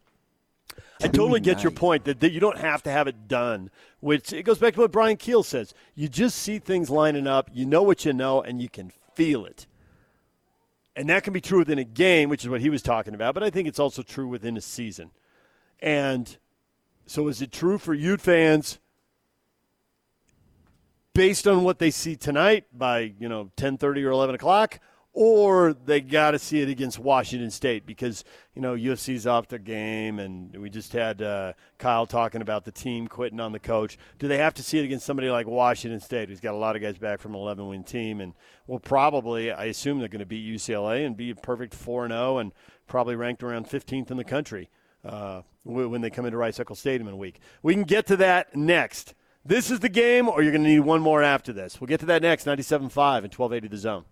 I 1.02 1.08
totally 1.08 1.40
get 1.40 1.62
your 1.62 1.72
point 1.72 2.04
that, 2.04 2.20
that 2.20 2.32
you 2.32 2.40
don't 2.40 2.58
have 2.58 2.82
to 2.84 2.90
have 2.90 3.06
it 3.06 3.28
done. 3.28 3.70
Which 4.00 4.32
it 4.32 4.44
goes 4.44 4.58
back 4.58 4.74
to 4.74 4.80
what 4.80 4.92
Brian 4.92 5.16
Keel 5.16 5.42
says. 5.42 5.74
You 5.94 6.08
just 6.08 6.38
see 6.38 6.58
things 6.58 6.90
lining 6.90 7.26
up, 7.26 7.50
you 7.52 7.66
know 7.66 7.82
what 7.82 8.04
you 8.04 8.12
know, 8.12 8.42
and 8.42 8.60
you 8.60 8.68
can 8.68 8.92
feel 9.14 9.44
it. 9.44 9.66
And 10.96 11.08
that 11.08 11.24
can 11.24 11.32
be 11.32 11.40
true 11.40 11.58
within 11.58 11.78
a 11.78 11.84
game, 11.84 12.28
which 12.28 12.44
is 12.44 12.48
what 12.48 12.60
he 12.60 12.70
was 12.70 12.82
talking 12.82 13.14
about, 13.14 13.34
but 13.34 13.42
I 13.42 13.50
think 13.50 13.66
it's 13.66 13.80
also 13.80 14.02
true 14.02 14.28
within 14.28 14.56
a 14.56 14.60
season. 14.60 15.10
And 15.80 16.36
so 17.06 17.28
is 17.28 17.42
it 17.42 17.50
true 17.50 17.78
for 17.78 17.94
Ute 17.94 18.20
fans 18.20 18.78
based 21.12 21.46
on 21.46 21.64
what 21.64 21.78
they 21.78 21.90
see 21.90 22.16
tonight 22.16 22.66
by, 22.72 23.12
you 23.18 23.28
know, 23.28 23.50
10:30 23.56 24.04
or 24.04 24.10
11 24.10 24.36
o'clock? 24.36 24.80
Or 25.14 25.72
they 25.72 26.00
got 26.00 26.32
to 26.32 26.40
see 26.40 26.60
it 26.60 26.68
against 26.68 26.98
Washington 26.98 27.50
State 27.50 27.86
because 27.86 28.24
you 28.54 28.60
know 28.60 28.74
USC's 28.74 29.28
off 29.28 29.46
their 29.46 29.60
game, 29.60 30.18
and 30.18 30.54
we 30.56 30.68
just 30.68 30.92
had 30.92 31.22
uh, 31.22 31.52
Kyle 31.78 32.04
talking 32.04 32.42
about 32.42 32.64
the 32.64 32.72
team 32.72 33.06
quitting 33.06 33.38
on 33.38 33.52
the 33.52 33.60
coach. 33.60 33.96
Do 34.18 34.26
they 34.26 34.38
have 34.38 34.54
to 34.54 34.62
see 34.62 34.80
it 34.80 34.84
against 34.84 35.06
somebody 35.06 35.30
like 35.30 35.46
Washington 35.46 36.00
State, 36.00 36.28
who's 36.28 36.40
got 36.40 36.54
a 36.54 36.58
lot 36.58 36.74
of 36.74 36.82
guys 36.82 36.98
back 36.98 37.20
from 37.20 37.34
an 37.34 37.40
11-win 37.40 37.84
team, 37.84 38.20
and 38.20 38.34
will 38.66 38.80
probably, 38.80 39.52
I 39.52 39.66
assume, 39.66 40.00
they're 40.00 40.08
going 40.08 40.18
to 40.18 40.26
beat 40.26 40.44
UCLA 40.44 41.06
and 41.06 41.16
be 41.16 41.30
a 41.30 41.36
perfect 41.36 41.74
four 41.74 42.04
and 42.04 42.12
zero, 42.12 42.38
and 42.38 42.52
probably 42.88 43.14
ranked 43.14 43.44
around 43.44 43.68
15th 43.68 44.10
in 44.10 44.16
the 44.16 44.24
country 44.24 44.68
uh, 45.04 45.42
when 45.62 46.00
they 46.00 46.10
come 46.10 46.24
into 46.24 46.38
Rice 46.38 46.58
Eccles 46.58 46.80
Stadium 46.80 47.06
in 47.06 47.14
a 47.14 47.18
week. 47.18 47.38
We 47.62 47.72
can 47.72 47.84
get 47.84 48.06
to 48.08 48.16
that 48.16 48.56
next. 48.56 49.14
This 49.44 49.70
is 49.70 49.78
the 49.78 49.88
game, 49.88 50.28
or 50.28 50.42
you're 50.42 50.52
going 50.52 50.64
to 50.64 50.70
need 50.70 50.80
one 50.80 51.02
more 51.02 51.22
after 51.22 51.52
this. 51.52 51.80
We'll 51.80 51.88
get 51.88 52.00
to 52.00 52.06
that 52.06 52.22
next. 52.22 52.46
97.5 52.46 52.80
and 52.80 53.32
1280 53.32 53.68
the 53.68 53.76
zone. 53.76 54.04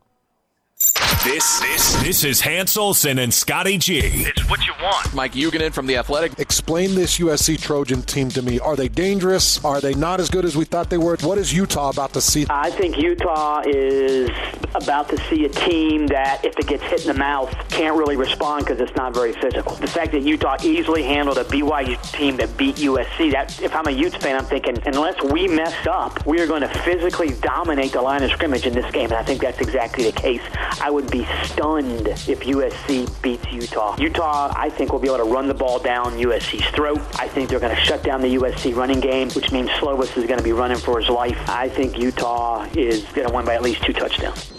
This 1.24 1.60
this 1.60 2.02
this 2.02 2.24
is 2.24 2.40
Hans 2.40 2.76
Olsen 2.76 3.20
and 3.20 3.32
Scotty 3.32 3.78
G. 3.78 4.00
It's 4.02 4.50
what 4.50 4.66
you 4.66 4.72
want. 4.82 5.14
Mike 5.14 5.34
Huguenin 5.34 5.72
from 5.72 5.86
the 5.86 5.96
Athletic. 5.96 6.36
Explain 6.40 6.96
this 6.96 7.20
USC 7.20 7.60
Trojan 7.60 8.02
team 8.02 8.28
to 8.30 8.42
me. 8.42 8.58
Are 8.58 8.74
they 8.74 8.88
dangerous? 8.88 9.64
Are 9.64 9.80
they 9.80 9.94
not 9.94 10.18
as 10.18 10.28
good 10.28 10.44
as 10.44 10.56
we 10.56 10.64
thought 10.64 10.90
they 10.90 10.98
were? 10.98 11.16
What 11.20 11.38
is 11.38 11.52
Utah 11.52 11.90
about 11.90 12.12
to 12.14 12.20
see? 12.20 12.46
I 12.50 12.70
think 12.70 12.98
Utah 12.98 13.62
is 13.64 14.30
about 14.74 15.10
to 15.10 15.18
see 15.28 15.44
a 15.44 15.48
team 15.48 16.08
that, 16.08 16.44
if 16.44 16.58
it 16.58 16.66
gets 16.66 16.82
hit 16.82 17.02
in 17.02 17.06
the 17.06 17.18
mouth, 17.18 17.54
can't 17.68 17.96
really 17.96 18.16
respond 18.16 18.64
because 18.64 18.80
it's 18.80 18.96
not 18.96 19.14
very 19.14 19.32
physical. 19.32 19.76
The 19.76 19.86
fact 19.86 20.10
that 20.12 20.22
Utah 20.22 20.56
easily 20.64 21.04
handled 21.04 21.38
a 21.38 21.44
BYU 21.44 22.00
team 22.10 22.36
that 22.38 22.56
beat 22.56 22.76
USC, 22.76 23.30
that 23.30 23.60
if 23.62 23.76
I'm 23.76 23.86
a 23.86 23.92
Utes 23.92 24.16
fan, 24.16 24.36
I'm 24.36 24.46
thinking 24.46 24.76
unless 24.86 25.22
we 25.22 25.46
mess 25.46 25.86
up, 25.86 26.26
we 26.26 26.40
are 26.40 26.48
going 26.48 26.62
to 26.62 26.68
physically 26.80 27.30
dominate 27.40 27.92
the 27.92 28.02
line 28.02 28.24
of 28.24 28.30
scrimmage 28.32 28.66
in 28.66 28.74
this 28.74 28.90
game, 28.90 29.10
and 29.10 29.14
I 29.14 29.22
think 29.22 29.40
that's 29.40 29.60
exactly 29.60 30.04
the 30.04 30.12
case. 30.12 30.42
I 30.80 30.90
would 30.90 31.11
be 31.12 31.26
stunned 31.44 32.08
if 32.08 32.40
USC 32.40 33.22
beats 33.22 33.44
Utah. 33.52 33.94
Utah, 33.98 34.52
I 34.56 34.70
think, 34.70 34.92
will 34.92 34.98
be 34.98 35.08
able 35.08 35.18
to 35.18 35.24
run 35.24 35.46
the 35.46 35.54
ball 35.54 35.78
down 35.78 36.12
USC's 36.12 36.66
throat. 36.74 37.00
I 37.20 37.28
think 37.28 37.50
they're 37.50 37.60
going 37.60 37.76
to 37.76 37.82
shut 37.82 38.02
down 38.02 38.22
the 38.22 38.34
USC 38.36 38.74
running 38.74 38.98
game, 38.98 39.30
which 39.30 39.52
means 39.52 39.68
Slovis 39.70 40.16
is 40.16 40.26
going 40.26 40.38
to 40.38 40.42
be 40.42 40.52
running 40.52 40.78
for 40.78 40.98
his 40.98 41.10
life. 41.10 41.38
I 41.48 41.68
think 41.68 41.98
Utah 41.98 42.66
is 42.74 43.04
going 43.12 43.28
to 43.28 43.34
win 43.34 43.44
by 43.44 43.54
at 43.54 43.62
least 43.62 43.84
two 43.84 43.92
touchdowns. 43.92 44.50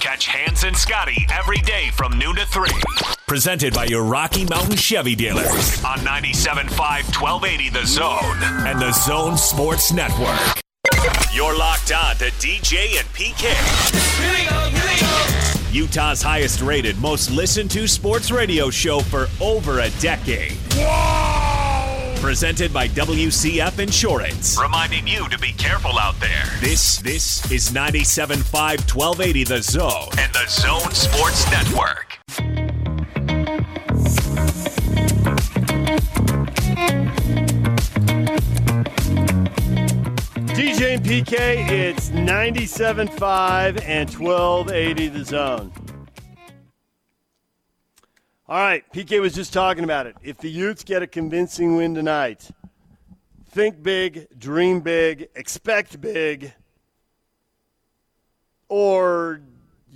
Catch 0.00 0.26
Hans 0.26 0.64
and 0.64 0.76
Scotty 0.76 1.26
every 1.32 1.58
day 1.58 1.90
from 1.96 2.18
noon 2.18 2.34
to 2.36 2.46
3. 2.46 2.68
Presented 3.28 3.72
by 3.72 3.84
your 3.84 4.02
Rocky 4.02 4.44
Mountain 4.44 4.76
Chevy 4.76 5.14
dealers 5.14 5.82
on 5.84 5.98
97.5 5.98 6.68
1280 6.76 7.68
The 7.70 7.86
Zone 7.86 8.66
and 8.66 8.80
The 8.80 8.92
Zone 8.92 9.38
Sports 9.38 9.92
Network. 9.92 10.60
You're 11.32 11.56
locked 11.56 11.92
on 11.92 12.16
to 12.16 12.30
DJ 12.32 12.98
and 12.98 13.08
PK. 13.14 13.46
Here 14.20 14.32
we 14.32 14.48
go, 14.48 14.58
here 14.68 14.92
we 14.92 15.00
go. 15.00 15.31
Utah's 15.72 16.20
highest 16.20 16.60
rated, 16.60 17.00
most 17.00 17.30
listened 17.30 17.70
to 17.70 17.88
sports 17.88 18.30
radio 18.30 18.68
show 18.68 19.00
for 19.00 19.28
over 19.40 19.80
a 19.80 19.90
decade. 20.00 20.52
Whoa! 20.74 22.14
Presented 22.20 22.72
by 22.72 22.88
WCF 22.88 23.78
Insurance. 23.78 24.58
Reminding 24.60 25.06
you 25.06 25.28
to 25.30 25.38
be 25.38 25.52
careful 25.52 25.98
out 25.98 26.20
there. 26.20 26.44
This 26.60 26.98
this 26.98 27.50
is 27.50 27.70
97.5 27.70 28.94
1280 28.94 29.44
The 29.44 29.62
Zone 29.62 30.08
and 30.18 30.32
The 30.32 30.46
Zone 30.48 30.92
Sports 30.92 31.50
Network. 31.50 32.61
DJ 40.52 40.96
and 40.96 41.02
PK, 41.02 41.66
it's 41.70 42.10
97.5 42.10 43.82
and 43.86 44.10
1280 44.10 45.08
the 45.08 45.24
zone. 45.24 45.72
All 48.46 48.58
right, 48.58 48.84
PK 48.92 49.18
was 49.18 49.34
just 49.34 49.54
talking 49.54 49.82
about 49.82 50.06
it. 50.06 50.14
If 50.22 50.36
the 50.36 50.50
Utes 50.50 50.84
get 50.84 51.02
a 51.02 51.06
convincing 51.06 51.76
win 51.76 51.94
tonight, 51.94 52.50
think 53.48 53.82
big, 53.82 54.26
dream 54.38 54.80
big, 54.80 55.30
expect 55.34 55.98
big, 56.02 56.52
or 58.68 59.40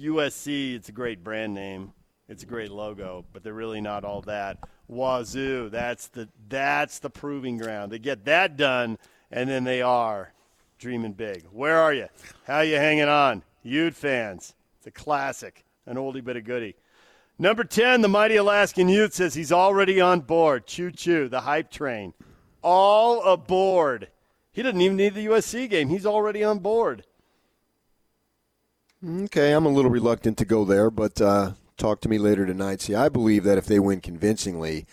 USC, 0.00 0.74
it's 0.74 0.88
a 0.88 0.92
great 0.92 1.22
brand 1.22 1.52
name. 1.52 1.92
It's 2.30 2.44
a 2.44 2.46
great 2.46 2.70
logo, 2.70 3.26
but 3.34 3.44
they're 3.44 3.52
really 3.52 3.82
not 3.82 4.06
all 4.06 4.22
that. 4.22 4.60
Wazzu, 4.90 5.70
that's 5.70 6.08
the 6.08 6.30
that's 6.48 6.98
the 7.00 7.10
proving 7.10 7.58
ground. 7.58 7.92
They 7.92 7.98
get 7.98 8.24
that 8.24 8.56
done, 8.56 8.96
and 9.30 9.50
then 9.50 9.64
they 9.64 9.82
are 9.82 10.32
dreaming 10.78 11.12
big. 11.12 11.44
Where 11.52 11.78
are 11.78 11.92
you? 11.92 12.08
How 12.46 12.60
you 12.60 12.76
hanging 12.76 13.08
on? 13.08 13.42
Ute 13.62 13.94
fans. 13.94 14.54
It's 14.78 14.86
a 14.86 14.90
classic, 14.90 15.64
an 15.86 15.96
oldie 15.96 16.24
but 16.24 16.36
a 16.36 16.40
goodie. 16.40 16.76
Number 17.38 17.64
10, 17.64 18.00
the 18.00 18.08
mighty 18.08 18.36
Alaskan 18.36 18.88
Ute 18.88 19.12
says 19.12 19.34
he's 19.34 19.52
already 19.52 20.00
on 20.00 20.20
board. 20.20 20.66
Choo 20.66 20.90
choo, 20.90 21.28
the 21.28 21.42
hype 21.42 21.70
train. 21.70 22.14
All 22.62 23.22
aboard. 23.22 24.08
He 24.52 24.62
doesn't 24.62 24.80
even 24.80 24.96
need 24.96 25.14
the 25.14 25.26
USC 25.26 25.68
game. 25.68 25.88
He's 25.88 26.06
already 26.06 26.42
on 26.42 26.60
board. 26.60 27.04
Okay, 29.06 29.52
I'm 29.52 29.66
a 29.66 29.70
little 29.70 29.90
reluctant 29.90 30.38
to 30.38 30.46
go 30.46 30.64
there, 30.64 30.90
but 30.90 31.20
uh, 31.20 31.52
talk 31.76 32.00
to 32.00 32.08
me 32.08 32.16
later 32.16 32.46
tonight. 32.46 32.80
See, 32.80 32.94
I 32.94 33.10
believe 33.10 33.44
that 33.44 33.58
if 33.58 33.66
they 33.66 33.78
win 33.78 34.00
convincingly, 34.00 34.86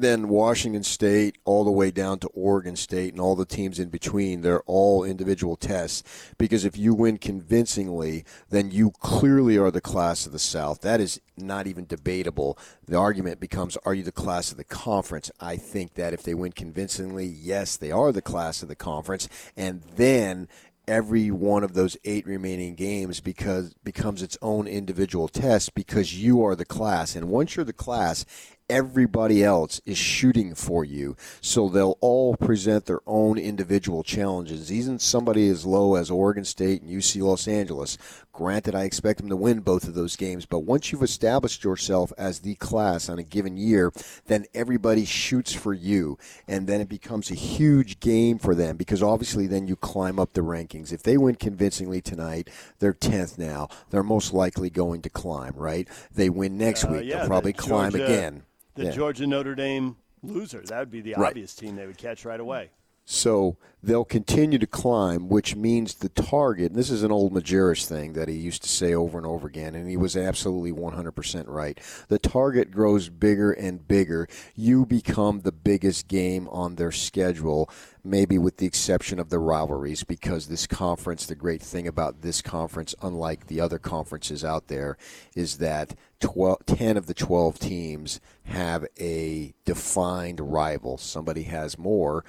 then 0.00 0.28
Washington 0.28 0.82
State 0.82 1.38
all 1.44 1.64
the 1.64 1.70
way 1.70 1.90
down 1.90 2.18
to 2.20 2.28
Oregon 2.28 2.76
State 2.76 3.12
and 3.12 3.20
all 3.20 3.34
the 3.34 3.44
teams 3.44 3.78
in 3.78 3.88
between, 3.88 4.40
they're 4.40 4.62
all 4.62 5.04
individual 5.04 5.56
tests. 5.56 6.02
Because 6.38 6.64
if 6.64 6.76
you 6.76 6.94
win 6.94 7.18
convincingly, 7.18 8.24
then 8.50 8.70
you 8.70 8.92
clearly 9.00 9.58
are 9.58 9.70
the 9.70 9.80
class 9.80 10.26
of 10.26 10.32
the 10.32 10.38
South. 10.38 10.80
That 10.80 11.00
is 11.00 11.20
not 11.36 11.66
even 11.66 11.86
debatable. 11.86 12.58
The 12.86 12.98
argument 12.98 13.40
becomes 13.40 13.76
are 13.84 13.94
you 13.94 14.02
the 14.02 14.12
class 14.12 14.50
of 14.50 14.56
the 14.56 14.64
conference? 14.64 15.30
I 15.40 15.56
think 15.56 15.94
that 15.94 16.12
if 16.12 16.22
they 16.22 16.34
win 16.34 16.52
convincingly, 16.52 17.26
yes, 17.26 17.76
they 17.76 17.90
are 17.90 18.12
the 18.12 18.22
class 18.22 18.62
of 18.62 18.68
the 18.68 18.76
conference. 18.76 19.28
And 19.56 19.82
then 19.96 20.48
every 20.88 21.30
one 21.30 21.62
of 21.62 21.74
those 21.74 21.96
eight 22.04 22.26
remaining 22.26 22.74
games 22.74 23.20
because 23.20 23.74
becomes 23.84 24.22
its 24.22 24.38
own 24.40 24.66
individual 24.66 25.28
test 25.28 25.74
because 25.74 26.16
you 26.16 26.42
are 26.42 26.56
the 26.56 26.64
class 26.64 27.14
and 27.14 27.28
once 27.28 27.54
you're 27.54 27.64
the 27.64 27.72
class 27.72 28.24
everybody 28.68 29.42
else 29.42 29.80
is 29.86 29.98
shooting 29.98 30.54
for 30.54 30.84
you. 30.84 31.16
So 31.40 31.68
they'll 31.68 31.96
all 32.00 32.36
present 32.36 32.86
their 32.86 33.00
own 33.06 33.38
individual 33.38 34.02
challenges. 34.02 34.72
Even 34.72 34.98
somebody 34.98 35.48
as 35.48 35.64
low 35.66 35.94
as 35.94 36.10
Oregon 36.10 36.44
State 36.44 36.82
and 36.82 36.90
UC 36.90 37.22
Los 37.22 37.48
Angeles. 37.48 37.98
Granted, 38.32 38.74
I 38.76 38.84
expect 38.84 39.18
them 39.18 39.28
to 39.30 39.36
win 39.36 39.60
both 39.60 39.88
of 39.88 39.94
those 39.94 40.14
games, 40.14 40.46
but 40.46 40.60
once 40.60 40.92
you've 40.92 41.02
established 41.02 41.64
yourself 41.64 42.12
as 42.16 42.38
the 42.40 42.54
class 42.54 43.08
on 43.08 43.18
a 43.18 43.24
given 43.24 43.56
year, 43.56 43.92
then 44.26 44.44
everybody 44.54 45.04
shoots 45.04 45.52
for 45.52 45.74
you. 45.74 46.18
And 46.46 46.68
then 46.68 46.80
it 46.80 46.88
becomes 46.88 47.30
a 47.32 47.34
huge 47.34 47.98
game 47.98 48.38
for 48.38 48.54
them 48.54 48.76
because 48.76 49.02
obviously 49.02 49.48
then 49.48 49.66
you 49.66 49.74
climb 49.74 50.20
up 50.20 50.34
the 50.34 50.42
rankings. 50.42 50.92
If 50.92 51.02
they 51.02 51.16
win 51.18 51.34
convincingly 51.34 52.00
tonight, 52.00 52.48
they're 52.78 52.94
10th 52.94 53.38
now. 53.38 53.68
They're 53.90 54.04
most 54.04 54.32
likely 54.32 54.70
going 54.70 55.02
to 55.02 55.10
climb, 55.10 55.54
right? 55.56 55.88
They 56.14 56.28
win 56.30 56.56
next 56.56 56.84
Uh, 56.84 56.92
week, 56.92 57.06
yeah, 57.06 57.18
they'll 57.18 57.26
probably 57.26 57.52
climb 57.54 57.90
Georgia- 57.90 58.04
again. 58.04 58.42
The 58.78 58.84
Yeah. 58.84 58.90
Georgia 58.92 59.26
Notre 59.26 59.56
Dame 59.56 59.96
loser. 60.22 60.60
That 60.60 60.78
would 60.78 60.90
be 60.92 61.00
the 61.00 61.14
Right. 61.14 61.30
obvious 61.30 61.52
team 61.52 61.74
they 61.74 61.84
would 61.84 61.98
catch 61.98 62.24
right 62.24 62.38
away. 62.38 62.70
So 63.10 63.56
they'll 63.82 64.04
continue 64.04 64.58
to 64.58 64.66
climb, 64.66 65.30
which 65.30 65.56
means 65.56 65.94
the 65.94 66.10
target. 66.10 66.72
And 66.72 66.78
this 66.78 66.90
is 66.90 67.02
an 67.02 67.10
old 67.10 67.32
Majerus 67.32 67.86
thing 67.86 68.12
that 68.12 68.28
he 68.28 68.34
used 68.34 68.62
to 68.64 68.68
say 68.68 68.92
over 68.92 69.16
and 69.16 69.26
over 69.26 69.48
again, 69.48 69.74
and 69.74 69.88
he 69.88 69.96
was 69.96 70.14
absolutely 70.14 70.72
100% 70.72 71.44
right. 71.46 71.80
The 72.08 72.18
target 72.18 72.70
grows 72.70 73.08
bigger 73.08 73.50
and 73.50 73.88
bigger. 73.88 74.28
You 74.54 74.84
become 74.84 75.40
the 75.40 75.52
biggest 75.52 76.06
game 76.06 76.48
on 76.48 76.74
their 76.74 76.92
schedule, 76.92 77.70
maybe 78.04 78.36
with 78.36 78.58
the 78.58 78.66
exception 78.66 79.18
of 79.18 79.30
the 79.30 79.38
rivalries, 79.38 80.04
because 80.04 80.48
this 80.48 80.66
conference, 80.66 81.24
the 81.24 81.34
great 81.34 81.62
thing 81.62 81.88
about 81.88 82.20
this 82.20 82.42
conference, 82.42 82.94
unlike 83.00 83.46
the 83.46 83.58
other 83.58 83.78
conferences 83.78 84.44
out 84.44 84.68
there, 84.68 84.98
is 85.34 85.56
that 85.58 85.94
12, 86.20 86.66
10 86.66 86.96
of 86.98 87.06
the 87.06 87.14
12 87.14 87.58
teams 87.58 88.20
have 88.44 88.84
a 89.00 89.54
defined 89.64 90.40
rival. 90.40 90.98
Somebody 90.98 91.44
has 91.44 91.78
more 91.78 92.22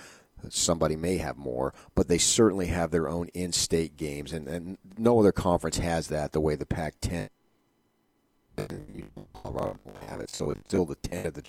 somebody 0.49 0.95
may 0.95 1.17
have 1.17 1.37
more, 1.37 1.73
but 1.95 2.07
they 2.07 2.17
certainly 2.17 2.67
have 2.67 2.91
their 2.91 3.09
own 3.09 3.27
in-state 3.33 3.97
games, 3.97 4.31
and, 4.33 4.47
and 4.47 4.77
no 4.97 5.19
other 5.19 5.31
conference 5.31 5.77
has 5.77 6.07
that 6.07 6.31
the 6.31 6.41
way 6.41 6.55
the 6.55 6.65
Pac-10 6.65 7.29
Colorado 9.33 9.79
have 10.07 10.19
it. 10.19 10.29
So 10.29 10.51
it's 10.51 10.61
still 10.65 10.85
the 10.85 10.95
10 10.95 11.27
of 11.27 11.33
the 11.35 11.43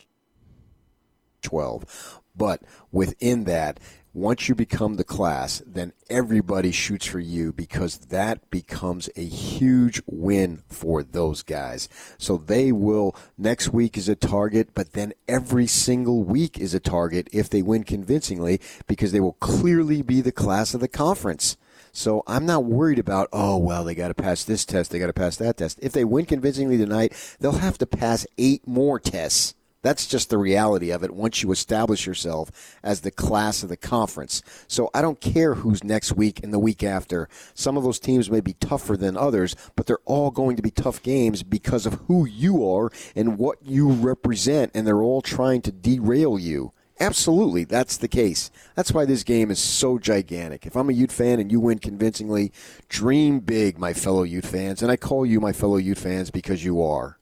12. 1.42 2.20
But 2.40 2.62
within 2.90 3.44
that, 3.44 3.78
once 4.14 4.48
you 4.48 4.54
become 4.54 4.96
the 4.96 5.04
class, 5.04 5.62
then 5.66 5.92
everybody 6.08 6.72
shoots 6.72 7.04
for 7.04 7.20
you 7.20 7.52
because 7.52 7.98
that 7.98 8.50
becomes 8.50 9.10
a 9.14 9.26
huge 9.26 10.00
win 10.06 10.62
for 10.66 11.02
those 11.02 11.42
guys. 11.42 11.86
So 12.16 12.38
they 12.38 12.72
will, 12.72 13.14
next 13.36 13.74
week 13.74 13.98
is 13.98 14.08
a 14.08 14.16
target, 14.16 14.70
but 14.72 14.94
then 14.94 15.12
every 15.28 15.66
single 15.66 16.22
week 16.24 16.58
is 16.58 16.72
a 16.72 16.80
target 16.80 17.28
if 17.30 17.50
they 17.50 17.60
win 17.60 17.84
convincingly 17.84 18.58
because 18.86 19.12
they 19.12 19.20
will 19.20 19.34
clearly 19.34 20.00
be 20.00 20.22
the 20.22 20.32
class 20.32 20.72
of 20.72 20.80
the 20.80 20.88
conference. 20.88 21.58
So 21.92 22.22
I'm 22.26 22.46
not 22.46 22.64
worried 22.64 22.98
about, 22.98 23.28
oh, 23.34 23.58
well, 23.58 23.84
they 23.84 23.94
got 23.94 24.08
to 24.08 24.14
pass 24.14 24.44
this 24.44 24.64
test, 24.64 24.92
they 24.92 24.98
got 24.98 25.08
to 25.08 25.12
pass 25.12 25.36
that 25.36 25.58
test. 25.58 25.78
If 25.82 25.92
they 25.92 26.06
win 26.06 26.24
convincingly 26.24 26.78
tonight, 26.78 27.12
they'll 27.38 27.52
have 27.52 27.76
to 27.76 27.86
pass 27.86 28.26
eight 28.38 28.66
more 28.66 28.98
tests. 28.98 29.54
That's 29.82 30.06
just 30.06 30.28
the 30.28 30.38
reality 30.38 30.90
of 30.90 31.02
it 31.02 31.14
once 31.14 31.42
you 31.42 31.52
establish 31.52 32.06
yourself 32.06 32.50
as 32.82 33.00
the 33.00 33.10
class 33.10 33.62
of 33.62 33.70
the 33.70 33.76
conference. 33.76 34.42
So 34.68 34.90
I 34.92 35.00
don't 35.00 35.20
care 35.20 35.54
who's 35.54 35.82
next 35.82 36.12
week 36.12 36.42
and 36.42 36.52
the 36.52 36.58
week 36.58 36.82
after. 36.82 37.28
Some 37.54 37.76
of 37.76 37.84
those 37.84 37.98
teams 37.98 38.30
may 38.30 38.40
be 38.40 38.52
tougher 38.54 38.96
than 38.96 39.16
others, 39.16 39.56
but 39.76 39.86
they're 39.86 39.98
all 40.04 40.30
going 40.30 40.56
to 40.56 40.62
be 40.62 40.70
tough 40.70 41.02
games 41.02 41.42
because 41.42 41.86
of 41.86 41.94
who 42.08 42.26
you 42.26 42.68
are 42.68 42.90
and 43.16 43.38
what 43.38 43.58
you 43.62 43.88
represent, 43.88 44.70
and 44.74 44.86
they're 44.86 45.02
all 45.02 45.22
trying 45.22 45.62
to 45.62 45.72
derail 45.72 46.38
you. 46.38 46.72
Absolutely, 47.00 47.64
that's 47.64 47.96
the 47.96 48.08
case. 48.08 48.50
That's 48.74 48.92
why 48.92 49.06
this 49.06 49.24
game 49.24 49.50
is 49.50 49.58
so 49.58 49.98
gigantic. 49.98 50.66
If 50.66 50.76
I'm 50.76 50.90
a 50.90 50.92
Ute 50.92 51.10
fan 51.10 51.40
and 51.40 51.50
you 51.50 51.58
win 51.58 51.78
convincingly, 51.78 52.52
dream 52.90 53.40
big, 53.40 53.78
my 53.78 53.94
fellow 53.94 54.22
Ute 54.22 54.44
fans. 54.44 54.82
And 54.82 54.92
I 54.92 54.96
call 54.96 55.24
you 55.24 55.40
my 55.40 55.52
fellow 55.52 55.78
Ute 55.78 55.96
fans 55.96 56.30
because 56.30 56.62
you 56.62 56.82
are. 56.82 57.19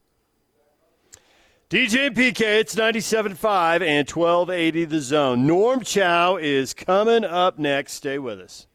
DJ 1.70 2.06
and 2.06 2.16
PK, 2.16 2.40
it's 2.40 2.74
97.5 2.74 3.82
and 3.82 4.10
1280 4.10 4.86
the 4.86 5.00
zone. 5.02 5.46
Norm 5.46 5.82
Chow 5.82 6.38
is 6.38 6.72
coming 6.72 7.24
up 7.24 7.58
next. 7.58 7.92
Stay 7.92 8.18
with 8.18 8.40
us. 8.40 8.66